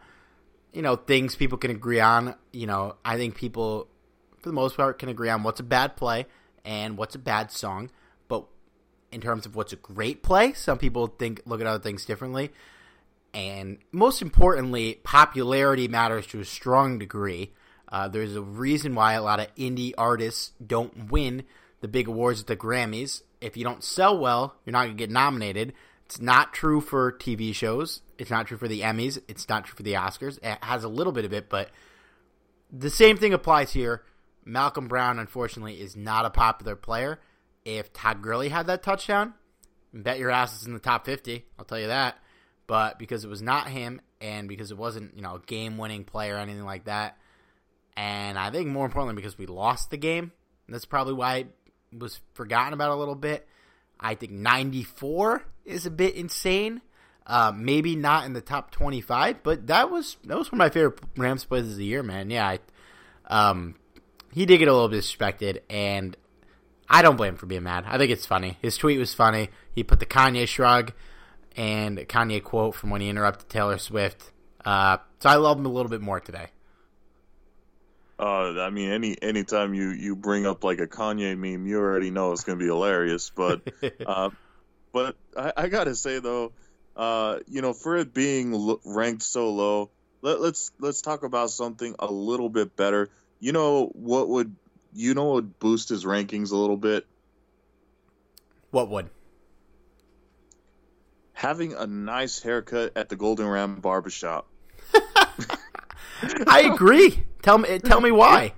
you 0.73 0.81
know, 0.81 0.97
things 0.97 1.37
people 1.37 1.57
can 1.57 1.71
agree 1.71 2.01
on. 2.01 2.35
You 2.51 2.67
know, 2.67 2.97
I 3.05 3.15
think 3.15 3.35
people, 3.35 3.87
for 4.41 4.49
the 4.49 4.53
most 4.53 4.75
part, 4.75 4.99
can 4.99 5.07
agree 5.07 5.29
on 5.29 5.43
what's 5.43 5.61
a 5.61 5.63
bad 5.63 5.95
play 5.95 6.25
and 6.65 6.97
what's 6.97 7.15
a 7.15 7.19
bad 7.19 7.49
song. 7.49 7.89
In 9.13 9.21
terms 9.21 9.45
of 9.45 9.55
what's 9.55 9.73
a 9.73 9.77
great 9.77 10.23
play, 10.23 10.53
some 10.53 10.77
people 10.77 11.07
think 11.07 11.41
look 11.45 11.61
at 11.61 11.67
other 11.67 11.83
things 11.83 12.05
differently. 12.05 12.51
And 13.33 13.79
most 13.91 14.21
importantly, 14.21 14.99
popularity 15.03 15.87
matters 15.87 16.27
to 16.27 16.39
a 16.39 16.45
strong 16.45 16.99
degree. 16.99 17.53
Uh, 17.89 18.07
there's 18.07 18.35
a 18.35 18.41
reason 18.41 18.95
why 18.95 19.13
a 19.13 19.23
lot 19.23 19.39
of 19.39 19.53
indie 19.55 19.93
artists 19.97 20.51
don't 20.65 21.11
win 21.11 21.43
the 21.81 21.87
big 21.87 22.07
awards 22.07 22.41
at 22.41 22.47
the 22.47 22.55
Grammys 22.55 23.21
if 23.43 23.57
you 23.57 23.63
don't 23.65 23.83
sell 23.83 24.17
well, 24.17 24.55
you're 24.65 24.71
not 24.71 24.85
going 24.85 24.97
to 24.97 25.01
get 25.01 25.11
nominated. 25.11 25.73
It's 26.05 26.19
not 26.19 26.53
true 26.53 26.79
for 26.79 27.11
TV 27.11 27.53
shows. 27.53 28.01
It's 28.17 28.31
not 28.31 28.47
true 28.47 28.57
for 28.57 28.69
the 28.69 28.81
Emmys. 28.81 29.21
It's 29.27 29.49
not 29.49 29.65
true 29.65 29.75
for 29.75 29.83
the 29.83 29.93
Oscars. 29.93 30.39
It 30.41 30.63
has 30.63 30.85
a 30.85 30.89
little 30.89 31.11
bit 31.11 31.25
of 31.25 31.33
it, 31.33 31.49
but 31.49 31.69
the 32.71 32.89
same 32.89 33.17
thing 33.17 33.33
applies 33.33 33.73
here. 33.73 34.03
Malcolm 34.45 34.87
Brown, 34.87 35.19
unfortunately, 35.19 35.81
is 35.81 35.95
not 35.95 36.25
a 36.25 36.29
popular 36.29 36.75
player. 36.75 37.19
If 37.65 37.93
Todd 37.93 38.21
Gurley 38.21 38.49
had 38.49 38.67
that 38.67 38.83
touchdown, 38.83 39.33
bet 39.93 40.19
your 40.19 40.31
ass 40.31 40.55
it's 40.55 40.65
in 40.65 40.73
the 40.73 40.79
top 40.79 41.05
50. 41.05 41.45
I'll 41.57 41.65
tell 41.65 41.79
you 41.79 41.87
that. 41.87 42.17
But 42.67 42.99
because 42.99 43.23
it 43.23 43.29
was 43.29 43.41
not 43.41 43.67
him, 43.67 44.01
and 44.21 44.47
because 44.47 44.71
it 44.71 44.77
wasn't, 44.77 45.15
you 45.15 45.21
know, 45.21 45.35
a 45.35 45.39
game-winning 45.39 46.05
play 46.05 46.31
or 46.31 46.37
anything 46.37 46.63
like 46.63 46.85
that, 46.85 47.17
and 47.95 48.37
I 48.37 48.49
think 48.49 48.69
more 48.69 48.85
importantly 48.85 49.21
because 49.21 49.37
we 49.37 49.45
lost 49.45 49.91
the 49.91 49.97
game, 49.97 50.31
that's 50.67 50.85
probably 50.85 51.13
why 51.13 51.35
it 51.35 51.47
was 51.97 52.19
forgotten 52.33 52.73
about 52.73 52.91
a 52.91 52.95
little 52.95 53.15
bit. 53.15 53.47
I 53.99 54.15
think 54.15 54.31
94 54.31 55.43
is 55.65 55.85
a 55.85 55.91
bit 55.91 56.15
insane. 56.15 56.81
Uh, 57.25 57.53
maybe 57.55 57.95
not 57.95 58.25
in 58.25 58.33
the 58.33 58.41
top 58.41 58.71
25, 58.71 59.43
but 59.43 59.67
that 59.67 59.89
was 59.89 60.17
that 60.25 60.37
was 60.37 60.51
one 60.51 60.59
of 60.59 60.65
my 60.65 60.69
favorite 60.69 60.99
Rams 61.15 61.45
plays 61.45 61.71
of 61.71 61.77
the 61.77 61.85
year, 61.85 62.03
man. 62.03 62.29
Yeah, 62.29 62.45
I, 62.45 62.59
um, 63.27 63.75
he 64.33 64.45
did 64.45 64.57
get 64.57 64.67
a 64.67 64.73
little 64.73 64.89
disrespected, 64.89 65.61
and 65.69 66.17
I 66.93 67.01
don't 67.01 67.15
blame 67.15 67.29
him 67.29 67.37
for 67.37 67.47
being 67.47 67.63
mad. 67.63 67.85
I 67.87 67.97
think 67.97 68.11
it's 68.11 68.27
funny. 68.27 68.59
His 68.61 68.77
tweet 68.77 68.99
was 68.99 69.15
funny. 69.15 69.49
He 69.73 69.83
put 69.83 69.99
the 69.99 70.05
Kanye 70.05 70.47
shrug 70.47 70.93
and 71.57 71.97
Kanye 71.97 72.43
quote 72.43 72.75
from 72.75 72.91
when 72.91 73.01
he 73.01 73.09
interrupted 73.09 73.49
Taylor 73.49 73.79
Swift. 73.79 74.31
Uh, 74.63 74.97
so 75.19 75.27
I 75.27 75.37
love 75.37 75.57
him 75.57 75.65
a 75.65 75.69
little 75.69 75.89
bit 75.89 76.01
more 76.01 76.19
today. 76.19 76.49
Uh, 78.19 78.61
I 78.61 78.69
mean, 78.69 78.91
any 78.91 79.19
anytime 79.23 79.73
you 79.73 79.89
you 79.89 80.15
bring 80.15 80.45
up 80.45 80.63
like 80.63 80.79
a 80.79 80.85
Kanye 80.85 81.35
meme, 81.35 81.65
you 81.65 81.79
already 81.79 82.11
know 82.11 82.31
it's 82.31 82.43
gonna 82.43 82.59
be 82.59 82.65
hilarious. 82.65 83.31
But, 83.31 83.67
uh, 84.05 84.29
but 84.91 85.15
I, 85.35 85.51
I, 85.57 85.67
gotta 85.69 85.95
say 85.95 86.19
though, 86.19 86.51
uh, 86.95 87.39
you 87.47 87.63
know, 87.63 87.73
for 87.73 87.97
it 87.97 88.13
being 88.13 88.53
l- 88.53 88.79
ranked 88.85 89.23
so 89.23 89.49
low, 89.51 89.89
let, 90.21 90.39
let's 90.39 90.71
let's 90.79 91.01
talk 91.01 91.23
about 91.23 91.49
something 91.49 91.95
a 91.97 92.05
little 92.05 92.49
bit 92.49 92.75
better. 92.75 93.09
You 93.39 93.51
know 93.51 93.87
what 93.95 94.29
would 94.29 94.55
you 94.95 95.13
know 95.13 95.33
would 95.33 95.59
boost 95.59 95.89
his 95.89 96.05
rankings 96.05 96.51
a 96.51 96.55
little 96.55 96.77
bit? 96.77 97.05
What 98.71 98.89
would? 98.89 99.09
Having 101.33 101.73
a 101.73 101.85
nice 101.85 102.41
haircut 102.41 102.93
at 102.95 103.09
the 103.09 103.15
Golden 103.15 103.47
Ram 103.47 103.81
Barbershop. 103.81 104.47
I 106.47 106.71
agree. 106.73 107.23
Tell 107.41 107.57
me, 107.57 107.79
tell 107.79 107.99
me 107.99 108.11
why. 108.11 108.53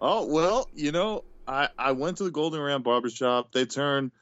Oh 0.00 0.26
well, 0.26 0.68
you 0.74 0.92
know, 0.92 1.24
I 1.46 1.68
I 1.78 1.92
went 1.92 2.18
to 2.18 2.24
the 2.24 2.30
Golden 2.30 2.60
Ram 2.60 2.82
barbershop. 2.82 3.52
They 3.52 3.66
turned 3.66 4.12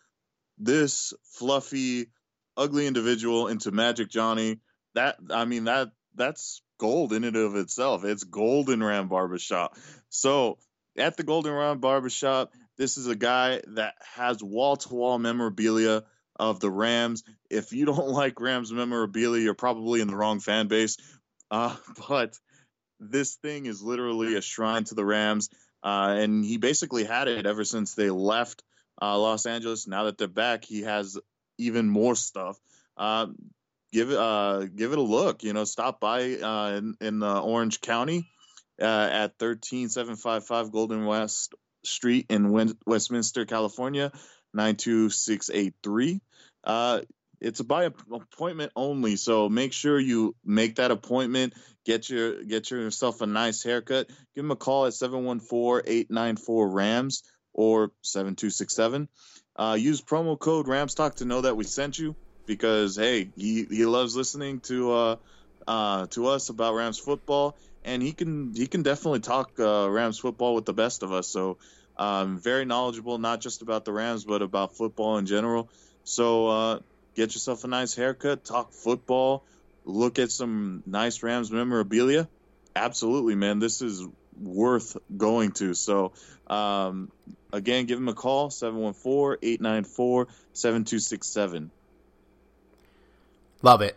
this 0.58 1.14
fluffy, 1.24 2.08
ugly 2.56 2.86
individual 2.86 3.48
into 3.48 3.70
Magic 3.70 4.08
Johnny. 4.08 4.60
That 4.94 5.16
I 5.30 5.44
mean 5.44 5.64
that 5.64 5.92
that's 6.14 6.62
gold 6.78 7.12
in 7.12 7.24
and 7.24 7.36
of 7.36 7.56
itself. 7.56 8.04
It's 8.04 8.24
Golden 8.24 8.82
Ram 8.82 9.08
barbershop. 9.08 9.76
So 10.08 10.58
at 10.96 11.16
the 11.16 11.22
Golden 11.22 11.52
Ram 11.52 11.78
barbershop, 11.78 12.52
this 12.76 12.96
is 12.96 13.06
a 13.06 13.16
guy 13.16 13.60
that 13.68 13.94
has 14.14 14.42
wall 14.42 14.76
to 14.76 14.94
wall 14.94 15.18
memorabilia 15.18 16.04
of 16.36 16.60
the 16.60 16.70
Rams. 16.70 17.22
If 17.50 17.72
you 17.72 17.86
don't 17.86 18.08
like 18.08 18.40
Rams 18.40 18.72
memorabilia, 18.72 19.42
you're 19.42 19.54
probably 19.54 20.00
in 20.00 20.08
the 20.08 20.16
wrong 20.16 20.40
fan 20.40 20.68
base. 20.68 20.96
Uh, 21.50 21.76
but 22.08 22.38
this 23.00 23.36
thing 23.36 23.66
is 23.66 23.82
literally 23.82 24.36
a 24.36 24.42
shrine 24.42 24.84
to 24.84 24.94
the 24.94 25.04
Rams. 25.04 25.48
Uh, 25.82 26.16
and 26.18 26.44
he 26.44 26.58
basically 26.58 27.04
had 27.04 27.26
it 27.26 27.44
ever 27.44 27.64
since 27.64 27.94
they 27.94 28.08
left 28.08 28.62
uh, 29.00 29.18
Los 29.18 29.46
Angeles. 29.46 29.88
Now 29.88 30.04
that 30.04 30.16
they're 30.16 30.28
back, 30.28 30.64
he 30.64 30.82
has 30.82 31.18
even 31.58 31.88
more 31.88 32.14
stuff. 32.14 32.56
Uh, 32.96 33.26
give 33.92 34.10
it, 34.10 34.16
uh, 34.16 34.66
give 34.66 34.92
it 34.92 34.98
a 34.98 35.02
look. 35.02 35.42
You 35.42 35.54
know, 35.54 35.64
stop 35.64 35.98
by 35.98 36.36
uh, 36.36 36.76
in, 36.76 36.94
in 37.00 37.22
Orange 37.24 37.80
County 37.80 38.30
uh, 38.82 39.08
at 39.10 39.38
thirteen 39.38 39.88
seven 39.88 40.16
five 40.16 40.44
five 40.46 40.72
Golden 40.72 41.06
West 41.06 41.54
Street 41.84 42.26
in 42.28 42.74
Westminster, 42.86 43.46
California, 43.46 44.12
nine 44.52 44.76
two 44.76 45.08
six 45.10 45.50
eight 45.52 45.74
three. 45.82 46.20
It's 47.40 47.58
a 47.58 47.64
by 47.64 47.84
appointment 47.84 48.70
only, 48.76 49.16
so 49.16 49.48
make 49.48 49.72
sure 49.72 49.98
you 49.98 50.36
make 50.44 50.76
that 50.76 50.92
appointment. 50.92 51.54
Get 51.84 52.08
your 52.08 52.44
get 52.44 52.70
yourself 52.70 53.20
a 53.20 53.26
nice 53.26 53.64
haircut. 53.64 54.08
Give 54.36 54.44
them 54.44 54.52
a 54.52 54.56
call 54.56 54.86
at 54.86 54.92
714-894 54.92 56.72
Rams 56.72 57.24
or 57.52 57.90
7267. 58.02 59.08
Uh, 59.56 59.76
use 59.78 60.00
promo 60.00 60.38
code 60.38 60.66
Ramstock 60.66 61.16
to 61.16 61.24
know 61.24 61.40
that 61.40 61.56
we 61.56 61.64
sent 61.64 61.98
you. 61.98 62.14
because 62.46 62.96
hey, 62.96 63.30
he 63.36 63.64
he 63.64 63.86
loves 63.86 64.16
listening 64.16 64.60
to 64.60 64.92
uh, 65.66 66.06
to 66.08 66.26
us 66.28 66.48
about 66.48 66.74
Rams 66.74 66.98
football, 66.98 67.56
and 67.84 68.02
he 68.02 68.12
can 68.12 68.52
he 68.54 68.66
can 68.66 68.82
definitely 68.82 69.20
talk 69.20 69.52
uh, 69.58 69.88
Rams 69.90 70.18
football 70.18 70.54
with 70.54 70.64
the 70.64 70.72
best 70.72 71.02
of 71.02 71.12
us. 71.12 71.28
So 71.28 71.58
um, 71.96 72.38
very 72.40 72.64
knowledgeable, 72.64 73.18
not 73.18 73.40
just 73.40 73.62
about 73.62 73.84
the 73.84 73.92
Rams, 73.92 74.24
but 74.24 74.42
about 74.42 74.76
football 74.76 75.18
in 75.18 75.26
general. 75.26 75.68
So 76.04 76.48
uh, 76.48 76.78
get 77.14 77.34
yourself 77.34 77.64
a 77.64 77.68
nice 77.68 77.94
haircut, 77.94 78.44
talk 78.44 78.72
football, 78.72 79.44
look 79.84 80.18
at 80.18 80.30
some 80.30 80.82
nice 80.86 81.22
Rams 81.22 81.50
memorabilia. 81.50 82.28
Absolutely, 82.74 83.34
man. 83.34 83.58
This 83.58 83.82
is 83.82 84.06
worth 84.40 84.96
going 85.16 85.52
to. 85.52 85.74
So, 85.74 86.12
um, 86.46 87.10
again, 87.52 87.86
give 87.86 87.98
him 87.98 88.08
a 88.08 88.14
call 88.14 88.50
714 88.50 89.38
894 89.42 90.28
7267. 90.54 91.70
Love 93.62 93.82
it. 93.82 93.96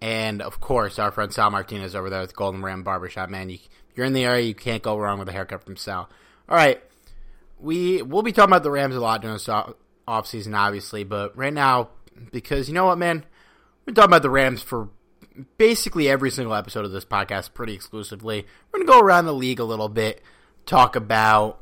And 0.00 0.42
of 0.42 0.60
course, 0.60 0.98
our 0.98 1.10
friend 1.10 1.32
Sal 1.32 1.50
Martinez 1.50 1.94
over 1.94 2.10
there 2.10 2.20
with 2.20 2.36
Golden 2.36 2.62
Ram 2.62 2.82
Barbershop, 2.82 3.30
man. 3.30 3.48
You, 3.48 3.58
you're 3.94 4.06
in 4.06 4.12
the 4.12 4.24
area, 4.24 4.44
you 4.44 4.54
can't 4.54 4.82
go 4.82 4.98
wrong 4.98 5.18
with 5.18 5.28
a 5.28 5.32
haircut 5.32 5.64
from 5.64 5.76
Sal. 5.76 6.08
All 6.48 6.56
right. 6.56 6.82
We, 7.58 8.02
we'll 8.02 8.22
be 8.22 8.32
talking 8.32 8.50
about 8.50 8.62
the 8.62 8.70
Rams 8.70 8.94
a 8.94 9.00
lot 9.00 9.22
during 9.22 9.36
this 9.36 9.48
off 9.48 10.26
season, 10.26 10.54
obviously, 10.54 11.04
but 11.04 11.36
right 11.36 11.52
now, 11.52 11.88
because 12.30 12.68
you 12.68 12.74
know 12.74 12.86
what, 12.86 12.98
man? 12.98 13.24
We're 13.86 13.94
talking 13.94 14.10
about 14.10 14.22
the 14.22 14.30
Rams 14.30 14.62
for 14.62 14.90
basically 15.58 16.08
every 16.08 16.30
single 16.30 16.54
episode 16.54 16.84
of 16.84 16.92
this 16.92 17.04
podcast 17.04 17.54
pretty 17.54 17.74
exclusively. 17.74 18.46
We're 18.72 18.80
to 18.80 18.86
go 18.86 19.00
around 19.00 19.26
the 19.26 19.34
league 19.34 19.60
a 19.60 19.64
little 19.64 19.88
bit, 19.88 20.22
talk 20.66 20.96
about, 20.96 21.60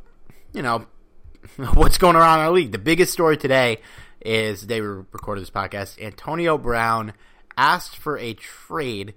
you 0.53 0.63
know, 0.63 0.87
what's 1.75 1.99
going 1.99 2.17
on 2.17 2.39
in 2.39 2.45
our 2.45 2.51
league. 2.51 2.73
The 2.73 2.79
biggest 2.79 3.13
story 3.13 3.37
today 3.37 3.81
is 4.21 4.63
the 4.63 4.67
day 4.67 4.81
we 4.81 4.87
recorded 4.87 5.43
this 5.43 5.51
podcast. 5.51 6.03
Antonio 6.03 6.59
Brown 6.59 7.13
asked 7.57 7.97
for 7.97 8.19
a 8.19 8.35
trade. 8.35 9.15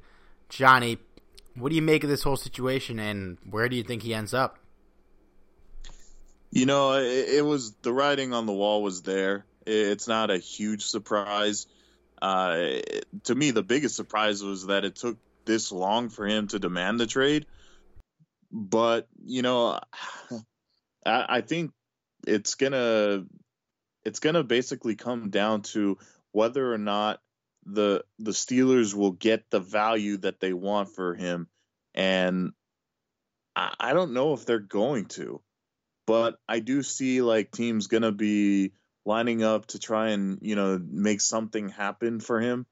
Johnny, 0.50 0.98
what 1.56 1.70
do 1.70 1.76
you 1.76 1.82
make 1.82 2.04
of 2.04 2.10
this 2.10 2.24
whole 2.24 2.38
situation 2.38 3.00
and 3.00 3.38
where 3.50 3.68
do 3.70 3.76
you 3.76 3.84
think 3.84 4.04
he 4.04 4.14
ends 4.14 4.34
up? 4.34 4.60
You 6.52 6.66
know, 6.66 6.94
it, 6.94 7.30
it 7.30 7.46
was 7.46 7.74
the 7.82 7.92
writing 7.92 8.34
on 8.34 8.46
the 8.46 8.54
wall 8.54 8.82
was 8.82 9.02
there. 9.02 9.46
It's 9.66 10.08
not 10.08 10.32
a 10.32 10.38
huge 10.38 10.86
surprise. 10.86 11.68
Uh, 12.22 12.80
to 13.26 13.36
me, 13.36 13.52
the 13.52 13.64
biggest 13.64 13.96
surprise 13.96 14.42
was 14.42 14.68
that 14.68 14.86
it 14.86 14.96
took 14.96 15.18
this 15.46 15.72
long 15.72 16.10
for 16.10 16.26
him 16.26 16.48
to 16.48 16.60
demand 16.60 17.00
the 17.00 17.08
trade. 17.08 17.46
But 18.52 19.08
you 19.26 19.42
know, 19.42 19.80
I, 21.06 21.26
I 21.30 21.42
think 21.42 21.72
it's 22.26 22.56
gonna 22.56 23.26
it's 24.06 24.20
gonna 24.20 24.44
basically 24.44 24.96
come 24.96 25.30
down 25.30 25.64
to 25.64 25.98
whether 26.32 26.72
or 26.74 26.78
not 26.78 27.20
the 27.68 28.04
the 28.20 28.32
Steelers 28.32 28.94
will 28.94 29.12
get 29.12 29.44
the 29.50 29.60
value 29.60 30.18
that 30.18 30.40
they 30.40 30.54
want 30.54 30.96
for 30.96 31.14
him, 31.14 31.48
and 31.94 32.54
I, 33.56 33.74
I 33.80 33.94
don't 33.94 34.14
know 34.14 34.34
if 34.34 34.46
they're 34.46 34.60
going 34.60 35.06
to, 35.10 35.42
but 36.06 36.38
I 36.48 36.60
do 36.60 36.82
see 36.84 37.22
like 37.22 37.52
teams 37.52 37.88
gonna 37.88 38.12
be 38.12 38.74
lining 39.06 39.44
up 39.44 39.68
to 39.68 39.80
try 39.80 40.10
and 40.10 40.40
you 40.42 40.56
know 40.56 40.80
make 40.84 41.22
something 41.22 41.70
happen 41.70 42.20
for 42.20 42.40
him. 42.40 42.66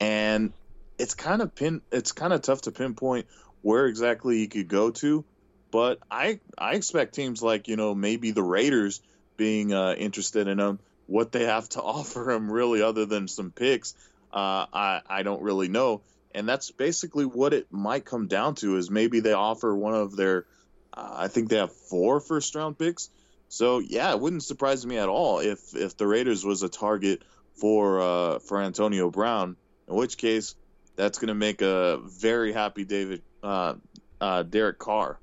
And 0.00 0.52
it's 0.98 1.14
kind 1.14 1.40
of 1.40 1.54
pin 1.54 1.80
it's 1.90 2.12
kind 2.12 2.32
of 2.32 2.42
tough 2.42 2.62
to 2.62 2.72
pinpoint 2.72 3.26
where 3.62 3.86
exactly 3.86 4.38
he 4.38 4.48
could 4.48 4.68
go 4.68 4.90
to 4.90 5.24
but 5.70 5.98
i 6.10 6.40
i 6.58 6.74
expect 6.74 7.14
teams 7.14 7.42
like 7.42 7.68
you 7.68 7.76
know 7.76 7.94
maybe 7.94 8.32
the 8.32 8.42
raiders 8.42 9.00
being 9.36 9.72
uh, 9.72 9.94
interested 9.96 10.48
in 10.48 10.58
him 10.58 10.80
what 11.08 11.32
they 11.32 11.44
have 11.44 11.68
to 11.68 11.82
offer 11.96 12.30
him 12.30 12.50
really 12.50 12.82
other 12.82 13.04
than 13.04 13.26
some 13.26 13.50
picks 13.50 13.94
uh, 14.32 14.66
i 14.72 15.00
i 15.08 15.22
don't 15.22 15.42
really 15.42 15.68
know 15.68 16.00
and 16.34 16.48
that's 16.48 16.70
basically 16.70 17.24
what 17.24 17.52
it 17.52 17.66
might 17.72 18.04
come 18.04 18.28
down 18.28 18.54
to 18.54 18.76
is 18.76 18.90
maybe 18.90 19.20
they 19.20 19.32
offer 19.32 19.74
one 19.74 19.94
of 19.94 20.14
their 20.14 20.46
uh, 20.94 21.14
i 21.16 21.28
think 21.28 21.48
they 21.48 21.56
have 21.56 21.72
four 21.72 22.20
first 22.20 22.54
round 22.54 22.78
picks 22.78 23.10
so 23.48 23.78
yeah, 23.78 24.12
it 24.12 24.20
wouldn't 24.20 24.42
surprise 24.42 24.84
me 24.86 24.98
at 24.98 25.08
all 25.08 25.40
if 25.40 25.74
if 25.74 25.96
the 25.96 26.06
Raiders 26.06 26.44
was 26.44 26.62
a 26.62 26.68
target 26.68 27.22
for 27.54 28.00
uh, 28.00 28.38
for 28.40 28.60
Antonio 28.60 29.10
Brown. 29.10 29.56
In 29.88 29.94
which 29.94 30.18
case, 30.18 30.54
that's 30.96 31.18
going 31.18 31.28
to 31.28 31.34
make 31.34 31.62
a 31.62 31.98
very 32.04 32.52
happy 32.52 32.84
David 32.84 33.22
uh, 33.42 33.74
uh, 34.20 34.42
Derek 34.42 34.78
Carr. 34.78 35.18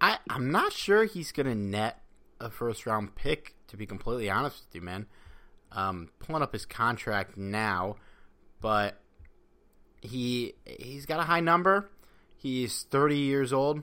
I 0.00 0.18
I'm 0.28 0.52
not 0.52 0.72
sure 0.72 1.04
he's 1.04 1.32
going 1.32 1.46
to 1.46 1.54
net 1.54 2.00
a 2.40 2.50
first 2.50 2.86
round 2.86 3.14
pick. 3.14 3.54
To 3.68 3.76
be 3.76 3.86
completely 3.86 4.28
honest 4.28 4.64
with 4.66 4.74
you, 4.74 4.80
man, 4.80 5.06
um, 5.70 6.08
pulling 6.18 6.42
up 6.42 6.52
his 6.52 6.66
contract 6.66 7.36
now, 7.36 7.96
but 8.60 9.00
he 10.02 10.54
he's 10.64 11.06
got 11.06 11.20
a 11.20 11.24
high 11.24 11.40
number. 11.40 11.88
He's 12.36 12.82
30 12.90 13.16
years 13.16 13.52
old. 13.52 13.82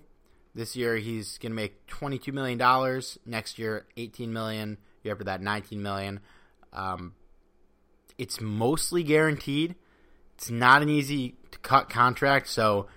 This 0.58 0.76
year 0.76 0.98
he's 0.98 1.38
going 1.38 1.52
to 1.52 1.56
make 1.56 1.86
twenty 1.86 2.18
two 2.18 2.32
million 2.32 2.58
dollars. 2.58 3.20
Next 3.28 3.60
year, 3.60 3.86
eighteen 3.96 4.34
million. 4.34 4.80
Year 5.04 5.14
after 5.14 5.26
that, 5.26 5.40
nineteen 5.40 5.84
million. 5.84 6.20
Um, 6.74 7.14
it's 8.18 8.42
mostly 8.42 9.04
guaranteed. 9.04 9.76
It's 10.34 10.50
not 10.50 10.82
an 10.82 10.90
easy 10.90 11.36
to 11.52 11.60
cut 11.60 11.90
contract, 11.90 12.48
so 12.48 12.88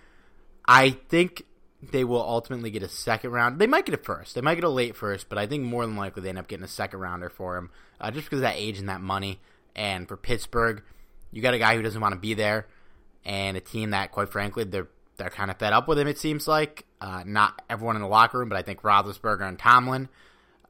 I 0.66 0.90
think 1.10 1.42
they 1.82 2.04
will 2.04 2.22
ultimately 2.22 2.70
get 2.70 2.82
a 2.82 2.88
second 2.88 3.30
round. 3.30 3.58
They 3.58 3.66
might 3.66 3.86
get 3.86 3.94
a 3.94 4.02
first. 4.02 4.34
They 4.34 4.40
might 4.40 4.56
get 4.56 4.64
a 4.64 4.68
late 4.68 4.96
first, 4.96 5.28
but 5.28 5.38
I 5.38 5.46
think 5.46 5.64
more 5.64 5.86
than 5.86 5.96
likely 5.96 6.22
they 6.22 6.28
end 6.28 6.38
up 6.38 6.48
getting 6.48 6.64
a 6.64 6.68
second 6.68 7.00
rounder 7.00 7.30
for 7.30 7.56
him, 7.56 7.70
uh, 8.00 8.10
just 8.10 8.26
because 8.26 8.38
of 8.38 8.42
that 8.42 8.56
age 8.56 8.78
and 8.78 8.88
that 8.88 9.00
money. 9.00 9.40
And 9.74 10.06
for 10.06 10.16
Pittsburgh, 10.16 10.82
you 11.32 11.40
got 11.42 11.54
a 11.54 11.58
guy 11.58 11.76
who 11.76 11.82
doesn't 11.82 12.00
want 12.00 12.14
to 12.14 12.20
be 12.20 12.34
there, 12.34 12.66
and 13.24 13.56
a 13.56 13.60
team 13.60 13.90
that, 13.90 14.12
quite 14.12 14.30
frankly, 14.30 14.64
they're 14.64 14.88
they're 15.16 15.30
kind 15.30 15.50
of 15.50 15.58
fed 15.58 15.74
up 15.74 15.86
with 15.86 15.98
him. 15.98 16.08
It 16.08 16.18
seems 16.18 16.48
like 16.48 16.86
uh, 17.00 17.22
not 17.26 17.60
everyone 17.68 17.94
in 17.94 18.02
the 18.02 18.08
locker 18.08 18.38
room, 18.38 18.48
but 18.48 18.56
I 18.56 18.62
think 18.62 18.80
Roethlisberger 18.80 19.46
and 19.46 19.58
Tomlin. 19.58 20.08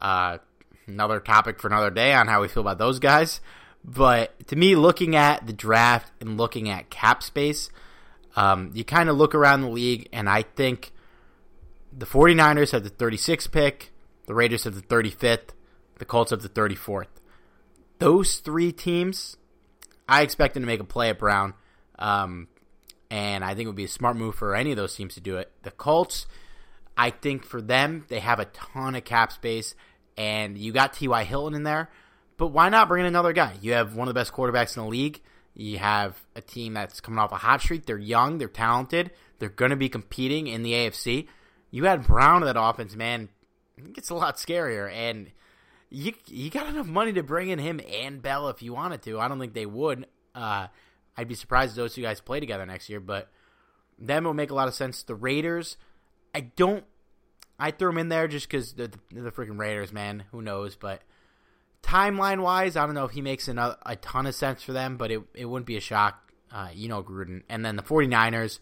Uh, 0.01 0.39
another 0.87 1.19
topic 1.21 1.59
for 1.59 1.67
another 1.67 1.89
day 1.89 2.13
on 2.13 2.27
how 2.27 2.41
we 2.41 2.49
feel 2.49 2.61
about 2.61 2.77
those 2.77 2.99
guys. 2.99 3.39
But 3.83 4.47
to 4.47 4.55
me, 4.55 4.75
looking 4.75 5.15
at 5.15 5.47
the 5.47 5.53
draft 5.53 6.11
and 6.19 6.37
looking 6.37 6.69
at 6.69 6.89
cap 6.89 7.23
space, 7.23 7.69
um, 8.35 8.71
you 8.73 8.83
kind 8.83 9.09
of 9.09 9.17
look 9.17 9.33
around 9.33 9.61
the 9.61 9.69
league, 9.69 10.09
and 10.11 10.29
I 10.29 10.43
think 10.43 10.91
the 11.91 12.05
49ers 12.05 12.71
have 12.71 12.83
the 12.83 12.89
36th 12.89 13.51
pick, 13.51 13.91
the 14.25 14.33
Raiders 14.33 14.63
have 14.63 14.75
the 14.75 14.81
35th, 14.81 15.49
the 15.99 16.05
Colts 16.05 16.31
have 16.31 16.41
the 16.41 16.49
34th. 16.49 17.07
Those 17.99 18.37
three 18.37 18.71
teams, 18.71 19.37
I 20.07 20.21
expect 20.23 20.53
them 20.53 20.63
to 20.63 20.67
make 20.67 20.79
a 20.79 20.85
play 20.85 21.09
at 21.09 21.19
Brown. 21.19 21.53
Um, 21.99 22.47
and 23.11 23.43
I 23.43 23.49
think 23.49 23.65
it 23.65 23.67
would 23.67 23.75
be 23.75 23.83
a 23.83 23.89
smart 23.89 24.15
move 24.15 24.35
for 24.35 24.55
any 24.55 24.71
of 24.71 24.77
those 24.77 24.95
teams 24.95 25.15
to 25.15 25.19
do 25.19 25.37
it. 25.37 25.51
The 25.63 25.71
Colts, 25.71 26.25
I 26.97 27.09
think 27.09 27.43
for 27.43 27.61
them, 27.61 28.05
they 28.07 28.19
have 28.19 28.39
a 28.39 28.45
ton 28.45 28.95
of 28.95 29.03
cap 29.03 29.31
space, 29.31 29.75
and 30.17 30.57
you 30.57 30.71
got 30.71 30.93
T.Y. 30.93 31.23
Hilton 31.25 31.53
in 31.53 31.63
there, 31.63 31.89
but 32.37 32.47
why 32.47 32.69
not 32.69 32.87
bring 32.87 33.01
in 33.01 33.07
another 33.07 33.33
guy? 33.33 33.53
You 33.61 33.73
have 33.73 33.95
one 33.95 34.07
of 34.07 34.13
the 34.13 34.19
best 34.19 34.33
quarterbacks 34.33 34.77
in 34.77 34.83
the 34.83 34.89
league. 34.89 35.21
You 35.53 35.77
have 35.77 36.19
a 36.35 36.41
team 36.41 36.73
that's 36.73 37.01
coming 37.01 37.19
off 37.19 37.33
a 37.33 37.35
hot 37.35 37.61
streak. 37.61 37.85
They're 37.85 37.97
young, 37.97 38.37
they're 38.37 38.47
talented, 38.47 39.11
they're 39.39 39.49
going 39.49 39.71
to 39.71 39.75
be 39.75 39.89
competing 39.89 40.47
in 40.47 40.63
the 40.63 40.71
AFC. 40.71 41.27
You 41.71 41.85
had 41.85 42.05
Brown 42.05 42.43
in 42.43 42.47
that 42.47 42.61
offense, 42.61 42.95
man. 42.95 43.29
It 43.77 43.93
gets 43.93 44.09
a 44.09 44.15
lot 44.15 44.35
scarier, 44.35 44.91
and 44.91 45.31
you 45.89 46.13
you 46.27 46.49
got 46.49 46.67
enough 46.67 46.87
money 46.87 47.13
to 47.13 47.23
bring 47.23 47.49
in 47.49 47.59
him 47.59 47.81
and 47.89 48.21
Bell 48.21 48.49
if 48.49 48.61
you 48.61 48.73
wanted 48.73 49.01
to. 49.03 49.19
I 49.19 49.27
don't 49.27 49.39
think 49.39 49.53
they 49.53 49.65
would. 49.65 50.05
Uh, 50.35 50.67
I'd 51.17 51.27
be 51.27 51.35
surprised 51.35 51.71
if 51.71 51.77
those 51.77 51.95
two 51.95 52.01
guys 52.01 52.21
play 52.21 52.39
together 52.39 52.65
next 52.65 52.89
year, 52.89 52.99
but 52.99 53.29
them 53.97 54.23
will 54.25 54.33
make 54.33 54.51
a 54.51 54.55
lot 54.55 54.67
of 54.67 54.73
sense. 54.73 55.03
The 55.03 55.15
Raiders, 55.15 55.77
I 56.35 56.41
don't. 56.41 56.83
I 57.59 57.71
threw 57.71 57.89
them 57.89 57.99
in 57.99 58.09
there 58.09 58.27
just 58.27 58.49
because 58.49 58.73
the, 58.73 58.91
the, 59.13 59.21
the 59.21 59.31
freaking 59.31 59.59
Raiders, 59.59 59.93
man. 59.93 60.23
Who 60.31 60.41
knows? 60.41 60.75
But 60.75 61.03
timeline 61.83 62.41
wise, 62.41 62.75
I 62.75 62.85
don't 62.85 62.95
know 62.95 63.05
if 63.05 63.11
he 63.11 63.21
makes 63.21 63.47
a, 63.47 63.77
a 63.85 63.95
ton 63.97 64.25
of 64.25 64.33
sense 64.33 64.63
for 64.63 64.73
them, 64.73 64.97
but 64.97 65.11
it, 65.11 65.21
it 65.33 65.45
wouldn't 65.45 65.67
be 65.67 65.77
a 65.77 65.81
shock. 65.81 66.31
Uh, 66.51 66.69
you 66.73 66.89
know, 66.89 67.01
Gruden. 67.01 67.43
And 67.47 67.63
then 67.63 67.77
the 67.77 67.83
49ers, 67.83 68.59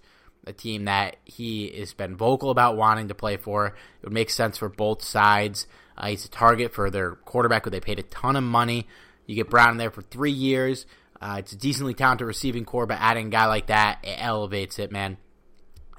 a 0.50 0.54
team 0.54 0.86
that 0.86 1.18
he 1.24 1.70
has 1.80 1.93
been 1.93 2.18
vocal 2.18 2.50
about 2.50 2.76
wanting 2.76 3.08
to 3.08 3.16
play 3.16 3.38
for. 3.38 3.68
It 3.68 3.74
would 4.04 4.14
make 4.14 4.30
sense 4.30 4.58
for 4.58 4.68
both 4.68 5.04
sides. 5.04 5.68
Uh, 5.97 6.08
he's 6.08 6.26
a 6.26 6.30
target 6.30 6.74
for 6.74 6.89
their 6.89 7.12
quarterback 7.12 7.66
who 7.66 7.70
they 7.70 7.80
paid 7.80 8.00
a 8.00 8.04
ton 8.04 8.36
of 8.36 8.43
money. 8.43 8.88
You 9.26 9.36
get 9.36 9.50
Brown 9.50 9.72
in 9.72 9.78
there 9.78 9.91
for 9.91 10.02
three 10.02 10.32
years. 10.32 10.86
Uh, 11.22 11.36
it's 11.39 11.52
a 11.52 11.58
decently 11.58 11.93
talented 11.93 12.26
receiving 12.26 12.66
corps, 12.66 12.86
but 12.86 12.97
adding 13.00 13.28
a 13.28 13.30
guy 13.30 13.45
like 13.45 13.68
that 13.68 14.00
it 14.04 14.16
elevates 14.18 14.80
it, 14.80 14.91
man. 14.91 15.18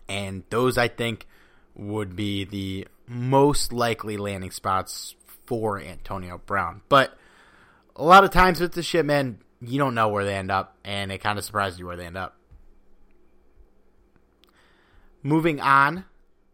And 0.08 0.42
those, 0.50 0.76
I 0.76 0.88
think, 0.88 1.26
would 1.74 2.16
be 2.16 2.44
the 2.44 2.88
most 3.06 3.72
likely 3.72 4.16
landing 4.16 4.50
spots 4.50 5.14
for 5.46 5.80
Antonio 5.80 6.40
Brown. 6.44 6.82
But 6.88 7.16
a 7.94 8.02
lot 8.02 8.24
of 8.24 8.30
times 8.30 8.60
with 8.60 8.72
the 8.72 8.82
shit, 8.82 9.04
man, 9.04 9.38
you 9.60 9.78
don't 9.78 9.94
know 9.94 10.08
where 10.08 10.24
they 10.24 10.34
end 10.34 10.50
up, 10.50 10.76
and 10.84 11.12
it 11.12 11.18
kind 11.18 11.38
of 11.38 11.44
surprises 11.44 11.78
you 11.78 11.86
where 11.86 11.96
they 11.96 12.06
end 12.06 12.16
up. 12.16 12.36
Moving 15.22 15.60
on, 15.60 16.04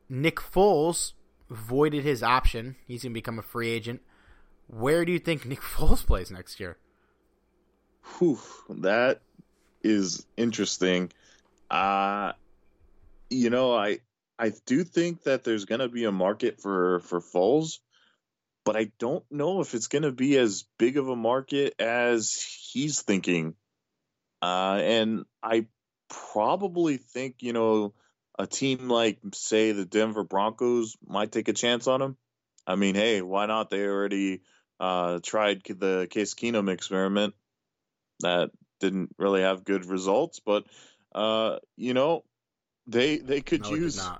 Nick 0.09 0.37
Foles 0.37 1.12
voided 1.51 2.03
his 2.03 2.23
option. 2.23 2.77
He's 2.87 3.03
going 3.03 3.12
to 3.12 3.14
become 3.14 3.39
a 3.39 3.43
free 3.43 3.71
agent. 3.71 4.01
Where 4.67 5.05
do 5.05 5.12
you 5.12 5.19
think 5.19 5.45
Nick 5.45 5.61
Foles 5.61 6.05
plays 6.05 6.31
next 6.31 6.59
year? 6.59 6.77
Whew, 8.19 8.39
that 8.69 9.21
is 9.83 10.25
interesting. 10.37 11.12
Uh 11.71 12.33
you 13.31 13.51
know, 13.51 13.75
I 13.75 13.99
I 14.39 14.53
do 14.67 14.85
think 14.85 15.25
that 15.25 15.45
there's 15.45 15.64
going 15.64 15.81
to 15.81 15.89
be 15.89 16.05
a 16.05 16.12
market 16.12 16.61
for 16.61 17.01
for 17.01 17.21
Foles, 17.21 17.79
but 18.64 18.77
I 18.77 18.93
don't 18.99 19.25
know 19.31 19.61
if 19.61 19.75
it's 19.75 19.89
going 19.89 20.03
to 20.03 20.12
be 20.12 20.37
as 20.37 20.64
big 20.79 20.97
of 20.97 21.09
a 21.09 21.17
market 21.17 21.75
as 21.81 22.33
he's 22.33 23.03
thinking. 23.03 23.55
Uh, 24.43 24.79
and 24.83 25.25
I 25.43 25.67
probably 26.09 26.99
think 26.99 27.37
you 27.41 27.53
know 27.53 27.95
a 28.39 28.47
team 28.47 28.89
like 28.89 29.18
say 29.34 29.72
the 29.72 29.84
Denver 29.84 30.24
Broncos 30.24 30.97
might 31.07 31.32
take 31.32 31.49
a 31.49 31.53
chance 31.53 31.87
on 31.87 32.03
him. 32.03 32.16
I 32.66 32.76
mean, 32.76 32.95
hey, 32.95 33.22
why 33.22 33.47
not? 33.47 33.70
They 33.70 33.87
already 33.87 34.43
uh, 34.80 35.20
tried 35.22 35.62
the 35.64 36.07
Case 36.11 36.34
Keenum 36.34 36.70
experiment. 36.70 37.34
That 38.20 38.51
didn't 38.80 39.14
really 39.18 39.43
have 39.43 39.64
good 39.64 39.87
results, 39.87 40.41
but 40.45 40.64
uh, 41.14 41.59
you 41.76 41.95
know, 41.95 42.24
they 42.87 43.18
they 43.18 43.41
could 43.41 43.64
No, 43.64 43.74
use 43.74 44.11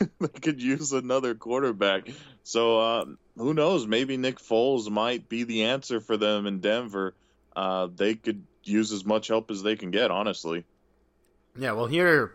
they 0.20 0.40
could 0.40 0.62
use 0.62 0.92
another 0.92 1.34
quarterback. 1.34 2.08
So 2.42 2.80
um, 2.80 3.18
who 3.36 3.54
knows? 3.54 3.86
Maybe 3.86 4.16
Nick 4.16 4.38
Foles 4.38 4.90
might 4.90 5.28
be 5.28 5.44
the 5.44 5.64
answer 5.64 6.00
for 6.00 6.16
them 6.16 6.46
in 6.46 6.60
Denver. 6.60 7.14
Uh, 7.54 7.88
they 7.94 8.14
could 8.14 8.46
use 8.64 8.92
as 8.92 9.04
much 9.04 9.28
help 9.28 9.50
as 9.50 9.62
they 9.62 9.76
can 9.76 9.90
get. 9.90 10.10
Honestly, 10.10 10.64
Yeah, 11.58 11.72
well, 11.72 11.86
here, 11.86 12.32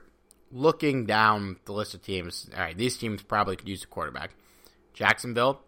looking 0.51 1.05
down 1.05 1.57
the 1.65 1.73
list 1.73 1.93
of 1.93 2.01
teams, 2.01 2.49
all 2.55 2.61
right, 2.61 2.77
these 2.77 2.97
teams 2.97 3.21
probably 3.21 3.55
could 3.55 3.67
use 3.67 3.83
a 3.83 3.87
quarterback. 3.87 4.31
Jacksonville, 4.93 5.61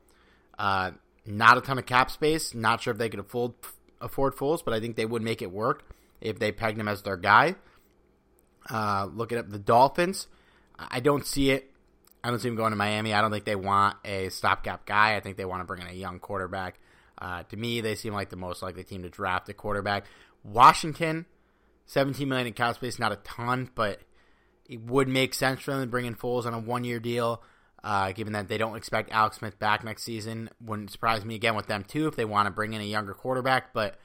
uh, 0.58 0.92
not 1.26 1.58
a 1.58 1.62
ton 1.62 1.78
of 1.78 1.86
cap 1.86 2.10
space. 2.12 2.54
Not 2.54 2.82
sure 2.82 2.92
if 2.92 2.98
they 2.98 3.10
could 3.10 3.20
afford 3.20 3.54
afford 4.02 4.34
but 4.38 4.74
I 4.74 4.80
think 4.80 4.96
they 4.96 5.06
would 5.06 5.22
make 5.22 5.42
it 5.42 5.52
work 5.52 5.84
if 6.22 6.40
they 6.40 6.52
pegged 6.52 6.80
him 6.80 6.88
as 6.88 7.02
their 7.02 7.18
guy. 7.18 7.56
Uh, 8.70 9.08
looking 9.14 9.38
at 9.38 9.50
the 9.50 9.60
Dolphins, 9.60 10.28
I 10.78 11.00
don't 11.00 11.26
see 11.26 11.52
it. 11.52 11.72
I 12.24 12.30
don't 12.30 12.40
see 12.40 12.50
him 12.50 12.56
going 12.56 12.72
to 12.72 12.76
Miami. 12.76 13.14
I 13.14 13.22
don't 13.22 13.32
think 13.32 13.46
they 13.46 13.56
want 13.56 13.98
a 14.04 14.30
stopgap 14.30 14.86
guy. 14.86 15.16
I 15.16 15.20
think 15.22 15.38
they 15.38 15.46
want 15.46 15.62
to 15.62 15.66
bring 15.66 15.82
in 15.82 15.88
a 15.88 15.94
young 15.94 16.20
quarterback. 16.20 16.80
Uh, 17.18 17.44
to 17.44 17.58
me, 17.58 17.82
they 17.82 17.96
seem 17.96 18.14
like 18.14 18.30
the 18.30 18.36
most 18.36 18.62
likely 18.62 18.84
team 18.84 19.04
to 19.04 19.10
draft 19.10 19.48
a 19.50 19.54
quarterback. 19.54 20.06
Washington, 20.44 21.26
17 21.86 22.28
million 22.28 22.48
in 22.48 22.54
cap 22.54 22.76
space, 22.76 23.00
not 23.00 23.12
a 23.12 23.18
ton, 23.18 23.70
but 23.76 24.00
it 24.70 24.80
would 24.82 25.08
make 25.10 25.34
sense 25.34 25.60
for 25.62 25.72
them 25.72 25.82
to 25.82 25.88
bring 25.88 26.06
in 26.06 26.16
Foles 26.16 26.46
on 26.46 26.54
a 26.54 26.60
one-year 26.60 27.00
deal. 27.00 27.44
Uh, 27.84 28.12
given 28.12 28.34
that 28.34 28.48
they 28.50 28.58
don't 28.58 28.76
expect 28.76 29.10
Alex 29.12 29.38
Smith 29.38 29.58
back 29.58 29.84
next 29.84 30.04
season, 30.04 30.50
wouldn't 30.62 30.92
surprise 30.92 31.24
me 31.26 31.36
again 31.36 31.56
with 31.56 31.68
them 31.68 31.84
too 31.84 32.08
if 32.08 32.16
they 32.16 32.26
want 32.26 32.46
to 32.46 32.52
bring 32.52 32.74
in 32.74 32.82
a 32.82 32.86
younger 32.86 33.14
quarterback. 33.14 33.74
But 33.74 33.98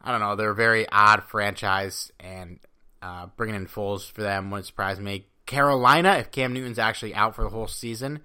I 0.00 0.10
don't 0.10 0.20
know, 0.20 0.36
they're 0.36 0.50
a 0.50 0.54
very 0.54 0.88
odd 0.88 1.24
franchise, 1.24 2.10
and 2.18 2.60
uh, 3.02 3.26
bringing 3.36 3.56
in 3.56 3.66
Foles 3.66 4.10
for 4.10 4.22
them 4.22 4.50
wouldn't 4.50 4.66
surprise 4.66 4.98
me. 4.98 5.26
Carolina, 5.44 6.18
if 6.18 6.30
Cam 6.30 6.52
Newton's 6.52 6.78
actually 6.78 7.14
out 7.14 7.34
for 7.34 7.42
the 7.42 7.50
whole 7.50 7.66
season, 7.66 8.20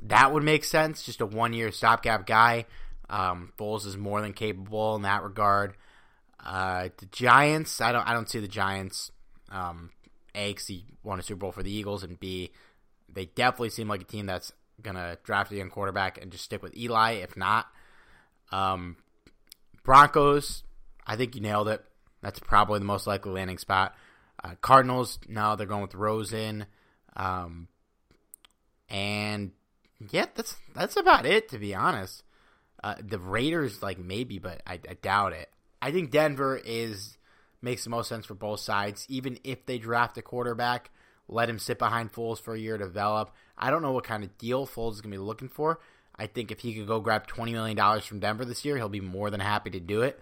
that 0.00 0.32
would 0.32 0.42
make 0.42 0.64
sense. 0.64 1.04
Just 1.04 1.20
a 1.20 1.26
one-year 1.26 1.70
stopgap 1.70 2.26
guy. 2.26 2.66
Um, 3.08 3.52
Foles 3.56 3.86
is 3.86 3.96
more 3.96 4.20
than 4.20 4.32
capable 4.32 4.96
in 4.96 5.02
that 5.02 5.22
regard. 5.22 5.76
Uh, 6.44 6.88
the 6.98 7.06
Giants, 7.06 7.80
I 7.80 7.92
don't, 7.92 8.06
I 8.06 8.12
don't 8.12 8.28
see 8.28 8.40
the 8.40 8.48
Giants. 8.48 9.12
Um, 9.50 9.90
a, 10.36 10.52
because 10.52 10.66
he 10.66 10.84
won 11.02 11.18
a 11.18 11.22
Super 11.22 11.40
Bowl 11.40 11.52
for 11.52 11.62
the 11.62 11.72
Eagles, 11.72 12.02
and 12.02 12.20
B, 12.20 12.52
they 13.12 13.26
definitely 13.26 13.70
seem 13.70 13.88
like 13.88 14.02
a 14.02 14.04
team 14.04 14.26
that's 14.26 14.52
gonna 14.82 15.18
draft 15.24 15.50
a 15.52 15.56
young 15.56 15.70
quarterback 15.70 16.20
and 16.20 16.30
just 16.30 16.44
stick 16.44 16.62
with 16.62 16.76
Eli. 16.76 17.12
If 17.14 17.36
not, 17.36 17.66
um, 18.52 18.96
Broncos, 19.82 20.62
I 21.06 21.16
think 21.16 21.34
you 21.34 21.40
nailed 21.40 21.68
it. 21.68 21.84
That's 22.22 22.38
probably 22.38 22.78
the 22.78 22.84
most 22.84 23.06
likely 23.06 23.32
landing 23.32 23.58
spot. 23.58 23.94
Uh, 24.42 24.54
Cardinals, 24.60 25.18
no, 25.28 25.56
they're 25.56 25.66
going 25.66 25.82
with 25.82 25.94
Rosen. 25.94 26.66
Um, 27.16 27.68
and 28.88 29.52
yeah, 30.10 30.26
that's 30.34 30.56
that's 30.74 30.96
about 30.96 31.26
it 31.26 31.48
to 31.50 31.58
be 31.58 31.74
honest. 31.74 32.22
Uh, 32.84 32.94
the 33.00 33.18
Raiders, 33.18 33.82
like 33.82 33.98
maybe, 33.98 34.38
but 34.38 34.62
I, 34.66 34.74
I 34.74 34.94
doubt 35.00 35.32
it. 35.32 35.50
I 35.80 35.90
think 35.90 36.10
Denver 36.10 36.60
is 36.62 37.15
makes 37.66 37.84
the 37.84 37.90
most 37.90 38.08
sense 38.08 38.24
for 38.24 38.34
both 38.34 38.60
sides. 38.60 39.04
Even 39.10 39.38
if 39.44 39.66
they 39.66 39.76
draft 39.76 40.16
a 40.16 40.22
quarterback, 40.22 40.90
let 41.28 41.50
him 41.50 41.58
sit 41.58 41.78
behind 41.78 42.12
Foles 42.12 42.40
for 42.40 42.54
a 42.54 42.58
year 42.58 42.78
to 42.78 42.84
develop. 42.84 43.34
I 43.58 43.70
don't 43.70 43.82
know 43.82 43.92
what 43.92 44.04
kind 44.04 44.24
of 44.24 44.38
deal 44.38 44.66
Foles 44.66 44.92
is 44.92 45.00
going 45.02 45.12
to 45.12 45.18
be 45.18 45.22
looking 45.22 45.48
for. 45.48 45.80
I 46.18 46.28
think 46.28 46.50
if 46.50 46.60
he 46.60 46.72
could 46.74 46.86
go 46.86 47.00
grab 47.00 47.26
twenty 47.26 47.52
million 47.52 47.76
dollars 47.76 48.06
from 48.06 48.20
Denver 48.20 48.46
this 48.46 48.64
year, 48.64 48.76
he'll 48.76 48.88
be 48.88 49.00
more 49.00 49.28
than 49.30 49.40
happy 49.40 49.70
to 49.70 49.80
do 49.80 50.00
it. 50.02 50.18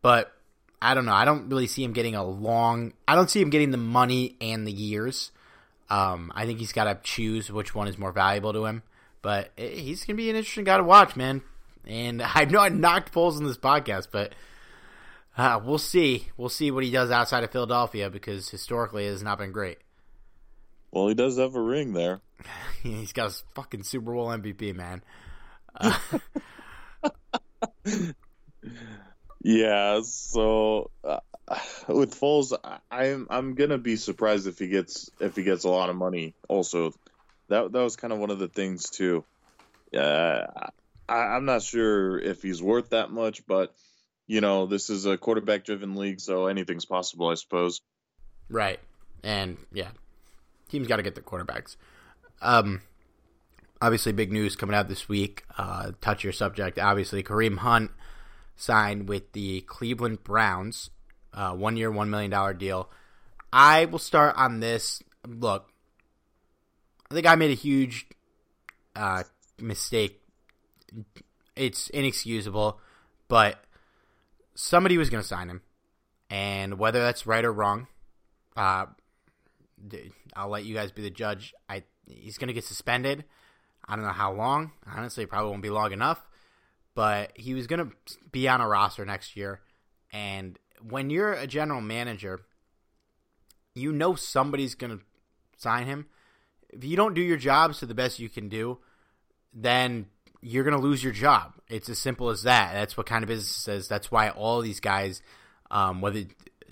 But 0.00 0.32
I 0.80 0.94
don't 0.94 1.04
know. 1.04 1.12
I 1.12 1.26
don't 1.26 1.50
really 1.50 1.66
see 1.66 1.84
him 1.84 1.92
getting 1.92 2.14
a 2.14 2.24
long. 2.24 2.94
I 3.06 3.14
don't 3.14 3.28
see 3.28 3.42
him 3.42 3.50
getting 3.50 3.70
the 3.70 3.76
money 3.76 4.36
and 4.40 4.66
the 4.66 4.72
years. 4.72 5.30
Um, 5.90 6.32
I 6.34 6.46
think 6.46 6.60
he's 6.60 6.72
got 6.72 6.84
to 6.84 6.98
choose 7.02 7.50
which 7.50 7.74
one 7.74 7.88
is 7.88 7.98
more 7.98 8.12
valuable 8.12 8.52
to 8.54 8.64
him. 8.64 8.82
But 9.22 9.50
eh, 9.58 9.68
he's 9.74 10.04
gonna 10.04 10.16
be 10.16 10.30
an 10.30 10.36
interesting 10.36 10.64
guy 10.64 10.78
to 10.78 10.84
watch, 10.84 11.16
man. 11.16 11.42
And 11.86 12.22
I 12.34 12.44
know 12.44 12.60
I 12.60 12.68
knocked 12.70 13.12
Foles 13.12 13.38
in 13.38 13.44
this 13.44 13.58
podcast, 13.58 14.08
but 14.10 14.34
uh, 15.40 15.60
we'll 15.64 15.78
see. 15.78 16.28
We'll 16.36 16.48
see 16.48 16.70
what 16.70 16.84
he 16.84 16.90
does 16.90 17.10
outside 17.10 17.44
of 17.44 17.50
Philadelphia 17.50 18.10
because 18.10 18.48
historically 18.48 19.06
it 19.06 19.10
has 19.10 19.22
not 19.22 19.38
been 19.38 19.52
great. 19.52 19.78
well, 20.90 21.08
he 21.08 21.14
does 21.14 21.38
have 21.38 21.54
a 21.54 21.60
ring 21.60 21.92
there. 21.92 22.20
He's 22.82 23.12
got 23.12 23.26
his 23.26 23.44
fucking 23.54 23.82
Super 23.84 24.12
Bowl 24.12 24.28
MVP, 24.28 24.74
man. 24.74 25.02
Uh, 25.74 25.98
Yeah, 29.42 30.02
so 30.04 30.90
uh, 31.02 31.20
with 31.88 32.14
Foles, 32.14 32.52
I- 32.62 32.78
I'm 32.90 33.26
I'm 33.30 33.54
gonna 33.54 33.78
be 33.78 33.96
surprised 33.96 34.46
if 34.46 34.58
he 34.58 34.68
gets 34.68 35.10
if 35.18 35.34
he 35.34 35.44
gets 35.44 35.64
a 35.64 35.70
lot 35.70 35.88
of 35.88 35.96
money. 35.96 36.34
Also, 36.48 36.92
that 37.48 37.72
that 37.72 37.80
was 37.82 37.96
kind 37.96 38.12
of 38.12 38.18
one 38.18 38.30
of 38.30 38.38
the 38.38 38.48
things 38.48 38.90
too. 38.90 39.24
Yeah, 39.92 40.46
I, 41.08 41.14
I'm 41.14 41.46
not 41.46 41.62
sure 41.62 42.18
if 42.18 42.42
he's 42.42 42.62
worth 42.62 42.90
that 42.90 43.10
much, 43.10 43.46
but 43.46 43.74
you 44.30 44.40
know, 44.40 44.66
this 44.66 44.90
is 44.90 45.06
a 45.06 45.18
quarterback 45.18 45.64
driven 45.64 45.96
league, 45.96 46.20
so 46.20 46.46
anything's 46.46 46.84
possible, 46.84 47.30
I 47.30 47.34
suppose. 47.34 47.80
Right. 48.48 48.78
And 49.24 49.56
yeah, 49.72 49.88
teams 50.68 50.86
got 50.86 50.98
to 50.98 51.02
get 51.02 51.16
their 51.16 51.24
quarterbacks. 51.24 51.74
Um, 52.40 52.80
obviously, 53.82 54.12
big 54.12 54.30
news 54.30 54.54
coming 54.54 54.76
out 54.76 54.86
this 54.86 55.08
week. 55.08 55.42
Uh, 55.58 55.90
touch 56.00 56.22
your 56.22 56.32
subject. 56.32 56.78
Obviously, 56.78 57.24
Kareem 57.24 57.58
Hunt 57.58 57.90
signed 58.54 59.08
with 59.08 59.32
the 59.32 59.62
Cleveland 59.62 60.22
Browns, 60.22 60.90
uh, 61.34 61.50
one 61.50 61.76
year, 61.76 61.90
one 61.90 62.08
million 62.08 62.30
dollar 62.30 62.54
deal. 62.54 62.88
I 63.52 63.86
will 63.86 63.98
start 63.98 64.36
on 64.36 64.60
this. 64.60 65.02
Look, 65.26 65.68
I 67.10 67.14
think 67.14 67.26
I 67.26 67.34
made 67.34 67.50
a 67.50 67.54
huge 67.54 68.06
uh, 68.94 69.24
mistake. 69.58 70.22
It's 71.56 71.90
inexcusable, 71.90 72.78
but 73.26 73.64
somebody 74.60 74.98
was 74.98 75.10
going 75.10 75.22
to 75.22 75.28
sign 75.28 75.48
him, 75.48 75.62
and 76.28 76.78
whether 76.78 77.00
that's 77.00 77.26
right 77.26 77.44
or 77.44 77.52
wrong, 77.52 77.86
uh, 78.56 78.86
I'll 80.36 80.48
let 80.48 80.64
you 80.64 80.74
guys 80.74 80.92
be 80.92 81.02
the 81.02 81.10
judge. 81.10 81.54
I 81.68 81.84
he's 82.06 82.38
gonna 82.38 82.52
get 82.52 82.64
suspended. 82.64 83.24
I 83.88 83.96
don't 83.96 84.04
know 84.04 84.10
how 84.10 84.32
long. 84.32 84.72
Honestly, 84.86 85.24
probably 85.26 85.50
won't 85.50 85.62
be 85.62 85.70
long 85.70 85.92
enough. 85.92 86.20
But 86.94 87.32
he 87.34 87.54
was 87.54 87.66
gonna 87.66 87.88
be 88.30 88.48
on 88.48 88.60
a 88.60 88.68
roster 88.68 89.04
next 89.04 89.36
year, 89.36 89.60
and 90.12 90.58
when 90.82 91.08
you're 91.08 91.32
a 91.32 91.46
general 91.46 91.80
manager, 91.80 92.40
you 93.74 93.92
know 93.92 94.14
somebody's 94.14 94.74
gonna 94.74 94.98
sign 95.56 95.86
him. 95.86 96.06
If 96.68 96.84
you 96.84 96.96
don't 96.96 97.14
do 97.14 97.22
your 97.22 97.36
jobs 97.36 97.78
to 97.78 97.86
the 97.86 97.94
best 97.94 98.18
you 98.18 98.28
can 98.28 98.48
do, 98.48 98.78
then 99.52 100.06
you're 100.40 100.64
gonna 100.64 100.80
lose 100.80 101.02
your 101.02 101.12
job. 101.12 101.54
It's 101.68 101.88
as 101.88 101.98
simple 101.98 102.30
as 102.30 102.44
that. 102.44 102.72
That's 102.72 102.96
what 102.96 103.06
kind 103.06 103.22
of 103.22 103.28
business 103.28 103.68
is. 103.68 103.88
That's 103.88 104.10
why 104.10 104.30
all 104.30 104.60
these 104.60 104.80
guys, 104.80 105.22
um, 105.70 106.00
whether 106.00 106.24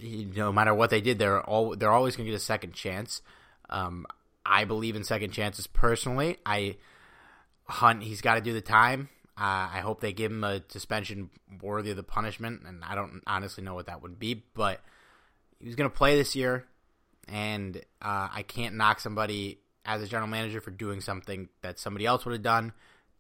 no 0.03 0.53
matter 0.53 0.75
what 0.75 0.91
they 0.91 1.01
did, 1.01 1.19
they're 1.19 1.43
all 1.43 1.77
they're 1.77 1.93
always 1.93 2.17
gonna 2.17 2.29
get 2.29 2.37
a 2.37 2.41
second 2.41 2.75
chance. 2.75 3.23
Um, 3.71 4.07
I 4.45 4.65
believe 4.65 4.97
in 4.97 5.05
second 5.05 5.33
chances 5.33 5.67
personally. 5.67 6.39
I 6.47 6.77
Hunt, 7.69 8.03
he's 8.03 8.23
got 8.23 8.37
to 8.37 8.41
do 8.41 8.55
the 8.55 8.63
time. 8.63 9.11
Uh, 9.37 9.69
I 9.73 9.81
hope 9.81 10.01
they 10.01 10.15
give 10.15 10.33
him 10.33 10.43
a 10.43 10.63
suspension 10.69 11.29
worthy 11.63 11.91
of 11.91 11.97
the 11.97 12.03
punishment, 12.03 12.63
and 12.67 12.83
I 12.83 12.95
don't 12.95 13.23
honestly 13.27 13.63
know 13.63 13.75
what 13.75 13.87
that 13.87 14.03
would 14.03 14.19
be, 14.19 14.43
but 14.55 14.81
he 15.61 15.67
was 15.67 15.77
going 15.77 15.89
to 15.89 15.95
play 15.95 16.17
this 16.17 16.35
year, 16.35 16.65
and 17.29 17.77
uh, 18.01 18.29
I 18.33 18.43
can't 18.49 18.75
knock 18.75 19.01
somebody 19.01 19.59
as 19.85 20.03
a 20.03 20.07
general 20.07 20.29
manager 20.29 20.63
for 20.63 20.71
doing 20.71 21.03
something 21.03 21.51
that 21.61 21.79
somebody 21.79 22.07
else 22.07 22.25
would 22.25 22.33
have 22.33 22.43
done 22.43 22.73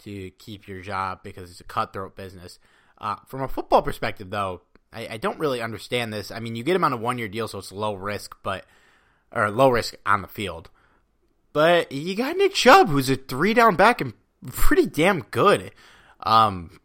to 0.05 0.31
keep 0.33 0.69
your 0.69 0.81
job 0.81 1.21
because 1.23 1.51
it's 1.51 1.61
a 1.61 1.65
cutthroat 1.65 2.17
business. 2.17 2.59
Uh, 2.99 3.17
from 3.27 3.43
a 3.43 3.49
football 3.49 3.83
perspective, 3.83 4.31
though, 4.31 4.63
I, 4.93 5.09
I 5.13 5.17
don't 5.19 5.39
really 5.39 5.61
understand 5.61 6.13
this. 6.13 6.31
I 6.31 6.41
mean, 6.41 6.57
you 6.57 6.65
get 6.65 6.77
him 6.77 6.85
on 6.85 6.93
a 6.93 6.97
one-year 6.97 7.29
deal, 7.29 7.49
so 7.49 7.59
it's 7.59 7.73
low 7.73 7.95
risk, 7.95 8.37
but 8.43 8.65
or 9.33 9.51
low 9.51 9.69
risk 9.69 9.95
on 10.07 10.23
the 10.23 10.29
field. 10.29 10.71
But 11.53 11.93
you 11.93 12.15
got 12.15 12.37
Nick 12.37 12.55
Chubb, 12.55 12.89
who's 12.89 13.11
a 13.11 13.17
three-down 13.17 13.77
back 13.77 14.01
and 14.01 14.15
pretty 14.47 14.87
damn 14.87 15.23
good. 15.31 15.73
Um, 16.21 16.81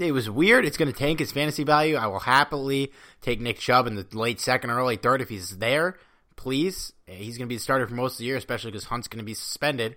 it 0.00 0.12
was 0.12 0.30
weird. 0.30 0.64
It's 0.64 0.76
going 0.76 0.92
to 0.92 0.98
tank 0.98 1.18
his 1.18 1.32
fantasy 1.32 1.64
value. 1.64 1.96
I 1.96 2.06
will 2.06 2.20
happily 2.20 2.92
take 3.20 3.40
Nick 3.40 3.58
Chubb 3.58 3.86
in 3.86 3.96
the 3.96 4.06
late 4.12 4.40
second 4.40 4.70
or 4.70 4.78
early 4.78 4.96
third 4.96 5.20
if 5.20 5.28
he's 5.28 5.58
there. 5.58 5.96
Please, 6.36 6.92
he's 7.06 7.36
going 7.36 7.46
to 7.46 7.52
be 7.52 7.56
the 7.56 7.62
starter 7.62 7.86
for 7.86 7.94
most 7.94 8.14
of 8.14 8.18
the 8.18 8.24
year, 8.24 8.36
especially 8.36 8.70
because 8.70 8.84
Hunt's 8.84 9.08
going 9.08 9.18
to 9.18 9.24
be 9.24 9.34
suspended. 9.34 9.96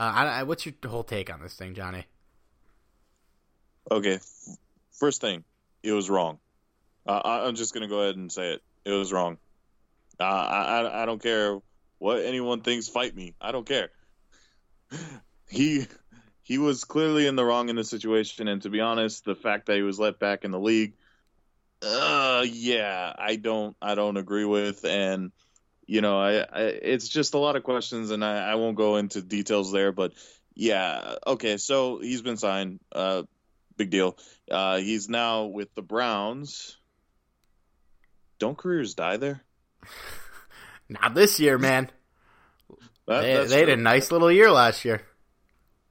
Uh, 0.00 0.12
I, 0.14 0.24
I, 0.24 0.42
what's 0.44 0.64
your 0.64 0.74
whole 0.86 1.04
take 1.04 1.30
on 1.30 1.42
this 1.42 1.52
thing, 1.52 1.74
Johnny? 1.74 2.06
Okay, 3.90 4.18
first 4.92 5.20
thing, 5.20 5.44
it 5.82 5.92
was 5.92 6.08
wrong. 6.08 6.38
Uh, 7.06 7.20
I'm 7.22 7.54
just 7.54 7.74
going 7.74 7.82
to 7.82 7.88
go 7.88 8.00
ahead 8.00 8.16
and 8.16 8.32
say 8.32 8.54
it. 8.54 8.62
It 8.86 8.92
was 8.92 9.12
wrong. 9.12 9.36
Uh, 10.18 10.22
I, 10.24 11.02
I 11.02 11.06
don't 11.06 11.22
care 11.22 11.58
what 11.98 12.24
anyone 12.24 12.62
thinks. 12.62 12.88
Fight 12.88 13.14
me. 13.14 13.34
I 13.42 13.52
don't 13.52 13.66
care. 13.66 13.90
he 15.50 15.86
he 16.42 16.56
was 16.56 16.84
clearly 16.84 17.26
in 17.26 17.36
the 17.36 17.44
wrong 17.44 17.68
in 17.68 17.76
the 17.76 17.84
situation, 17.84 18.48
and 18.48 18.62
to 18.62 18.70
be 18.70 18.80
honest, 18.80 19.26
the 19.26 19.34
fact 19.34 19.66
that 19.66 19.76
he 19.76 19.82
was 19.82 20.00
let 20.00 20.18
back 20.18 20.44
in 20.46 20.50
the 20.50 20.58
league, 20.58 20.94
uh, 21.82 22.42
yeah, 22.48 23.12
I 23.18 23.36
don't 23.36 23.76
I 23.82 23.96
don't 23.96 24.16
agree 24.16 24.46
with, 24.46 24.86
and 24.86 25.30
you 25.90 26.02
know, 26.02 26.20
I, 26.20 26.46
I 26.52 26.62
it's 26.62 27.08
just 27.08 27.34
a 27.34 27.38
lot 27.38 27.56
of 27.56 27.64
questions, 27.64 28.12
and 28.12 28.24
I, 28.24 28.52
I 28.52 28.54
won't 28.54 28.76
go 28.76 28.94
into 28.94 29.20
details 29.20 29.72
there, 29.72 29.90
but 29.90 30.12
yeah, 30.54 31.16
okay, 31.26 31.56
so 31.56 31.98
he's 31.98 32.22
been 32.22 32.36
signed, 32.36 32.78
uh, 32.92 33.24
big 33.76 33.90
deal. 33.90 34.16
Uh, 34.48 34.76
he's 34.76 35.08
now 35.08 35.46
with 35.46 35.74
the 35.74 35.82
Browns. 35.82 36.78
Don't 38.38 38.56
careers 38.56 38.94
die 38.94 39.16
there? 39.16 39.42
Not 40.88 41.16
this 41.16 41.40
year, 41.40 41.58
man. 41.58 41.90
That, 43.08 43.22
they, 43.22 43.46
they 43.46 43.58
had 43.58 43.68
a 43.70 43.76
nice 43.76 44.12
little 44.12 44.30
year 44.30 44.52
last 44.52 44.84
year. 44.84 45.02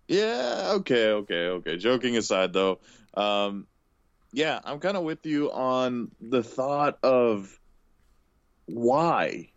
Yeah, 0.08 0.76
okay, 0.76 1.10
okay, 1.10 1.48
okay. 1.48 1.76
Joking 1.76 2.16
aside, 2.16 2.54
though, 2.54 2.80
um, 3.16 3.68
yeah, 4.32 4.62
I'm 4.64 4.80
kind 4.80 4.96
of 4.96 5.04
with 5.04 5.26
you 5.26 5.52
on 5.52 6.12
the 6.22 6.42
thought 6.42 7.00
of 7.04 7.54
why. 8.66 9.50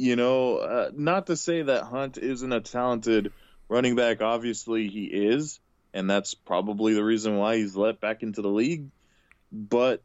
You 0.00 0.16
know, 0.16 0.56
uh, 0.56 0.90
not 0.94 1.26
to 1.26 1.36
say 1.36 1.60
that 1.60 1.82
Hunt 1.82 2.16
isn't 2.16 2.50
a 2.50 2.62
talented 2.62 3.34
running 3.68 3.96
back. 3.96 4.22
Obviously, 4.22 4.88
he 4.88 5.04
is, 5.04 5.60
and 5.92 6.08
that's 6.08 6.32
probably 6.32 6.94
the 6.94 7.04
reason 7.04 7.36
why 7.36 7.58
he's 7.58 7.76
let 7.76 8.00
back 8.00 8.22
into 8.22 8.40
the 8.40 8.48
league. 8.48 8.86
But 9.52 10.02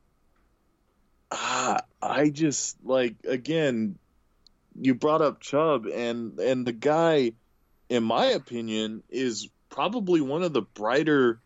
uh, 1.31 1.77
I 2.01 2.27
just 2.27 2.75
like 2.83 3.15
again, 3.25 3.97
you 4.77 4.95
brought 4.95 5.21
up 5.21 5.39
Chubb, 5.39 5.85
and 5.85 6.41
and 6.41 6.67
the 6.67 6.73
guy, 6.73 7.31
in 7.87 8.03
my 8.03 8.25
opinion, 8.25 9.01
is 9.09 9.47
probably 9.69 10.19
one 10.19 10.43
of 10.43 10.51
the 10.51 10.63
brighter 10.63 11.39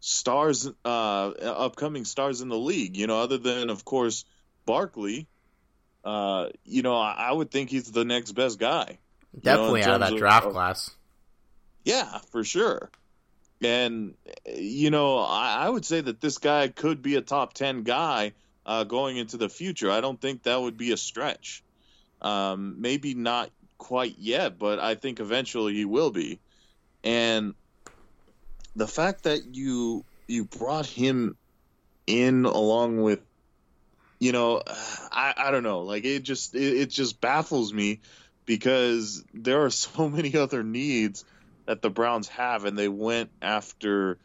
stars, 0.00 0.66
uh, 0.86 1.28
upcoming 1.28 2.06
stars 2.06 2.40
in 2.40 2.48
the 2.48 2.56
league. 2.56 2.96
You 2.96 3.08
know, 3.08 3.20
other 3.20 3.36
than 3.36 3.68
of 3.68 3.84
course 3.84 4.24
Barkley. 4.64 5.26
Uh, 6.04 6.48
you 6.64 6.82
know, 6.82 6.96
I, 6.96 7.12
I 7.12 7.32
would 7.32 7.50
think 7.50 7.70
he's 7.70 7.90
the 7.90 8.04
next 8.04 8.32
best 8.32 8.58
guy. 8.58 8.98
Definitely 9.38 9.82
know, 9.82 9.88
out 9.88 10.02
of 10.02 10.10
that 10.10 10.18
draft 10.18 10.46
of, 10.46 10.52
class. 10.52 10.90
Yeah, 11.84 12.18
for 12.30 12.44
sure. 12.44 12.90
And 13.62 14.14
you 14.46 14.90
know, 14.90 15.18
I, 15.18 15.66
I, 15.66 15.68
would 15.68 15.84
say 15.84 16.00
that 16.00 16.20
this 16.20 16.38
guy 16.38 16.68
could 16.68 17.02
be 17.02 17.16
a 17.16 17.20
top 17.20 17.52
ten 17.52 17.82
guy 17.82 18.32
uh, 18.64 18.84
going 18.84 19.18
into 19.18 19.36
the 19.36 19.50
future. 19.50 19.90
I 19.90 20.00
don't 20.00 20.20
think 20.20 20.44
that 20.44 20.60
would 20.60 20.78
be 20.78 20.92
a 20.92 20.96
stretch. 20.96 21.62
Um, 22.22 22.76
maybe 22.80 23.14
not 23.14 23.50
quite 23.76 24.18
yet, 24.18 24.58
but 24.58 24.78
I 24.78 24.94
think 24.94 25.20
eventually 25.20 25.74
he 25.74 25.84
will 25.84 26.10
be. 26.10 26.38
And 27.04 27.54
the 28.74 28.88
fact 28.88 29.24
that 29.24 29.54
you 29.54 30.04
you 30.26 30.44
brought 30.44 30.86
him 30.86 31.36
in 32.06 32.44
along 32.44 33.02
with 33.02 33.20
you 34.20 34.32
know 34.32 34.62
I, 35.10 35.34
I 35.36 35.50
don't 35.50 35.62
know. 35.62 35.80
Like 35.80 36.04
it 36.04 36.22
just 36.22 36.54
it, 36.54 36.76
it 36.76 36.90
just 36.90 37.20
baffles 37.20 37.72
me 37.72 38.00
because 38.46 39.24
there 39.34 39.64
are 39.64 39.70
so 39.86 40.08
many 40.08 40.36
other 40.36 40.62
needs 40.62 41.24
that 41.66 41.82
the 41.82 41.90
Browns 41.90 42.28
have 42.28 42.64
and 42.64 42.78
they 42.78 42.88
went 42.88 43.30
after 43.42 44.18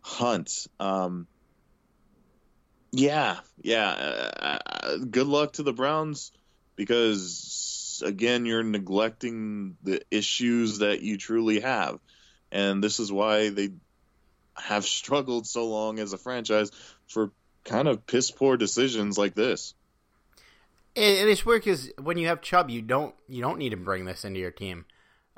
Hunt. 0.00 0.66
Um 0.80 1.28
yeah 2.92 3.40
yeah 3.58 3.88
uh, 3.90 4.58
uh 4.66 4.96
good 5.10 5.26
luck 5.26 5.54
to 5.54 5.62
the 5.62 5.72
Browns 5.72 6.32
because 6.76 8.00
again 8.04 8.46
you're 8.46 8.62
neglecting 8.62 9.76
the 9.82 10.00
issues 10.10 10.78
that 10.78 11.02
you 11.02 11.18
truly 11.18 11.60
have. 11.60 11.98
And 12.52 12.82
this 12.82 13.00
is 13.00 13.12
why 13.12 13.50
they 13.50 13.70
have 14.56 14.84
struggled 15.00 15.46
so 15.46 15.68
long 15.68 15.98
as 15.98 16.12
a 16.12 16.18
franchise 16.18 16.70
for 17.08 17.32
kind 17.66 17.88
of 17.88 18.06
piss 18.06 18.30
poor 18.30 18.56
decisions 18.56 19.18
like 19.18 19.34
this. 19.34 19.74
And 20.94 21.28
it's 21.28 21.44
weird 21.44 21.62
because 21.62 21.90
when 22.00 22.16
you 22.16 22.28
have 22.28 22.40
Chubb, 22.40 22.70
you 22.70 22.80
don't 22.80 23.14
you 23.28 23.42
don't 23.42 23.58
need 23.58 23.70
to 23.70 23.76
bring 23.76 24.06
this 24.06 24.24
into 24.24 24.40
your 24.40 24.50
team 24.50 24.86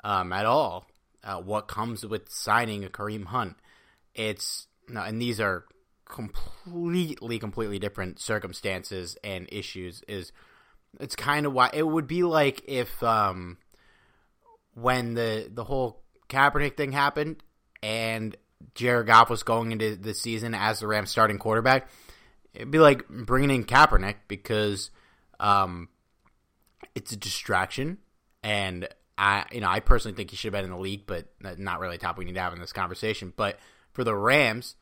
um, 0.03 0.31
at 0.31 0.45
all. 0.45 0.87
Uh, 1.21 1.41
what 1.41 1.67
comes 1.67 2.05
with 2.05 2.29
signing 2.29 2.85
a 2.85 2.89
Kareem 2.89 3.25
Hunt? 3.25 3.57
It's 4.15 4.67
no, 4.87 5.01
and 5.01 5.21
these 5.21 5.41
are 5.41 5.65
completely 6.05 7.39
completely 7.39 7.77
different 7.77 8.19
circumstances 8.19 9.17
and 9.21 9.49
issues. 9.51 10.01
Is 10.07 10.31
it's 10.99 11.15
kind 11.15 11.45
of 11.45 11.51
why 11.51 11.71
it 11.73 11.85
would 11.85 12.07
be 12.07 12.23
like 12.23 12.63
if 12.65 13.03
um, 13.03 13.57
when 14.75 15.13
the 15.13 15.49
the 15.53 15.65
whole 15.65 16.01
Kaepernick 16.29 16.77
thing 16.77 16.93
happened 16.93 17.43
and 17.83 18.35
Jared 18.75 19.07
Goff 19.07 19.29
was 19.29 19.43
going 19.43 19.71
into 19.71 19.95
the 19.95 20.13
season 20.13 20.53
as 20.53 20.79
the 20.79 20.87
Rams 20.87 21.09
starting 21.09 21.37
quarterback, 21.37 21.89
it'd 22.53 22.71
be 22.71 22.79
like 22.79 23.07
bringing 23.07 23.51
in 23.51 23.63
Kaepernick 23.63 24.15
because 24.27 24.91
um, 25.39 25.89
it's 26.95 27.11
a 27.11 27.17
distraction. 27.17 27.97
And 28.43 28.87
I, 29.17 29.45
you 29.51 29.61
know, 29.61 29.69
I 29.69 29.79
personally 29.79 30.15
think 30.15 30.31
he 30.31 30.37
should 30.37 30.53
have 30.53 30.61
been 30.61 30.71
in 30.71 30.75
the 30.75 30.81
league, 30.81 31.05
but 31.05 31.27
not 31.57 31.79
really 31.79 31.95
a 31.95 31.99
topic 31.99 32.19
we 32.19 32.25
need 32.25 32.35
to 32.35 32.41
have 32.41 32.53
in 32.53 32.59
this 32.59 32.73
conversation. 32.73 33.33
But 33.35 33.59
for 33.91 34.03
the 34.03 34.15
Rams, 34.15 34.75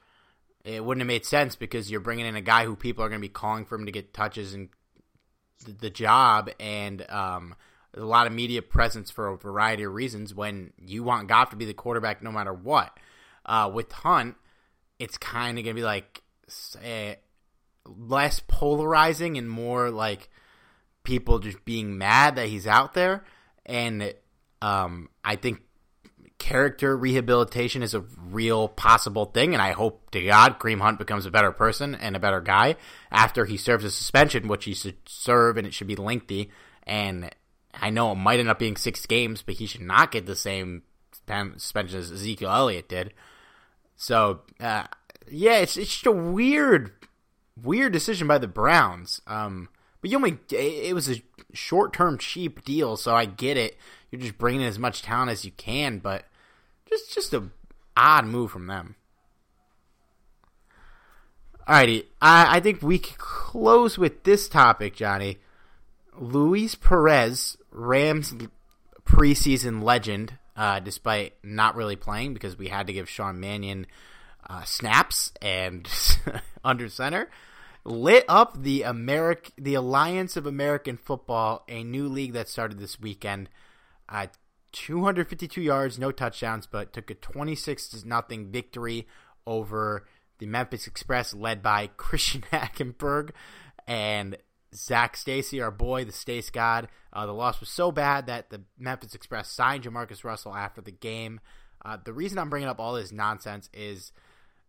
it 0.64 0.84
wouldn't 0.84 1.02
have 1.02 1.08
made 1.08 1.26
sense 1.26 1.56
because 1.56 1.90
you're 1.90 2.00
bringing 2.00 2.26
in 2.26 2.36
a 2.36 2.42
guy 2.42 2.66
who 2.66 2.76
people 2.76 3.04
are 3.04 3.10
going 3.10 3.22
to 3.22 3.28
be 3.28 3.32
calling 3.32 3.66
for 3.66 3.76
him 3.76 3.86
to 3.86 3.92
get 3.92 4.14
touches 4.14 4.54
and 4.54 4.70
the 5.66 5.90
job, 5.90 6.52
and 6.60 7.10
um, 7.10 7.56
a 7.96 8.02
lot 8.02 8.28
of 8.28 8.34
media 8.34 8.62
presence 8.62 9.10
for 9.10 9.28
a 9.28 9.38
variety 9.38 9.84
of 9.84 9.94
reasons 9.94 10.36
when 10.36 10.72
you 10.78 11.04
want 11.04 11.28
Goff 11.28 11.50
to 11.50 11.56
be 11.56 11.66
the 11.66 11.74
quarterback 11.74 12.22
no 12.22 12.32
matter 12.32 12.54
what. 12.54 12.98
Uh, 13.46 13.72
with 13.74 13.92
Hunt, 13.92 14.36
it's 15.00 15.18
kind 15.18 15.58
of 15.58 15.64
going 15.64 15.76
to 15.76 15.82
be 15.82 15.86
like 15.86 16.22
uh, 16.76 17.16
less 17.98 18.42
polarizing 18.48 19.38
and 19.38 19.50
more 19.50 19.90
like 19.90 20.30
people 21.04 21.40
just 21.40 21.64
being 21.66 21.98
mad 21.98 22.36
that 22.36 22.48
he's 22.48 22.68
out 22.68 22.94
there. 22.94 23.24
And 23.66 24.14
um, 24.62 25.10
I 25.24 25.36
think 25.36 25.62
character 26.38 26.96
rehabilitation 26.96 27.82
is 27.82 27.94
a 27.94 28.02
real 28.30 28.68
possible 28.68 29.26
thing, 29.26 29.54
and 29.54 29.62
I 29.62 29.72
hope 29.72 30.12
to 30.12 30.24
God 30.24 30.60
Kareem 30.60 30.82
Hunt 30.82 31.00
becomes 31.00 31.26
a 31.26 31.32
better 31.32 31.52
person 31.52 31.96
and 31.96 32.16
a 32.16 32.20
better 32.20 32.42
guy 32.42 32.76
after 33.12 33.46
he 33.46 33.58
serves 33.58 33.84
a 33.84 33.92
suspension, 33.92 34.48
which 34.48 34.66
he 34.66 34.74
should 34.74 34.98
serve, 35.08 35.58
and 35.58 35.66
it 35.66 35.74
should 35.74 35.88
be 35.88 35.96
lengthy. 35.96 36.52
And 36.84 37.32
I 37.74 37.90
know 37.90 38.12
it 38.12 38.16
might 38.16 38.40
end 38.40 38.50
up 38.50 38.60
being 38.60 38.78
six 38.78 39.06
games, 39.06 39.42
but 39.42 39.56
he 39.56 39.66
should 39.66 39.82
not 39.82 40.12
get 40.12 40.26
the 40.26 40.36
same 40.36 40.84
suspension 41.58 42.00
as 42.00 42.12
Ezekiel 42.12 42.50
Elliott 42.52 42.90
did. 42.90 43.14
So, 43.96 44.42
uh, 44.60 44.84
yeah, 45.30 45.58
it's 45.58 45.76
it's 45.76 45.92
just 45.92 46.06
a 46.06 46.12
weird, 46.12 46.92
weird 47.64 47.94
decision 47.94 48.28
by 48.28 48.38
the 48.38 48.48
Browns. 48.48 49.22
Um, 49.28 49.70
but 50.02 50.10
you 50.12 50.18
only 50.18 50.40
it 50.52 50.94
was 50.94 51.10
a 51.10 51.22
short 51.54 51.94
term 51.94 52.18
cheap 52.18 52.64
deal, 52.64 52.98
so 52.98 53.16
I 53.16 53.26
get 53.26 53.58
it. 53.58 53.78
You're 54.12 54.22
just 54.22 54.38
bringing 54.38 54.62
in 54.62 54.68
as 54.68 54.80
much 54.80 55.02
talent 55.02 55.32
as 55.32 55.44
you 55.44 55.52
can, 55.52 56.00
but 56.00 56.26
just 56.88 57.14
just 57.14 57.34
a 57.34 57.50
odd 57.96 58.26
move 58.26 58.52
from 58.52 58.68
them. 58.68 58.96
Alrighty, 61.68 62.06
I, 62.22 62.58
I 62.58 62.60
think 62.62 62.82
we 62.82 62.98
can 62.98 63.16
close 63.18 63.98
with 63.98 64.24
this 64.24 64.48
topic, 64.48 64.96
Johnny. 64.96 65.40
Luis 66.18 66.76
Perez, 66.76 67.58
Rams 67.72 68.34
preseason 69.06 69.84
legend, 69.84 70.38
uh, 70.56 70.80
despite 70.80 71.34
not 71.44 71.76
really 71.76 71.96
playing 71.96 72.34
because 72.34 72.58
we 72.58 72.70
had 72.70 72.88
to 72.88 72.94
give 72.94 73.10
Sean 73.10 73.40
Mannion 73.40 73.86
uh, 74.50 74.64
snaps 74.64 75.34
and 75.42 75.90
under 76.64 76.88
center, 76.88 77.30
lit 77.88 78.26
up 78.28 78.62
the 78.62 78.82
Americ 78.82 79.52
the 79.58 79.74
Alliance 79.74 80.36
of 80.36 80.46
American 80.46 80.98
Football, 80.98 81.64
a 81.68 81.84
new 81.84 82.08
league 82.08 82.34
that 82.34 82.50
started 82.50 82.80
this 82.80 83.00
weekend. 83.00 83.50
Uh, 84.10 84.28
252 84.74 85.62
yards, 85.62 85.98
no 85.98 86.12
touchdowns, 86.12 86.68
but 86.68 86.94
took 86.94 87.10
a 87.10 87.16
26 87.16 87.90
to 87.90 88.08
nothing 88.08 88.52
victory 88.52 89.08
over 89.46 90.06
the 90.40 90.46
Memphis 90.46 90.86
Express, 90.86 91.34
led 91.34 91.64
by 91.64 91.88
Christian 91.98 92.42
Hackenberg 92.52 93.32
and 93.88 94.38
Zac 94.76 95.16
Stacy, 95.16 95.62
our 95.62 95.72
boy, 95.72 96.04
the 96.04 96.12
Stace 96.12 96.50
God. 96.50 96.90
Uh, 97.14 97.26
the 97.26 97.34
loss 97.34 97.60
was 97.60 97.70
so 97.70 97.92
bad 97.92 98.28
that 98.28 98.50
the 98.50 98.62
Memphis 98.78 99.16
Express 99.16 99.50
signed 99.50 99.84
Jamarcus 99.84 100.24
Russell 100.24 100.54
after 100.54 100.82
the 100.82 100.92
game. 100.92 101.40
Uh, 101.84 101.98
the 102.04 102.14
reason 102.14 102.38
I'm 102.38 102.50
bringing 102.50 102.70
up 102.70 102.80
all 102.80 102.94
this 102.94 103.14
nonsense 103.14 103.70
is 103.74 104.12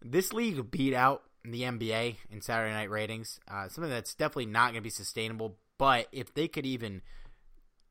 this 0.01 0.33
league 0.33 0.71
beat 0.71 0.95
out 0.95 1.25
the 1.51 1.63
NBA 1.63 2.17
in 2.31 2.41
Saturday 2.41 2.73
night 2.73 2.91
ratings. 2.91 3.41
Uh, 3.51 3.69
something 3.69 3.91
that's 3.91 4.15
definitely 4.15 4.47
not 4.47 4.73
going 4.73 4.77
to 4.77 4.81
be 4.83 4.91
sustainable. 4.91 5.57
But 5.79 6.09
if 6.13 6.35
they 6.35 6.49
could 6.49 6.67
even 6.67 7.03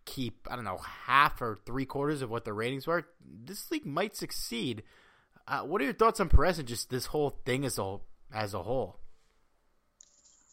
keep, 0.05 0.47
I 0.49 0.55
don't 0.55 0.66
know, 0.66 0.78
half 0.78 1.41
or 1.41 1.58
three 1.66 1.86
quarters 1.86 2.22
of 2.22 2.30
what 2.30 2.45
the 2.45 2.53
ratings 2.53 2.88
were, 2.88 3.05
this 3.24 3.70
league 3.72 3.86
might 3.86 4.16
succeed. 4.16 4.84
Uh, 5.47 5.62
what 5.62 5.82
are 5.82 5.86
your 5.86 5.93
thoughts 5.93 6.20
on 6.20 6.30
Perez 6.30 6.60
and 6.60 6.68
just 6.68 6.89
this 6.89 7.05
whole 7.05 7.39
thing 7.45 7.64
as 7.64 7.78
a 7.78 7.97
as 8.34 8.53
a 8.53 8.64
whole? 8.64 8.97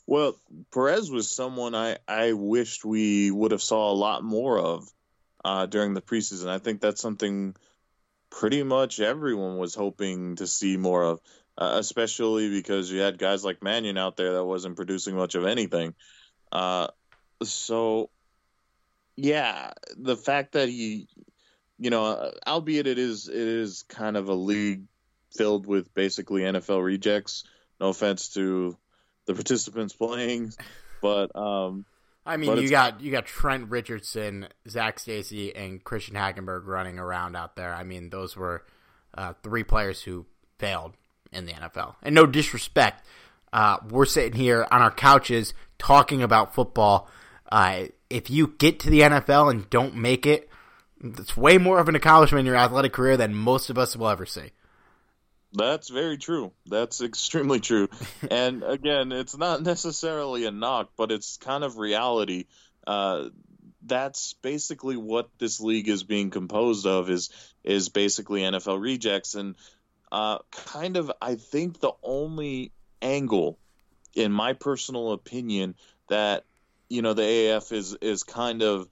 Well, 0.07 0.37
Perez 0.73 1.11
was 1.11 1.31
someone 1.31 1.75
I, 1.75 1.97
I 2.07 2.35
wished 2.35 2.85
we 2.85 3.31
would 3.31 3.53
have 3.53 3.63
saw 3.63 3.91
a 3.91 3.95
lot 3.95 4.23
more 4.23 4.59
of 4.59 4.89
uh, 5.45 5.67
during 5.67 5.95
the 5.95 6.03
preseason. 6.03 6.49
I 6.49 6.59
think 6.59 6.81
that's 6.81 7.01
something 7.01 7.57
pretty 8.31 8.63
much 8.63 9.01
everyone 9.01 9.59
was 9.59 9.75
hoping 9.75 10.37
to 10.37 10.47
see 10.47 10.77
more 10.77 11.03
of, 11.05 11.21
uh, 11.57 11.77
especially 11.79 12.51
because 12.51 12.91
you 12.91 13.01
had 13.01 13.19
guys 13.19 13.45
like 13.45 13.63
Mannion 13.63 13.97
out 13.97 14.17
there 14.17 14.35
that 14.35 14.45
wasn't 14.45 14.77
producing 14.77 15.17
much 15.17 15.35
of 15.35 15.47
anything. 15.47 15.95
Uh, 16.51 16.89
so, 17.43 18.11
yeah, 19.17 19.73
the 19.97 20.17
fact 20.17 20.53
that 20.53 20.69
he, 20.69 21.09
you 21.79 21.91
know, 21.91 22.33
albeit 22.47 22.87
it 22.87 22.99
is 22.99 23.29
it 23.29 23.37
is 23.37 23.85
kind 23.89 24.17
of 24.17 24.29
a 24.29 24.35
league 24.35 24.85
filled 25.37 25.67
with 25.67 25.93
basically 25.95 26.43
NFL 26.43 26.85
rejects. 26.85 27.45
No 27.81 27.89
offense 27.89 28.31
to 28.31 28.77
the 29.27 29.35
participants 29.35 29.93
playing, 29.99 30.53
but 31.03 31.35
um, 31.37 31.85
I 32.27 32.37
mean, 32.37 32.57
you 32.57 32.71
got 32.71 33.01
you 33.01 33.13
got 33.13 33.27
Trent 33.27 33.71
Richardson, 33.71 34.49
Zac 34.69 34.99
Stacy, 34.99 35.55
and 35.55 35.83
Christian 35.85 36.15
Hackenberg 36.15 36.67
running 36.67 36.99
around 36.99 37.37
out 37.37 37.57
there. 37.57 37.75
I 37.75 37.85
mean, 37.85 38.11
those 38.11 38.37
were 38.37 38.65
uh, 39.17 39.35
three 39.43 39.65
players 39.65 40.03
who 40.03 40.27
failed 40.59 40.95
in 41.35 41.47
the 41.47 41.53
NFL. 41.53 41.97
And 42.03 42.15
no 42.15 42.27
disrespect, 42.27 43.05
uh, 43.53 43.79
we're 43.89 44.07
sitting 44.07 44.39
here 44.39 44.67
on 44.71 44.83
our 44.83 44.91
couches 44.91 45.55
talking 45.79 46.23
about 46.23 46.55
football. 46.55 47.09
Uh, 47.51 47.85
if 48.11 48.31
you 48.31 48.55
get 48.59 48.81
to 48.81 48.91
the 48.91 49.01
NFL 49.01 49.51
and 49.51 49.69
don't 49.71 49.95
make 49.95 50.27
it, 50.27 50.49
it's 51.03 51.37
way 51.37 51.59
more 51.59 51.79
of 51.79 51.89
an 51.89 51.95
accomplishment 51.95 52.41
in 52.41 52.47
your 52.47 52.57
athletic 52.57 52.93
career 52.93 53.17
than 53.17 53.35
most 53.35 53.71
of 53.71 53.79
us 53.79 53.97
will 53.97 54.09
ever 54.09 54.27
see. 54.27 54.51
That's 55.53 55.89
very 55.89 56.19
true. 56.19 56.53
That's 56.67 57.01
extremely 57.03 57.61
true. 57.61 57.89
and 58.31 58.63
again, 58.63 59.13
it's 59.13 59.37
not 59.37 59.63
necessarily 59.63 60.47
a 60.47 60.51
knock, 60.51 60.91
but 60.97 61.13
it's 61.13 61.37
kind 61.37 61.65
of 61.65 61.79
reality. 61.79 62.47
Uh, 62.87 63.29
that's 63.87 64.35
basically 64.43 64.97
what 64.97 65.29
this 65.39 65.61
league 65.61 65.89
is 65.89 66.05
being 66.05 66.31
composed 66.31 66.87
of 66.87 67.11
is 67.11 67.31
is 67.63 67.89
basically 67.91 68.41
NFL 68.41 68.81
rejects 68.81 69.35
and 69.35 69.57
uh, 70.15 70.39
kind 70.53 70.97
of 70.97 71.11
I 71.21 71.35
think 71.35 71.81
the 71.81 71.91
only 72.01 72.71
angle 73.03 73.59
in 74.15 74.31
my 74.31 74.53
personal 74.53 75.11
opinion 75.11 75.75
that 76.09 76.45
you 76.89 77.03
know 77.03 77.15
the 77.15 77.23
AAF 77.23 77.73
is 77.73 77.95
is 77.95 78.23
kind 78.23 78.63
of 78.63 78.89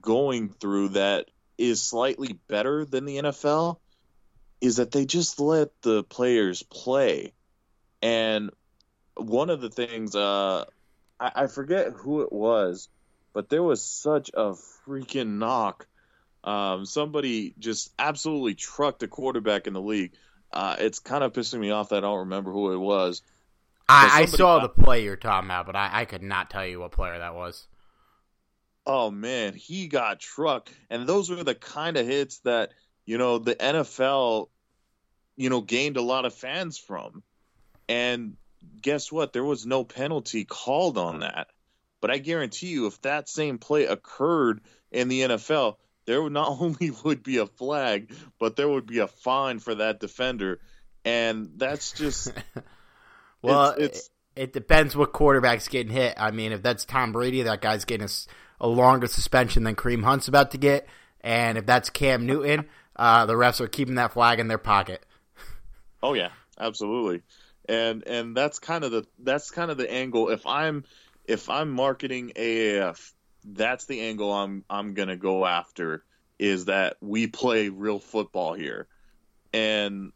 going 0.00 0.48
through 0.48 0.88
that 0.90 1.30
is 1.58 1.82
slightly 1.82 2.38
better 2.48 2.86
than 2.86 3.04
the 3.04 3.18
NFL 3.18 3.80
is 4.62 4.76
that 4.76 4.92
they 4.92 5.04
just 5.04 5.38
let 5.40 5.68
the 5.82 6.04
players 6.04 6.62
play. 6.62 7.34
And 8.00 8.50
one 9.14 9.50
of 9.50 9.60
the 9.60 9.68
things, 9.68 10.16
uh, 10.16 10.64
I, 11.20 11.32
I 11.34 11.46
forget 11.48 11.92
who 11.92 12.22
it 12.22 12.32
was, 12.32 12.88
but 13.34 13.50
there 13.50 13.62
was 13.62 13.84
such 13.84 14.30
a 14.32 14.54
freaking 14.86 15.36
knock. 15.36 15.86
Um, 16.42 16.86
somebody 16.86 17.54
just 17.58 17.92
absolutely 17.98 18.54
trucked 18.54 19.02
a 19.02 19.08
quarterback 19.08 19.66
in 19.66 19.74
the 19.74 19.82
league. 19.82 20.12
Uh, 20.52 20.76
it's 20.78 20.98
kind 20.98 21.24
of 21.24 21.32
pissing 21.32 21.60
me 21.60 21.70
off 21.70 21.90
that 21.90 21.98
I 21.98 22.00
don't 22.00 22.20
remember 22.20 22.52
who 22.52 22.72
it 22.72 22.78
was. 22.78 23.22
I, 23.88 24.22
I 24.22 24.24
saw 24.26 24.60
got, 24.60 24.76
the 24.76 24.82
play 24.82 25.04
you're 25.04 25.16
talking 25.16 25.48
about, 25.48 25.66
but 25.66 25.76
I, 25.76 25.90
I 25.92 26.04
could 26.04 26.22
not 26.22 26.50
tell 26.50 26.66
you 26.66 26.80
what 26.80 26.92
player 26.92 27.18
that 27.18 27.34
was. 27.34 27.66
Oh 28.86 29.10
man, 29.10 29.54
he 29.54 29.86
got 29.86 30.20
trucked, 30.20 30.72
and 30.90 31.06
those 31.06 31.30
were 31.30 31.44
the 31.44 31.54
kind 31.54 31.96
of 31.96 32.06
hits 32.06 32.38
that 32.40 32.72
you 33.04 33.18
know 33.18 33.38
the 33.38 33.54
NFL 33.54 34.48
you 35.36 35.50
know, 35.50 35.60
gained 35.60 35.96
a 35.96 36.02
lot 36.02 36.24
of 36.24 36.34
fans 36.34 36.78
from. 36.78 37.22
And 37.88 38.36
guess 38.80 39.10
what? 39.10 39.32
There 39.32 39.44
was 39.44 39.66
no 39.66 39.84
penalty 39.84 40.44
called 40.44 40.98
on 40.98 41.20
that. 41.20 41.48
But 42.00 42.10
I 42.10 42.18
guarantee 42.18 42.68
you, 42.68 42.86
if 42.86 43.00
that 43.02 43.28
same 43.28 43.58
play 43.58 43.86
occurred 43.86 44.60
in 44.90 45.08
the 45.08 45.22
NFL, 45.22 45.76
there 46.06 46.22
would 46.22 46.32
not 46.40 46.60
only 46.60 46.90
would 47.04 47.22
be 47.22 47.38
a 47.38 47.46
flag, 47.46 48.12
but 48.38 48.56
there 48.56 48.68
would 48.68 48.86
be 48.86 48.98
a 48.98 49.08
fine 49.08 49.58
for 49.58 49.74
that 49.76 50.00
defender. 50.00 50.60
And 51.04 51.50
that's 51.56 51.92
just 51.92 52.32
well, 53.42 53.70
it's, 53.70 53.98
it's, 53.98 54.10
it 54.36 54.52
depends 54.52 54.96
what 54.96 55.12
quarterback's 55.12 55.68
getting 55.68 55.92
hit. 55.92 56.14
I 56.16 56.30
mean, 56.30 56.52
if 56.52 56.62
that's 56.62 56.84
Tom 56.84 57.12
Brady, 57.12 57.42
that 57.42 57.60
guy's 57.60 57.84
getting 57.84 58.06
a, 58.06 58.64
a 58.64 58.68
longer 58.68 59.06
suspension 59.06 59.64
than 59.64 59.74
Kareem 59.74 60.04
Hunt's 60.04 60.28
about 60.28 60.52
to 60.52 60.58
get. 60.58 60.86
And 61.20 61.58
if 61.58 61.66
that's 61.66 61.90
Cam 61.90 62.26
Newton, 62.26 62.66
uh, 62.96 63.26
the 63.26 63.34
refs 63.34 63.60
are 63.60 63.68
keeping 63.68 63.96
that 63.96 64.12
flag 64.12 64.40
in 64.40 64.48
their 64.48 64.58
pocket. 64.58 65.04
Oh 66.04 66.14
yeah, 66.14 66.30
absolutely. 66.58 67.22
And 67.68 68.02
and 68.08 68.36
that's 68.36 68.58
kind 68.58 68.82
of 68.82 68.90
the 68.90 69.06
that's 69.20 69.52
kind 69.52 69.70
of 69.70 69.76
the 69.76 69.88
angle. 69.88 70.30
If 70.30 70.44
I'm 70.48 70.82
if 71.26 71.48
I'm 71.48 71.70
marketing 71.70 72.32
AAF, 72.34 73.12
that's 73.44 73.86
the 73.86 74.00
angle 74.00 74.32
I'm 74.32 74.64
I'm 74.68 74.94
gonna 74.94 75.16
go 75.16 75.44
after. 75.46 76.04
Is 76.38 76.64
that 76.64 76.96
we 77.00 77.28
play 77.28 77.68
real 77.68 77.98
football 77.98 78.54
here, 78.54 78.88
and 79.52 80.12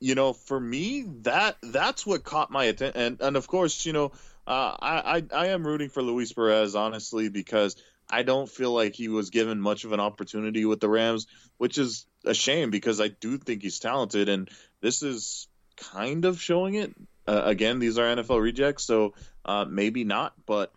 you 0.00 0.14
know, 0.14 0.32
for 0.32 0.58
me, 0.58 1.04
that 1.22 1.56
that's 1.62 2.06
what 2.06 2.24
caught 2.24 2.50
my 2.50 2.64
attention. 2.64 3.00
And 3.00 3.20
and 3.20 3.36
of 3.36 3.46
course, 3.46 3.86
you 3.86 3.92
know, 3.92 4.12
uh, 4.46 4.76
I, 4.80 5.22
I 5.32 5.44
I 5.44 5.46
am 5.48 5.66
rooting 5.66 5.88
for 5.88 6.02
Luis 6.02 6.32
Perez 6.32 6.74
honestly 6.74 7.28
because 7.28 7.76
I 8.08 8.22
don't 8.22 8.48
feel 8.48 8.72
like 8.72 8.94
he 8.94 9.08
was 9.08 9.30
given 9.30 9.60
much 9.60 9.84
of 9.84 9.92
an 9.92 10.00
opportunity 10.00 10.64
with 10.64 10.80
the 10.80 10.88
Rams, 10.88 11.26
which 11.58 11.78
is 11.78 12.06
a 12.24 12.34
shame 12.34 12.70
because 12.70 13.00
I 13.00 13.08
do 13.08 13.38
think 13.38 13.62
he's 13.62 13.78
talented, 13.78 14.28
and 14.28 14.48
this 14.80 15.02
is 15.02 15.48
kind 15.76 16.24
of 16.24 16.40
showing 16.40 16.74
it. 16.74 16.94
Uh, 17.26 17.42
again, 17.44 17.78
these 17.78 17.98
are 17.98 18.14
NFL 18.14 18.40
rejects, 18.40 18.84
so 18.84 19.14
uh, 19.44 19.64
maybe 19.68 20.04
not, 20.04 20.34
but 20.46 20.72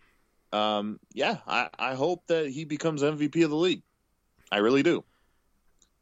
um, 0.52 0.98
yeah, 1.12 1.38
I, 1.46 1.68
I 1.78 1.94
hope 1.94 2.26
that 2.26 2.48
he 2.48 2.64
becomes 2.64 3.02
MVP 3.02 3.44
of 3.44 3.50
the 3.50 3.56
league. 3.56 3.82
I 4.50 4.58
really 4.58 4.82
do. 4.82 5.04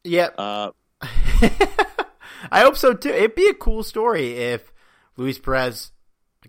Yep. 0.04 0.34
Uh, 0.38 0.70
I 1.00 2.60
hope 2.60 2.76
so 2.76 2.94
too. 2.94 3.10
It'd 3.10 3.34
be 3.34 3.48
a 3.48 3.54
cool 3.54 3.82
story 3.82 4.32
if 4.32 4.72
Luis 5.16 5.38
Perez 5.38 5.92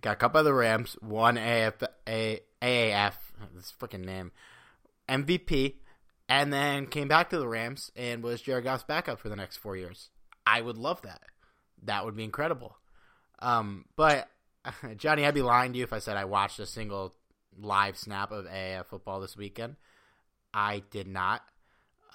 got 0.01 0.19
cut 0.19 0.31
by 0.31 0.43
the 0.43 0.53
Rams, 0.53 0.95
won 1.01 1.37
AF, 1.37 1.83
A, 2.07 2.39
AAF, 2.61 3.13
this 3.55 3.73
freaking 3.79 4.05
name, 4.05 4.31
MVP, 5.09 5.75
and 6.29 6.53
then 6.53 6.85
came 6.85 7.07
back 7.07 7.29
to 7.31 7.39
the 7.39 7.47
Rams 7.47 7.91
and 7.95 8.23
was 8.23 8.41
Jared 8.41 8.63
Goff's 8.63 8.83
backup 8.83 9.19
for 9.19 9.29
the 9.29 9.35
next 9.35 9.57
four 9.57 9.75
years. 9.75 10.09
I 10.45 10.61
would 10.61 10.77
love 10.77 11.01
that. 11.01 11.21
That 11.83 12.05
would 12.05 12.15
be 12.15 12.23
incredible. 12.23 12.77
Um, 13.39 13.85
but 13.95 14.29
Johnny, 14.97 15.25
I'd 15.25 15.33
be 15.33 15.41
lying 15.41 15.73
to 15.73 15.77
you 15.77 15.83
if 15.83 15.93
I 15.93 15.99
said 15.99 16.17
I 16.17 16.25
watched 16.25 16.59
a 16.59 16.65
single 16.65 17.13
live 17.61 17.97
snap 17.97 18.31
of 18.31 18.45
AAF 18.45 18.85
football 18.87 19.19
this 19.19 19.37
weekend. 19.37 19.75
I 20.53 20.83
did 20.91 21.07
not. 21.07 21.41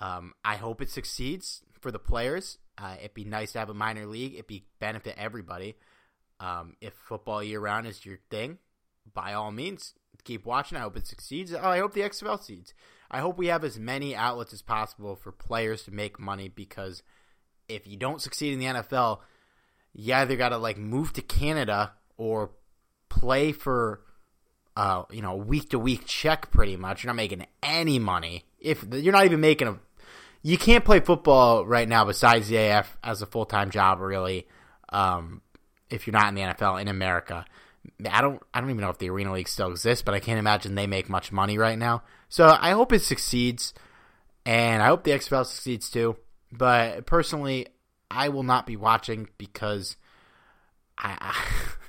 Um, 0.00 0.34
I 0.44 0.56
hope 0.56 0.82
it 0.82 0.90
succeeds 0.90 1.62
for 1.80 1.90
the 1.90 1.98
players. 1.98 2.58
Uh, 2.76 2.96
it'd 2.98 3.14
be 3.14 3.24
nice 3.24 3.52
to 3.52 3.60
have 3.60 3.70
a 3.70 3.74
minor 3.74 4.06
league. 4.06 4.34
It'd 4.34 4.46
be 4.46 4.66
benefit 4.80 5.14
everybody. 5.16 5.76
Um, 6.40 6.76
if 6.80 6.92
football 6.94 7.42
year 7.42 7.60
round 7.60 7.86
is 7.86 8.04
your 8.04 8.18
thing, 8.30 8.58
by 9.12 9.34
all 9.34 9.52
means, 9.52 9.94
keep 10.24 10.44
watching. 10.44 10.76
I 10.76 10.82
hope 10.82 10.96
it 10.96 11.06
succeeds. 11.06 11.52
Oh, 11.52 11.58
I 11.58 11.78
hope 11.78 11.94
the 11.94 12.00
XFL 12.00 12.38
succeeds. 12.38 12.74
I 13.10 13.20
hope 13.20 13.38
we 13.38 13.46
have 13.46 13.62
as 13.62 13.78
many 13.78 14.16
outlets 14.16 14.52
as 14.52 14.62
possible 14.62 15.14
for 15.14 15.30
players 15.30 15.84
to 15.84 15.92
make 15.92 16.18
money 16.18 16.48
because 16.48 17.02
if 17.68 17.86
you 17.86 17.96
don't 17.96 18.20
succeed 18.20 18.52
in 18.52 18.58
the 18.58 18.66
NFL, 18.66 19.20
you 19.92 20.14
either 20.14 20.36
got 20.36 20.48
to 20.48 20.58
like 20.58 20.78
move 20.78 21.12
to 21.12 21.22
Canada 21.22 21.92
or 22.16 22.50
play 23.08 23.52
for 23.52 24.00
uh, 24.76 25.04
you 25.10 25.22
know, 25.22 25.36
week 25.36 25.70
to 25.70 25.78
week 25.78 26.06
check 26.06 26.50
pretty 26.50 26.76
much. 26.76 27.04
You're 27.04 27.12
not 27.12 27.16
making 27.16 27.46
any 27.62 27.98
money. 27.98 28.44
If 28.58 28.84
you're 28.90 29.12
not 29.12 29.24
even 29.24 29.40
making 29.40 29.68
a 29.68 29.78
you 30.42 30.58
can't 30.58 30.84
play 30.84 31.00
football 31.00 31.64
right 31.64 31.88
now 31.88 32.04
besides 32.04 32.48
the 32.48 32.56
AF 32.56 32.98
as 33.02 33.22
a 33.22 33.26
full 33.26 33.46
time 33.46 33.70
job 33.70 34.00
really. 34.00 34.46
Um, 34.90 35.40
if 35.90 36.06
you're 36.06 36.12
not 36.12 36.28
in 36.28 36.34
the 36.34 36.42
NFL 36.42 36.80
in 36.80 36.88
America. 36.88 37.44
I 38.10 38.20
don't 38.20 38.42
I 38.52 38.60
don't 38.60 38.70
even 38.70 38.82
know 38.82 38.90
if 38.90 38.98
the 38.98 39.10
Arena 39.10 39.32
League 39.32 39.48
still 39.48 39.70
exists, 39.70 40.02
but 40.02 40.14
I 40.14 40.20
can't 40.20 40.38
imagine 40.38 40.74
they 40.74 40.86
make 40.86 41.08
much 41.08 41.32
money 41.32 41.58
right 41.58 41.78
now. 41.78 42.02
So 42.28 42.56
I 42.58 42.70
hope 42.70 42.92
it 42.92 43.02
succeeds, 43.02 43.74
and 44.46 44.82
I 44.82 44.86
hope 44.86 45.04
the 45.04 45.12
XFL 45.12 45.46
succeeds 45.46 45.90
too. 45.90 46.16
But 46.50 47.06
personally, 47.06 47.68
I 48.10 48.30
will 48.30 48.42
not 48.42 48.66
be 48.66 48.76
watching 48.76 49.28
because 49.38 49.96
I, 50.98 51.16
I 51.20 51.34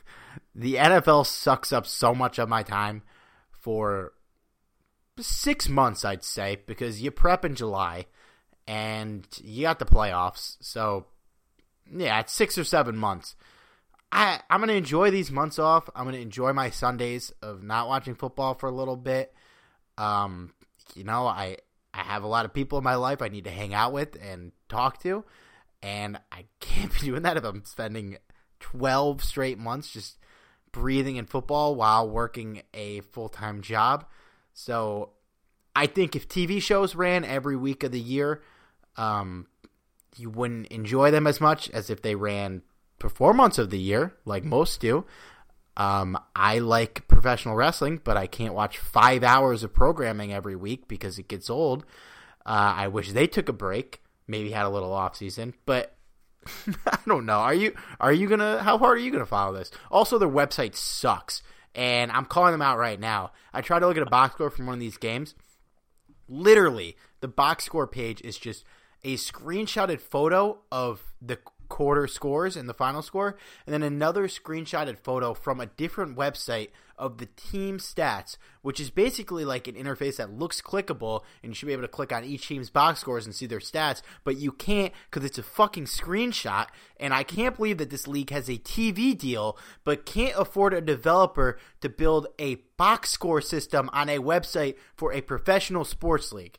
the 0.55 0.75
NFL 0.75 1.25
sucks 1.25 1.73
up 1.73 1.85
so 1.85 2.15
much 2.15 2.39
of 2.39 2.49
my 2.49 2.63
time 2.63 3.03
for 3.51 4.13
six 5.19 5.67
months, 5.69 6.05
I'd 6.05 6.23
say, 6.23 6.59
because 6.65 7.01
you 7.01 7.11
prep 7.11 7.45
in 7.45 7.55
July 7.55 8.05
and 8.67 9.27
you 9.43 9.63
got 9.63 9.79
the 9.79 9.85
playoffs. 9.85 10.57
So 10.61 11.05
yeah, 11.93 12.19
it's 12.21 12.33
six 12.33 12.57
or 12.57 12.63
seven 12.63 12.97
months 12.97 13.35
I 14.15 14.39
I'm 14.49 14.61
gonna 14.61 14.73
enjoy 14.73 15.11
these 15.11 15.29
months 15.29 15.59
off. 15.59 15.89
I'm 15.93 16.05
gonna 16.05 16.17
enjoy 16.17 16.53
my 16.53 16.69
Sundays 16.69 17.33
of 17.41 17.63
not 17.63 17.89
watching 17.89 18.15
football 18.15 18.53
for 18.53 18.69
a 18.69 18.71
little 18.71 18.95
bit. 18.95 19.33
Um, 19.97 20.53
you 20.95 21.03
know, 21.03 21.27
I 21.27 21.57
I 21.93 21.99
have 22.03 22.23
a 22.23 22.27
lot 22.27 22.45
of 22.45 22.53
people 22.53 22.77
in 22.77 22.83
my 22.83 22.95
life 22.95 23.21
I 23.21 23.27
need 23.27 23.43
to 23.43 23.51
hang 23.51 23.73
out 23.73 23.91
with 23.91 24.15
and 24.21 24.53
talk 24.69 25.01
to, 25.03 25.25
and 25.83 26.17
I 26.31 26.45
can't 26.61 26.93
be 26.99 27.07
doing 27.07 27.23
that 27.23 27.35
if 27.35 27.43
I'm 27.43 27.65
spending 27.65 28.17
12 28.61 29.21
straight 29.21 29.57
months 29.57 29.91
just 29.91 30.17
breathing 30.75 31.15
in 31.15 31.25
football 31.25 31.73
while 31.73 32.07
working 32.07 32.61
a 32.73 32.99
full 32.99 33.29
time 33.29 33.61
job. 33.61 34.05
So 34.53 35.11
I 35.73 35.87
think 35.87 36.17
if 36.17 36.27
TV 36.27 36.61
shows 36.61 36.95
ran 36.95 37.23
every 37.23 37.55
week 37.55 37.83
of 37.83 37.93
the 37.93 37.99
year, 37.99 38.41
um, 38.97 39.47
you 40.17 40.29
wouldn't 40.29 40.67
enjoy 40.67 41.11
them 41.11 41.27
as 41.27 41.39
much 41.39 41.69
as 41.69 41.89
if 41.89 42.01
they 42.01 42.15
ran 42.15 42.61
months 43.19 43.57
of 43.57 43.69
the 43.69 43.79
year, 43.79 44.15
like 44.25 44.43
most 44.43 44.81
do. 44.81 45.05
Um, 45.77 46.17
I 46.35 46.59
like 46.59 47.07
professional 47.07 47.55
wrestling, 47.55 48.01
but 48.03 48.17
I 48.17 48.27
can't 48.27 48.53
watch 48.53 48.77
five 48.77 49.23
hours 49.23 49.63
of 49.63 49.73
programming 49.73 50.33
every 50.33 50.55
week 50.55 50.89
because 50.89 51.17
it 51.19 51.29
gets 51.29 51.49
old. 51.49 51.85
Uh, 52.45 52.73
I 52.75 52.87
wish 52.89 53.11
they 53.11 53.27
took 53.27 53.47
a 53.47 53.53
break, 53.53 54.01
maybe 54.27 54.51
had 54.51 54.65
a 54.65 54.69
little 54.69 54.91
off 54.91 55.15
season, 55.15 55.53
but 55.65 55.94
I 56.87 56.97
don't 57.05 57.25
know. 57.25 57.39
Are 57.39 57.53
you 57.53 57.73
are 57.99 58.13
you 58.13 58.27
gonna? 58.27 58.61
How 58.61 58.77
hard 58.77 58.97
are 58.97 59.01
you 59.01 59.11
gonna 59.11 59.25
follow 59.25 59.53
this? 59.53 59.71
Also, 59.89 60.17
their 60.17 60.29
website 60.29 60.75
sucks, 60.75 61.41
and 61.73 62.11
I'm 62.11 62.25
calling 62.25 62.51
them 62.51 62.61
out 62.61 62.77
right 62.77 62.99
now. 62.99 63.31
I 63.53 63.61
tried 63.61 63.79
to 63.79 63.87
look 63.87 63.97
at 63.97 64.03
a 64.03 64.09
box 64.09 64.35
score 64.35 64.49
from 64.49 64.67
one 64.67 64.75
of 64.75 64.79
these 64.79 64.97
games. 64.97 65.35
Literally, 66.27 66.97
the 67.21 67.27
box 67.27 67.65
score 67.65 67.87
page 67.87 68.21
is 68.21 68.37
just 68.37 68.63
a 69.03 69.15
screenshotted 69.15 70.01
photo 70.01 70.59
of 70.71 71.13
the 71.21 71.37
quarter 71.67 72.07
scores 72.07 72.55
and 72.55 72.69
the 72.69 72.73
final 72.73 73.01
score, 73.01 73.37
and 73.65 73.73
then 73.73 73.83
another 73.83 74.27
screenshotted 74.27 74.99
photo 74.99 75.33
from 75.33 75.59
a 75.59 75.65
different 75.65 76.17
website 76.17 76.69
of 76.97 77.17
the 77.17 77.25
team 77.25 77.77
stats, 77.77 78.37
which 78.61 78.79
is 78.79 78.89
basically 78.89 79.45
like 79.45 79.67
an 79.67 79.75
interface 79.75 80.17
that 80.17 80.31
looks 80.31 80.61
clickable, 80.61 81.23
and 81.41 81.51
you 81.51 81.55
should 81.55 81.67
be 81.67 81.73
able 81.73 81.83
to 81.83 81.87
click 81.87 82.11
on 82.11 82.23
each 82.23 82.47
team's 82.47 82.69
box 82.69 82.99
scores 82.99 83.25
and 83.25 83.35
see 83.35 83.45
their 83.45 83.59
stats, 83.59 84.01
but 84.23 84.37
you 84.37 84.51
can't 84.51 84.93
because 85.09 85.25
it's 85.25 85.37
a 85.37 85.43
fucking 85.43 85.85
screenshot. 85.85 86.67
And 86.99 87.13
I 87.13 87.23
can't 87.23 87.55
believe 87.55 87.77
that 87.77 87.89
this 87.89 88.07
league 88.07 88.29
has 88.29 88.49
a 88.49 88.57
TV 88.57 89.17
deal, 89.17 89.57
but 89.83 90.05
can't 90.05 90.35
afford 90.37 90.73
a 90.73 90.81
developer 90.81 91.59
to 91.81 91.89
build 91.89 92.27
a 92.39 92.55
box 92.77 93.09
score 93.09 93.41
system 93.41 93.89
on 93.93 94.09
a 94.09 94.19
website 94.19 94.75
for 94.95 95.13
a 95.13 95.21
professional 95.21 95.85
sports 95.85 96.31
league. 96.31 96.57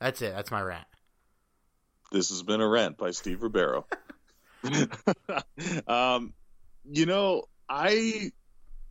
That's 0.00 0.22
it. 0.22 0.34
That's 0.34 0.50
my 0.50 0.62
rant. 0.62 0.86
This 2.12 2.30
has 2.30 2.42
been 2.42 2.60
a 2.60 2.68
rant 2.68 2.98
by 2.98 3.12
Steve 3.12 3.40
Rebeiro. 3.40 3.84
um, 5.86 6.32
you 6.84 7.06
know, 7.06 7.44
I 7.68 8.32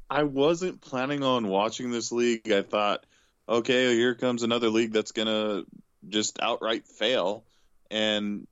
I 0.10 0.24
wasn't 0.24 0.82
planning 0.82 1.24
on 1.24 1.48
watching 1.48 1.92
this 1.92 2.12
league. 2.12 2.52
I 2.52 2.62
thought, 2.62 3.06
okay, 3.48 3.96
here 3.96 4.16
comes 4.16 4.44
another 4.44 4.70
league 4.70 4.94
that's 4.94 5.12
gonna 5.12 5.64
just 6.08 6.40
outright 6.42 6.88
fail, 6.88 7.44
and 7.92 8.48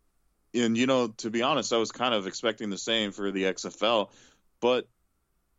and 0.53 0.77
you 0.77 0.87
know, 0.87 1.09
to 1.17 1.29
be 1.29 1.41
honest, 1.41 1.73
I 1.73 1.77
was 1.77 1.91
kind 1.91 2.13
of 2.13 2.27
expecting 2.27 2.69
the 2.69 2.77
same 2.77 3.11
for 3.11 3.31
the 3.31 3.43
XFL, 3.43 4.09
but 4.59 4.87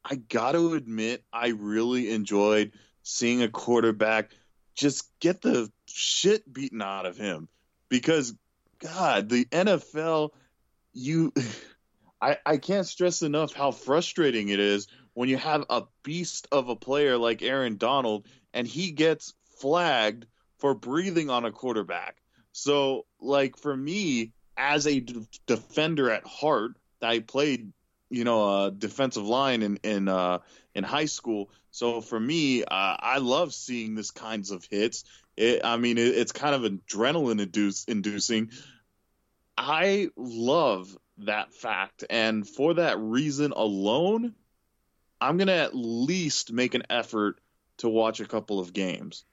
I 0.05 0.17
got 0.17 0.53
to 0.53 0.75
admit, 0.75 1.25
I 1.33 1.49
really 1.49 2.11
enjoyed 2.11 2.73
seeing 3.03 3.43
a 3.43 3.49
quarterback 3.49 4.31
just 4.75 5.11
get 5.21 5.43
the 5.43 5.71
shit 5.87 6.51
beaten 6.51 6.81
out 6.81 7.05
of 7.05 7.17
him. 7.17 7.49
Because 7.89 8.35
God, 8.79 9.29
the 9.29 9.45
NFL 9.47 10.31
you 10.93 11.33
I, 12.21 12.37
I 12.45 12.57
can't 12.57 12.87
stress 12.87 13.23
enough 13.23 13.55
how 13.55 13.71
frustrating 13.71 14.49
it 14.49 14.59
is 14.59 14.89
when 15.19 15.29
you 15.29 15.37
have 15.37 15.65
a 15.69 15.83
beast 16.05 16.47
of 16.53 16.69
a 16.69 16.77
player 16.77 17.19
like 17.19 17.43
Aaron 17.43 17.77
Donald 17.77 18.25
and 18.55 18.69
he 18.69 18.93
gets 18.93 19.35
flagged 19.59 20.27
for 20.59 20.77
breathing 20.77 21.29
on 21.29 21.45
a 21.45 21.51
quarterback. 21.51 22.23
So, 22.53 23.05
like 23.21 23.57
for 23.57 23.77
me, 23.77 24.31
as 24.57 24.87
a 24.87 25.01
d- 25.01 25.27
defender 25.45 26.09
at 26.09 26.25
heart, 26.25 26.77
I 27.03 27.19
played, 27.19 27.73
you 28.11 28.23
know, 28.23 28.67
a 28.67 28.71
defensive 28.71 29.27
line 29.27 29.63
in 29.63 29.81
in 29.83 30.07
uh, 30.07 30.39
in 30.77 30.85
high 30.85 31.07
school. 31.07 31.51
So 31.73 32.01
for 32.01 32.21
me, 32.21 32.63
uh, 32.63 32.67
I 32.71 33.19
love 33.19 33.53
seeing 33.53 33.97
this 33.97 34.13
kinds 34.13 34.53
of 34.53 34.65
hits. 34.71 35.03
It, 35.37 35.65
I 35.65 35.79
mean, 35.79 35.99
it, 35.99 36.17
it's 36.17 36.31
kind 36.31 36.55
of 36.55 36.63
adrenaline 36.63 37.41
induce, 37.41 37.87
inducing 37.87 38.53
I 39.57 40.11
love 40.17 40.97
that 41.19 41.53
fact. 41.53 42.05
And 42.09 42.49
for 42.49 42.75
that 42.75 43.01
reason 43.01 43.51
alone, 43.51 44.37
I'm 45.21 45.37
going 45.37 45.49
to 45.49 45.55
at 45.55 45.75
least 45.75 46.53
make 46.53 46.75
an 46.75 46.83
effort 46.91 47.41
to 47.79 47.89
watch 47.89 48.21
a 48.21 48.27
couple 48.27 48.61
of 48.61 48.73
games. 48.73 49.25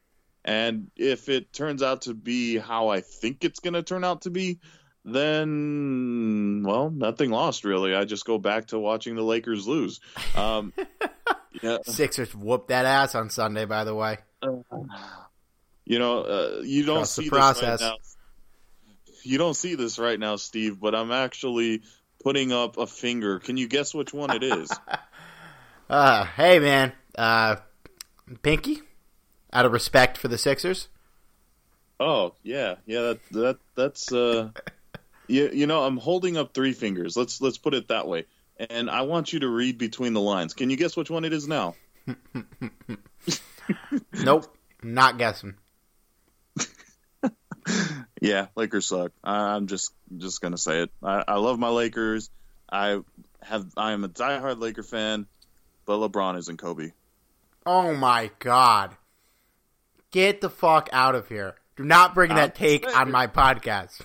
And 0.43 0.91
if 0.95 1.29
it 1.29 1.51
turns 1.51 1.81
out 1.81 2.03
to 2.03 2.13
be 2.13 2.57
how 2.57 2.89
I 2.89 3.01
think 3.01 3.43
it's 3.43 3.59
going 3.59 3.73
to 3.73 3.83
turn 3.83 4.03
out 4.03 4.23
to 4.23 4.29
be, 4.29 4.59
then, 5.03 6.63
well, 6.65 6.89
nothing 6.89 7.31
lost, 7.31 7.65
really. 7.65 7.95
I 7.95 8.05
just 8.05 8.25
go 8.25 8.37
back 8.37 8.67
to 8.67 8.79
watching 8.79 9.15
the 9.15 9.23
Lakers 9.23 9.67
lose. 9.67 9.99
Um, 10.35 10.73
yeah. 11.63 11.77
Sixers 11.85 12.33
whooped 12.35 12.69
that 12.69 12.85
ass 12.85 13.15
on 13.15 13.29
Sunday, 13.29 13.65
by 13.65 13.83
the 13.83 13.95
way. 13.95 14.17
you 15.85 15.99
know, 15.99 16.21
uh, 16.21 16.61
you 16.63 16.85
don't 16.85 16.97
Trust 16.97 17.15
see 17.15 17.23
the 17.25 17.29
process. 17.29 17.81
Right 17.81 17.89
now 17.89 17.97
you 19.25 19.37
don't 19.37 19.55
see 19.55 19.75
this 19.75 19.97
right 19.99 20.19
now, 20.19 20.35
Steve, 20.35 20.79
but 20.79 20.95
I'm 20.95 21.11
actually 21.11 21.81
putting 22.23 22.51
up 22.51 22.77
a 22.77 22.87
finger. 22.87 23.39
Can 23.39 23.57
you 23.57 23.67
guess 23.67 23.93
which 23.93 24.13
one 24.13 24.31
it 24.31 24.43
is? 24.43 24.71
uh, 25.89 26.25
hey 26.25 26.59
man, 26.59 26.93
uh, 27.17 27.57
Pinky. 28.41 28.81
Out 29.53 29.65
of 29.65 29.71
respect 29.71 30.17
for 30.17 30.27
the 30.27 30.37
Sixers. 30.37 30.89
Oh 31.99 32.33
yeah, 32.43 32.75
yeah. 32.85 33.01
That 33.01 33.19
that 33.31 33.57
that's 33.75 34.11
uh, 34.11 34.49
you 35.27 35.49
you 35.53 35.65
know 35.67 35.83
I'm 35.83 35.97
holding 35.97 36.35
up 36.35 36.53
three 36.53 36.73
fingers. 36.73 37.15
Let's 37.15 37.39
let's 37.39 37.57
put 37.57 37.73
it 37.73 37.87
that 37.87 38.07
way. 38.07 38.25
And 38.69 38.89
I 38.89 39.01
want 39.03 39.31
you 39.33 39.39
to 39.41 39.47
read 39.49 39.77
between 39.77 40.13
the 40.13 40.21
lines. 40.21 40.53
Can 40.53 40.69
you 40.69 40.77
guess 40.77 40.95
which 40.97 41.09
one 41.09 41.25
it 41.25 41.33
is 41.33 41.47
now? 41.47 41.75
nope, 44.13 44.57
not 44.83 45.17
guessing. 45.17 45.55
Yeah, 48.21 48.47
Lakers 48.55 48.87
suck. 48.87 49.11
I'm 49.23 49.67
just 49.67 49.93
just 50.17 50.41
gonna 50.41 50.57
say 50.57 50.83
it. 50.83 50.91
I, 51.03 51.23
I 51.27 51.35
love 51.35 51.59
my 51.59 51.69
Lakers. 51.69 52.29
I 52.71 53.01
have 53.41 53.67
I 53.77 53.91
am 53.91 54.03
a 54.03 54.09
diehard 54.09 54.59
Laker 54.59 54.83
fan, 54.83 55.27
but 55.85 55.97
LeBron 55.97 56.37
isn't 56.37 56.57
Kobe. 56.57 56.91
Oh 57.65 57.93
my 57.95 58.31
god! 58.39 58.95
Get 60.11 60.41
the 60.41 60.49
fuck 60.49 60.89
out 60.91 61.15
of 61.15 61.27
here! 61.29 61.55
Do 61.75 61.83
not 61.83 62.15
bring 62.15 62.33
that 62.35 62.55
take 62.55 62.87
on 62.95 63.11
my 63.11 63.27
podcast. 63.27 64.01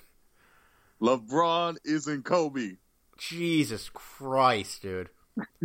LeBron 1.00 1.76
isn't 1.84 2.24
Kobe. 2.24 2.76
Jesus 3.16 3.90
Christ, 3.92 4.82
dude! 4.82 5.10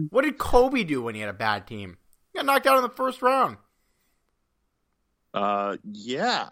what 0.09 0.24
did 0.24 0.38
Kobe 0.38 0.84
do 0.84 1.01
when 1.01 1.16
he 1.16 1.22
had 1.22 1.30
a 1.30 1.34
bad 1.34 1.68
team? 1.68 1.97
He 2.32 2.38
got 2.38 2.45
knocked 2.45 2.68
out 2.68 2.78
in 2.78 2.84
the 2.84 2.89
first 2.89 3.22
round. 3.22 3.57
Uh, 5.34 5.78
yeah, 5.84 6.49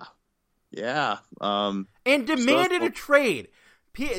yeah. 0.72 1.18
Um, 1.40 1.88
and 2.06 2.28
demanded 2.28 2.82
so, 2.82 2.88
a 2.88 2.90
trade. 2.90 3.50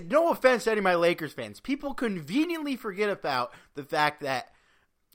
No 0.08 0.30
offense 0.30 0.64
to 0.64 0.70
any 0.70 0.78
of 0.78 0.84
my 0.84 0.94
Lakers 0.94 1.32
fans. 1.32 1.60
People 1.60 1.94
conveniently 1.94 2.76
forget 2.76 3.10
about 3.10 3.52
the 3.74 3.82
fact 3.82 4.22
that 4.22 4.53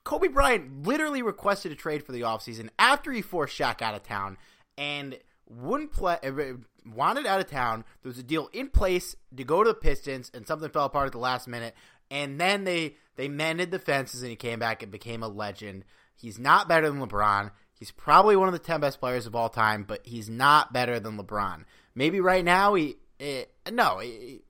Kobe 0.04 0.28
Bryant 0.28 0.88
literally 0.88 1.22
requested 1.22 1.72
a 1.72 1.76
trade 1.76 2.04
for 2.04 2.12
the 2.12 2.22
offseason 2.22 2.70
after 2.78 3.12
he 3.12 3.22
forced 3.22 3.58
Shaq 3.58 3.82
out 3.82 3.95
of 3.95 4.04
town 4.04 4.38
and 4.78 5.18
wouldn't 5.47 5.91
play 5.91 6.18
uh, 6.24 6.54
wanted 6.86 7.26
out 7.26 7.39
of 7.39 7.50
town. 7.50 7.84
There 8.02 8.10
was 8.10 8.20
a 8.20 8.24
deal 8.24 8.50
in 8.54 8.70
place 8.70 9.16
to 9.36 9.43
go 9.43 9.64
to 9.64 9.70
the 9.70 9.76
Pistons 9.76 10.32
and 10.34 10.47
something 10.47 10.70
fell 10.70 10.86
apart 10.86 11.08
at 11.08 11.12
the 11.12 11.20
last 11.20 11.47
minute 11.47 11.76
and 12.12 12.39
then 12.39 12.64
they 12.64 12.95
they 13.16 13.28
mended 13.28 13.72
the 13.72 13.80
fences 13.80 14.22
and 14.22 14.30
he 14.30 14.36
came 14.36 14.60
back 14.60 14.82
and 14.82 14.91
became 14.91 15.24
a 15.24 15.28
legend. 15.28 15.86
He's 16.16 16.39
not 16.39 16.68
better 16.68 16.89
than 16.89 17.00
LeBron. 17.00 17.52
He's 17.74 17.91
probably 17.91 18.36
one 18.36 18.47
of 18.47 18.54
the 18.54 18.60
10 18.60 18.82
best 18.82 19.00
players 19.00 19.26
of 19.26 19.36
all 19.36 19.50
time, 19.50 19.84
but 19.84 20.06
he's 20.06 20.30
not 20.30 20.74
better 20.74 21.00
than 21.00 21.18
LeBron. 21.18 21.64
Maybe 21.95 22.20
right 22.20 22.43
now 22.43 22.74
he 22.76 22.97
eh, 23.20 23.45
no, 23.72 24.00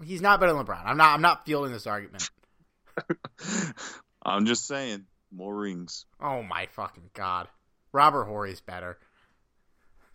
he's 0.04 0.22
not 0.22 0.40
better 0.40 0.54
than 0.54 0.66
LeBron. 0.66 0.84
I'm 0.86 0.98
not 0.98 1.14
I'm 1.14 1.22
not 1.22 1.46
fielding 1.46 1.72
this 1.72 1.88
argument. 1.88 2.30
I'm 4.24 4.46
just 4.46 4.68
saying, 4.68 5.06
more 5.32 5.56
rings. 5.56 6.06
Oh 6.22 6.44
my 6.44 6.68
fucking 6.68 7.10
god. 7.14 7.48
Robert 7.92 8.26
Horry's 8.26 8.62
better. 8.62 8.98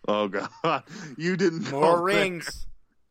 Oh 0.07 0.27
god. 0.27 0.49
You 1.17 1.35
didn't 1.35 1.71
More 1.71 2.01
rings. 2.01 2.67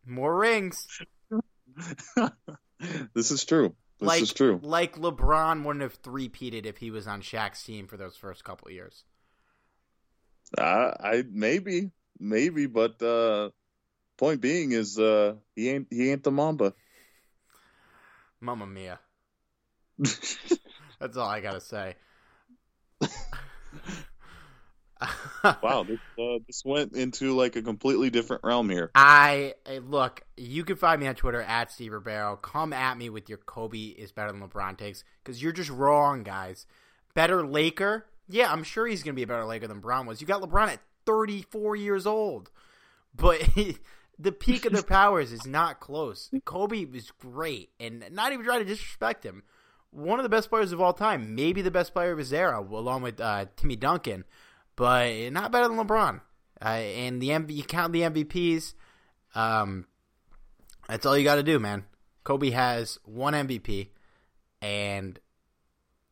More 0.06 0.36
rings. 0.36 0.86
this 3.14 3.30
is 3.30 3.44
true. 3.44 3.74
This 4.00 4.06
like, 4.06 4.22
is 4.22 4.32
true. 4.32 4.60
Like 4.62 4.96
LeBron 4.96 5.64
wouldn't 5.64 5.82
have 5.82 5.94
three-peated 5.94 6.66
if 6.66 6.78
he 6.78 6.90
was 6.90 7.06
on 7.06 7.22
Shaq's 7.22 7.62
team 7.62 7.86
for 7.86 7.96
those 7.96 8.16
first 8.16 8.44
couple 8.44 8.70
years. 8.70 9.04
Uh, 10.56 10.92
I 11.00 11.24
maybe, 11.30 11.90
maybe, 12.18 12.66
but 12.66 13.00
uh, 13.02 13.50
point 14.16 14.40
being 14.40 14.72
is 14.72 14.98
uh, 14.98 15.34
he 15.56 15.70
ain't 15.70 15.88
he 15.90 16.10
ain't 16.10 16.22
the 16.22 16.30
Mamba. 16.30 16.74
Mamma 18.40 18.66
mia. 18.66 19.00
That's 21.04 21.18
all 21.18 21.28
I 21.28 21.40
gotta 21.40 21.60
say. 21.60 21.96
wow, 25.62 25.84
this, 25.86 25.98
uh, 26.18 26.38
this 26.46 26.62
went 26.64 26.94
into 26.94 27.34
like 27.34 27.56
a 27.56 27.62
completely 27.62 28.08
different 28.08 28.42
realm 28.42 28.70
here. 28.70 28.90
I 28.94 29.52
look. 29.86 30.22
You 30.38 30.64
can 30.64 30.76
find 30.76 30.98
me 30.98 31.06
on 31.06 31.14
Twitter 31.14 31.42
at 31.42 31.70
Steve 31.70 31.92
Rebeiro. 31.92 32.40
Come 32.40 32.72
at 32.72 32.96
me 32.96 33.10
with 33.10 33.28
your 33.28 33.36
Kobe 33.36 33.76
is 33.76 34.12
better 34.12 34.32
than 34.32 34.40
LeBron 34.40 34.78
takes 34.78 35.04
because 35.22 35.42
you're 35.42 35.52
just 35.52 35.68
wrong, 35.68 36.22
guys. 36.22 36.64
Better 37.12 37.46
Laker? 37.46 38.06
Yeah, 38.26 38.50
I'm 38.50 38.62
sure 38.62 38.86
he's 38.86 39.02
gonna 39.02 39.12
be 39.12 39.24
a 39.24 39.26
better 39.26 39.44
Laker 39.44 39.68
than 39.68 39.80
Brown 39.80 40.06
was. 40.06 40.22
You 40.22 40.26
got 40.26 40.40
LeBron 40.40 40.68
at 40.68 40.80
34 41.04 41.76
years 41.76 42.06
old, 42.06 42.50
but 43.14 43.46
the 44.18 44.32
peak 44.32 44.64
of 44.64 44.72
their 44.72 44.82
powers 44.82 45.32
is 45.32 45.46
not 45.46 45.80
close. 45.80 46.30
Kobe 46.46 46.86
was 46.86 47.10
great, 47.10 47.72
and 47.78 48.06
not 48.10 48.32
even 48.32 48.46
trying 48.46 48.60
to 48.60 48.64
disrespect 48.64 49.22
him. 49.22 49.42
One 49.94 50.18
of 50.18 50.24
the 50.24 50.28
best 50.28 50.50
players 50.50 50.72
of 50.72 50.80
all 50.80 50.92
time, 50.92 51.34
maybe 51.34 51.62
the 51.62 51.70
best 51.70 51.92
player 51.92 52.12
of 52.12 52.18
his 52.18 52.32
era, 52.32 52.60
along 52.60 53.02
with 53.02 53.20
uh, 53.20 53.46
Timmy 53.56 53.76
Duncan 53.76 54.24
but 54.76 55.32
not 55.32 55.52
better 55.52 55.68
than 55.68 55.76
LeBron. 55.78 56.20
Uh, 56.62 56.68
and 56.68 57.20
the 57.20 57.28
MV, 57.28 57.54
you 57.54 57.64
count 57.64 57.92
the 57.92 58.02
MVPs. 58.02 58.74
Um, 59.34 59.86
that's 60.88 61.06
all 61.06 61.16
you 61.16 61.24
got 61.24 61.36
to 61.36 61.42
do, 61.42 61.58
man. 61.58 61.84
Kobe 62.22 62.50
has 62.50 62.98
one 63.04 63.34
MVP, 63.34 63.88
and 64.62 65.18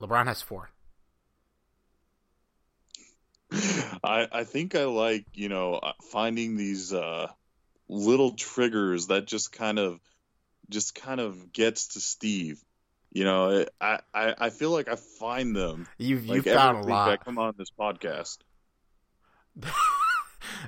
LeBron 0.01 0.27
has 0.27 0.43
four. 0.43 0.71
I 3.53 4.29
I 4.33 4.45
think 4.45 4.75
I 4.75 4.85
like 4.85 5.27
you 5.35 5.49
know 5.49 5.75
uh, 5.75 5.93
finding 6.11 6.57
these 6.57 6.93
uh, 6.93 7.29
little 7.89 8.33
triggers 8.33 9.09
that 9.09 9.27
just 9.27 9.53
kind 9.53 9.79
of 9.79 10.01
just 10.69 10.95
kind 10.95 11.21
of 11.21 11.53
gets 11.53 11.89
to 11.89 12.01
Steve. 12.01 12.63
You 13.13 13.25
know, 13.25 13.67
I, 13.79 14.01
I, 14.15 14.35
I 14.39 14.51
feel 14.51 14.71
like 14.71 14.89
I 14.89 14.97
find 14.97 15.55
them. 15.55 15.87
You've 15.99 16.27
like 16.27 16.47
you 16.47 16.53
found 16.55 16.85
a 16.85 16.89
lot. 16.89 17.23
Come 17.25 17.39
on 17.39 17.53
this 17.59 17.71
podcast. 17.79 18.39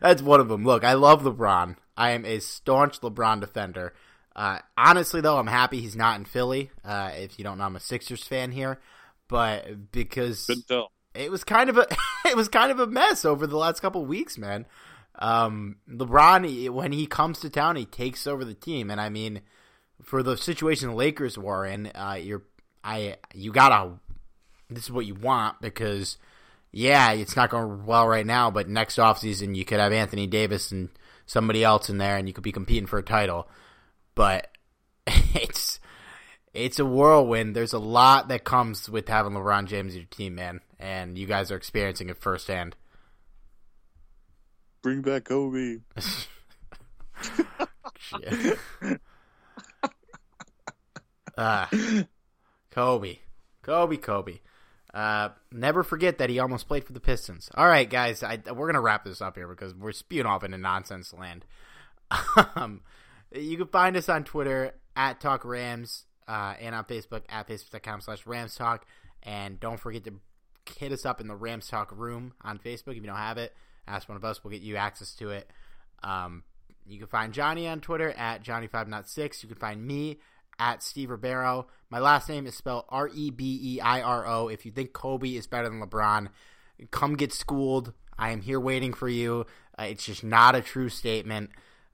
That's 0.00 0.20
one 0.20 0.40
of 0.40 0.48
them. 0.48 0.62
Look, 0.62 0.84
I 0.84 0.92
love 0.92 1.22
LeBron. 1.22 1.76
I 1.96 2.10
am 2.10 2.26
a 2.26 2.40
staunch 2.40 3.00
LeBron 3.00 3.40
defender. 3.40 3.94
Uh, 4.36 4.58
honestly, 4.76 5.22
though, 5.22 5.38
I'm 5.38 5.46
happy 5.46 5.80
he's 5.80 5.96
not 5.96 6.18
in 6.18 6.26
Philly. 6.26 6.70
Uh, 6.84 7.12
if 7.14 7.38
you 7.38 7.44
don't 7.44 7.56
know, 7.56 7.64
I'm 7.64 7.76
a 7.76 7.80
Sixers 7.80 8.24
fan 8.24 8.52
here, 8.52 8.78
but 9.28 9.90
because 9.90 10.50
it 11.14 11.30
was 11.30 11.44
kind 11.44 11.70
of 11.70 11.78
a 11.78 11.86
it 12.26 12.36
was 12.36 12.48
kind 12.48 12.70
of 12.70 12.78
a 12.78 12.86
mess 12.86 13.24
over 13.24 13.46
the 13.46 13.56
last 13.56 13.80
couple 13.80 14.04
weeks, 14.04 14.36
man. 14.36 14.66
Um, 15.18 15.76
LeBron, 15.88 16.70
when 16.70 16.92
he 16.92 17.06
comes 17.06 17.38
to 17.40 17.48
town, 17.48 17.76
he 17.76 17.86
takes 17.86 18.26
over 18.26 18.44
the 18.44 18.54
team, 18.54 18.90
and 18.90 19.00
I 19.00 19.08
mean, 19.08 19.40
for 20.04 20.22
the 20.22 20.36
situation 20.36 20.90
the 20.90 20.94
Lakers 20.94 21.36
were 21.36 21.66
in, 21.66 21.90
uh, 21.94 22.18
you're 22.20 22.42
I 22.82 23.16
you 23.32 23.50
gotta 23.50 23.92
this 24.70 24.84
is 24.84 24.90
what 24.90 25.06
you 25.06 25.14
want 25.14 25.60
because 25.60 26.18
yeah, 26.70 27.12
it's 27.12 27.36
not 27.36 27.50
going 27.50 27.86
well 27.86 28.06
right 28.06 28.26
now, 28.26 28.50
but 28.50 28.68
next 28.68 28.96
offseason 28.96 29.54
you 29.54 29.64
could 29.64 29.80
have 29.80 29.92
Anthony 29.92 30.26
Davis 30.26 30.72
and 30.72 30.90
somebody 31.24 31.64
else 31.64 31.88
in 31.88 31.98
there 31.98 32.16
and 32.16 32.28
you 32.28 32.34
could 32.34 32.44
be 32.44 32.52
competing 32.52 32.86
for 32.86 32.98
a 32.98 33.02
title. 33.02 33.48
But 34.14 34.50
it's 35.06 35.80
it's 36.52 36.78
a 36.78 36.84
whirlwind. 36.84 37.56
There's 37.56 37.72
a 37.72 37.78
lot 37.78 38.28
that 38.28 38.44
comes 38.44 38.88
with 38.88 39.08
having 39.08 39.32
LeBron 39.32 39.66
James 39.66 39.96
your 39.96 40.04
team, 40.04 40.34
man, 40.34 40.60
and 40.78 41.18
you 41.18 41.26
guys 41.26 41.50
are 41.50 41.56
experiencing 41.56 42.10
it 42.10 42.18
firsthand. 42.18 42.76
Bring 44.82 45.00
back 45.00 45.24
Kobe. 45.24 45.78
uh, 51.36 51.66
Kobe. 52.70 53.18
Kobe, 53.62 53.96
Kobe. 53.96 54.40
Uh, 54.92 55.30
never 55.50 55.82
forget 55.82 56.18
that 56.18 56.30
he 56.30 56.38
almost 56.38 56.68
played 56.68 56.84
for 56.84 56.92
the 56.92 57.00
Pistons. 57.00 57.50
All 57.54 57.66
right, 57.66 57.88
guys, 57.88 58.22
I, 58.22 58.38
we're 58.52 58.68
gonna 58.68 58.80
wrap 58.80 59.04
this 59.04 59.20
up 59.20 59.36
here 59.36 59.48
because 59.48 59.74
we're 59.74 59.92
spewing 59.92 60.26
off 60.26 60.44
into 60.44 60.56
nonsense 60.56 61.12
land. 61.12 61.44
um, 62.54 62.82
you 63.32 63.56
can 63.56 63.66
find 63.66 63.96
us 63.96 64.08
on 64.08 64.22
Twitter 64.22 64.72
at 64.94 65.20
Talk 65.20 65.44
Rams 65.44 66.04
uh, 66.28 66.54
and 66.60 66.76
on 66.76 66.84
Facebook 66.84 67.22
at 67.28 67.48
facebook.com 67.48 68.02
slash 68.02 68.24
Rams 68.24 68.54
Talk. 68.54 68.86
And 69.24 69.58
don't 69.58 69.80
forget 69.80 70.04
to 70.04 70.20
hit 70.78 70.92
us 70.92 71.04
up 71.04 71.20
in 71.20 71.26
the 71.26 71.34
Rams 71.34 71.66
Talk 71.66 71.90
room 71.90 72.34
on 72.42 72.58
Facebook 72.58 72.96
if 72.96 72.96
you 72.96 73.06
don't 73.06 73.16
have 73.16 73.38
it. 73.38 73.52
Ask 73.88 74.08
one 74.08 74.16
of 74.16 74.24
us; 74.24 74.44
we'll 74.44 74.52
get 74.52 74.62
you 74.62 74.76
access 74.76 75.14
to 75.16 75.30
it. 75.30 75.50
Um, 76.04 76.44
you 76.86 76.98
can 76.98 77.08
find 77.08 77.32
Johnny 77.32 77.66
on 77.66 77.80
Twitter 77.80 78.10
at 78.12 78.44
Johnny5not6. 78.44 79.42
You 79.42 79.48
can 79.48 79.58
find 79.58 79.84
me 79.84 80.20
at 80.58 80.82
Steve 80.82 81.08
Rebeiro. 81.08 81.66
My 81.90 81.98
last 81.98 82.28
name 82.28 82.46
is 82.46 82.56
spelled 82.56 82.84
R 82.88 83.08
E 83.08 83.30
B 83.30 83.58
E 83.62 83.80
I 83.80 84.02
R 84.02 84.26
O. 84.26 84.48
If 84.48 84.66
you 84.66 84.72
think 84.72 84.92
Kobe 84.92 85.34
is 85.34 85.46
better 85.46 85.68
than 85.68 85.80
LeBron, 85.80 86.28
come 86.90 87.16
get 87.16 87.32
schooled. 87.32 87.92
I 88.18 88.30
am 88.30 88.40
here 88.40 88.60
waiting 88.60 88.92
for 88.92 89.08
you. 89.08 89.46
Uh, 89.78 89.84
it's 89.84 90.04
just 90.04 90.24
not 90.24 90.54
a 90.54 90.60
true 90.60 90.88
statement. 90.88 91.50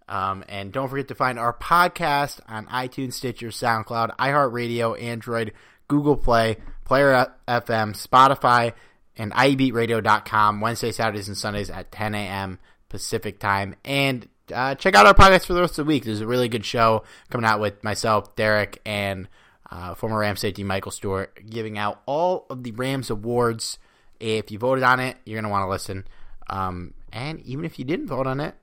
Um, 0.08 0.44
and 0.48 0.72
don't 0.72 0.88
forget 0.88 1.08
to 1.08 1.14
find 1.14 1.38
our 1.38 1.52
podcast 1.52 2.40
on 2.48 2.66
iTunes, 2.66 3.12
Stitcher, 3.14 3.48
SoundCloud, 3.48 4.16
iHeartRadio, 4.16 5.00
Android, 5.00 5.52
Google 5.86 6.16
Play, 6.16 6.56
Player 6.84 7.32
FM, 7.46 7.94
Spotify, 7.94 8.72
and 9.16 9.32
iBeatRadio.com 9.32 10.60
Wednesday, 10.60 10.92
Saturdays, 10.92 11.28
and 11.28 11.36
Sundays 11.36 11.70
at 11.70 11.92
10 11.92 12.14
a.m. 12.14 12.58
Pacific 12.88 13.38
time. 13.38 13.76
And 13.84 14.28
uh, 14.52 14.74
check 14.74 14.94
out 14.94 15.06
our 15.06 15.14
podcast 15.14 15.46
for 15.46 15.54
the 15.54 15.60
rest 15.60 15.78
of 15.78 15.86
the 15.86 15.88
week. 15.88 16.04
There's 16.04 16.20
a 16.20 16.26
really 16.26 16.48
good 16.48 16.64
show 16.64 17.04
coming 17.30 17.46
out 17.46 17.60
with 17.60 17.82
myself, 17.84 18.34
Derek, 18.36 18.80
and 18.84 19.28
uh, 19.70 19.94
former 19.94 20.18
Ram 20.18 20.36
safety 20.36 20.64
Michael 20.64 20.90
Stewart, 20.90 21.38
giving 21.48 21.78
out 21.78 22.02
all 22.06 22.46
of 22.50 22.62
the 22.62 22.72
Rams 22.72 23.10
awards. 23.10 23.78
If 24.18 24.50
you 24.50 24.58
voted 24.58 24.84
on 24.84 25.00
it, 25.00 25.16
you're 25.24 25.36
going 25.36 25.44
to 25.44 25.50
want 25.50 25.64
to 25.64 25.70
listen. 25.70 26.06
Um, 26.48 26.94
and 27.12 27.40
even 27.40 27.64
if 27.64 27.78
you 27.78 27.84
didn't 27.84 28.08
vote 28.08 28.26
on 28.26 28.40
it, 28.40 28.54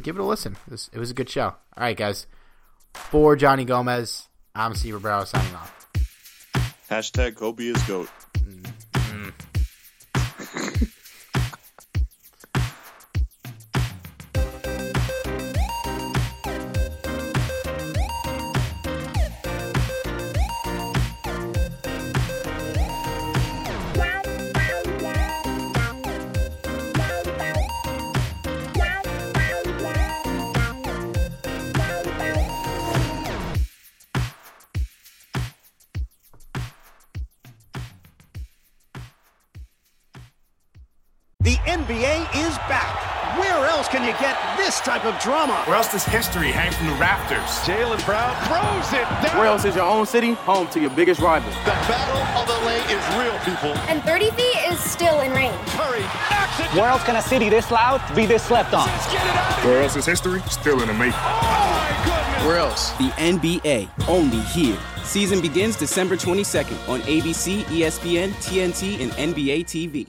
give 0.00 0.16
it 0.16 0.20
a 0.20 0.24
listen. 0.24 0.56
It 0.66 0.70
was, 0.70 0.90
it 0.92 0.98
was, 0.98 1.10
a 1.10 1.14
good 1.14 1.28
show. 1.28 1.46
All 1.46 1.56
right, 1.76 1.96
guys. 1.96 2.26
For 2.94 3.36
Johnny 3.36 3.64
Gomez, 3.64 4.28
I'm 4.54 4.74
Steve 4.74 5.00
Brown 5.02 5.26
signing 5.26 5.54
off. 5.54 5.88
Hashtag 6.88 7.36
Kobe 7.36 7.64
is 7.64 7.82
GOAT. 7.84 8.08
Type 44.84 45.04
of 45.04 45.16
drama. 45.20 45.62
Where 45.66 45.76
else 45.76 45.92
does 45.92 46.04
history 46.04 46.50
hang 46.50 46.72
from 46.72 46.88
the 46.88 46.94
rafters? 46.94 47.38
Jaylen 47.62 48.04
Brown 48.04 48.34
throws 48.46 48.92
it 48.92 49.06
down. 49.22 49.38
Where 49.38 49.46
else 49.46 49.64
is 49.64 49.76
your 49.76 49.84
own 49.84 50.06
city 50.06 50.32
home 50.32 50.66
to 50.70 50.80
your 50.80 50.90
biggest 50.90 51.20
rival? 51.20 51.48
The 51.50 51.70
battle 51.86 52.18
of 52.40 52.48
the 52.48 52.66
lane 52.66 52.82
is 52.90 53.02
real, 53.16 53.38
people. 53.44 53.78
And 53.88 54.02
30 54.02 54.32
feet 54.32 54.56
is 54.72 54.80
still 54.80 55.20
in 55.20 55.30
range. 55.30 55.54
Hurry, 55.78 56.02
action. 56.30 56.66
Where 56.76 56.88
else 56.88 57.04
can 57.04 57.14
a 57.14 57.22
city 57.22 57.48
this 57.48 57.70
loud 57.70 58.02
be 58.16 58.26
this 58.26 58.42
slept 58.42 58.74
on? 58.74 58.88
Where 59.64 59.82
else 59.84 59.94
is 59.94 60.04
history 60.04 60.40
still 60.50 60.82
in 60.82 60.88
the 60.88 60.94
making? 60.94 61.14
Oh, 61.16 62.42
Where 62.44 62.58
else? 62.58 62.90
The 62.98 63.10
NBA, 63.18 63.88
only 64.08 64.40
here. 64.40 64.76
Season 65.04 65.40
begins 65.40 65.76
December 65.76 66.16
22nd 66.16 66.88
on 66.88 67.02
ABC, 67.02 67.62
ESPN, 67.64 68.30
TNT, 68.42 69.00
and 69.00 69.12
NBA 69.12 69.64
TV. 69.64 70.08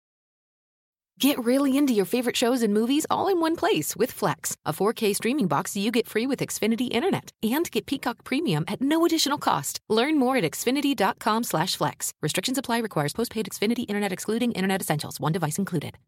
Get 1.21 1.37
really 1.45 1.77
into 1.77 1.93
your 1.93 2.05
favorite 2.05 2.35
shows 2.35 2.63
and 2.63 2.73
movies 2.73 3.05
all 3.07 3.27
in 3.27 3.39
one 3.39 3.55
place 3.55 3.95
with 3.95 4.11
Flex, 4.11 4.57
a 4.65 4.73
4K 4.73 5.13
streaming 5.13 5.45
box 5.45 5.77
you 5.77 5.91
get 5.91 6.07
free 6.07 6.25
with 6.25 6.39
Xfinity 6.39 6.91
Internet. 6.91 7.31
And 7.43 7.69
get 7.69 7.85
Peacock 7.85 8.23
Premium 8.23 8.65
at 8.67 8.81
no 8.81 9.05
additional 9.05 9.37
cost. 9.37 9.81
Learn 9.87 10.17
more 10.17 10.37
at 10.37 10.43
xfinity.com 10.43 11.43
slash 11.43 11.75
flex. 11.75 12.11
Restrictions 12.23 12.57
apply 12.57 12.79
requires 12.79 13.13
postpaid 13.13 13.45
Xfinity 13.45 13.85
Internet 13.87 14.11
excluding 14.11 14.51
Internet 14.53 14.81
Essentials. 14.81 15.19
One 15.19 15.31
device 15.31 15.59
included. 15.59 15.99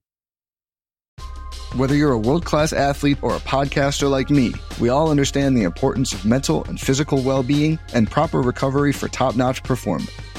Whether 1.76 1.95
you're 1.95 2.14
a 2.14 2.18
world 2.18 2.45
class 2.45 2.73
athlete 2.73 3.22
or 3.22 3.35
a 3.35 3.40
podcaster 3.41 4.10
like 4.10 4.31
me, 4.31 4.53
we 4.81 4.90
all 4.90 5.11
understand 5.11 5.56
the 5.56 5.64
importance 5.64 6.14
of 6.14 6.26
mental 6.26 6.64
and 6.64 6.81
physical 6.81 7.22
well 7.22 7.44
being 7.44 7.77
and 7.94 8.10
proper 8.10 8.41
recovery 8.41 8.91
for 8.91 9.07
top 9.10 9.35
notch 9.35 9.61
performance. 9.61 10.10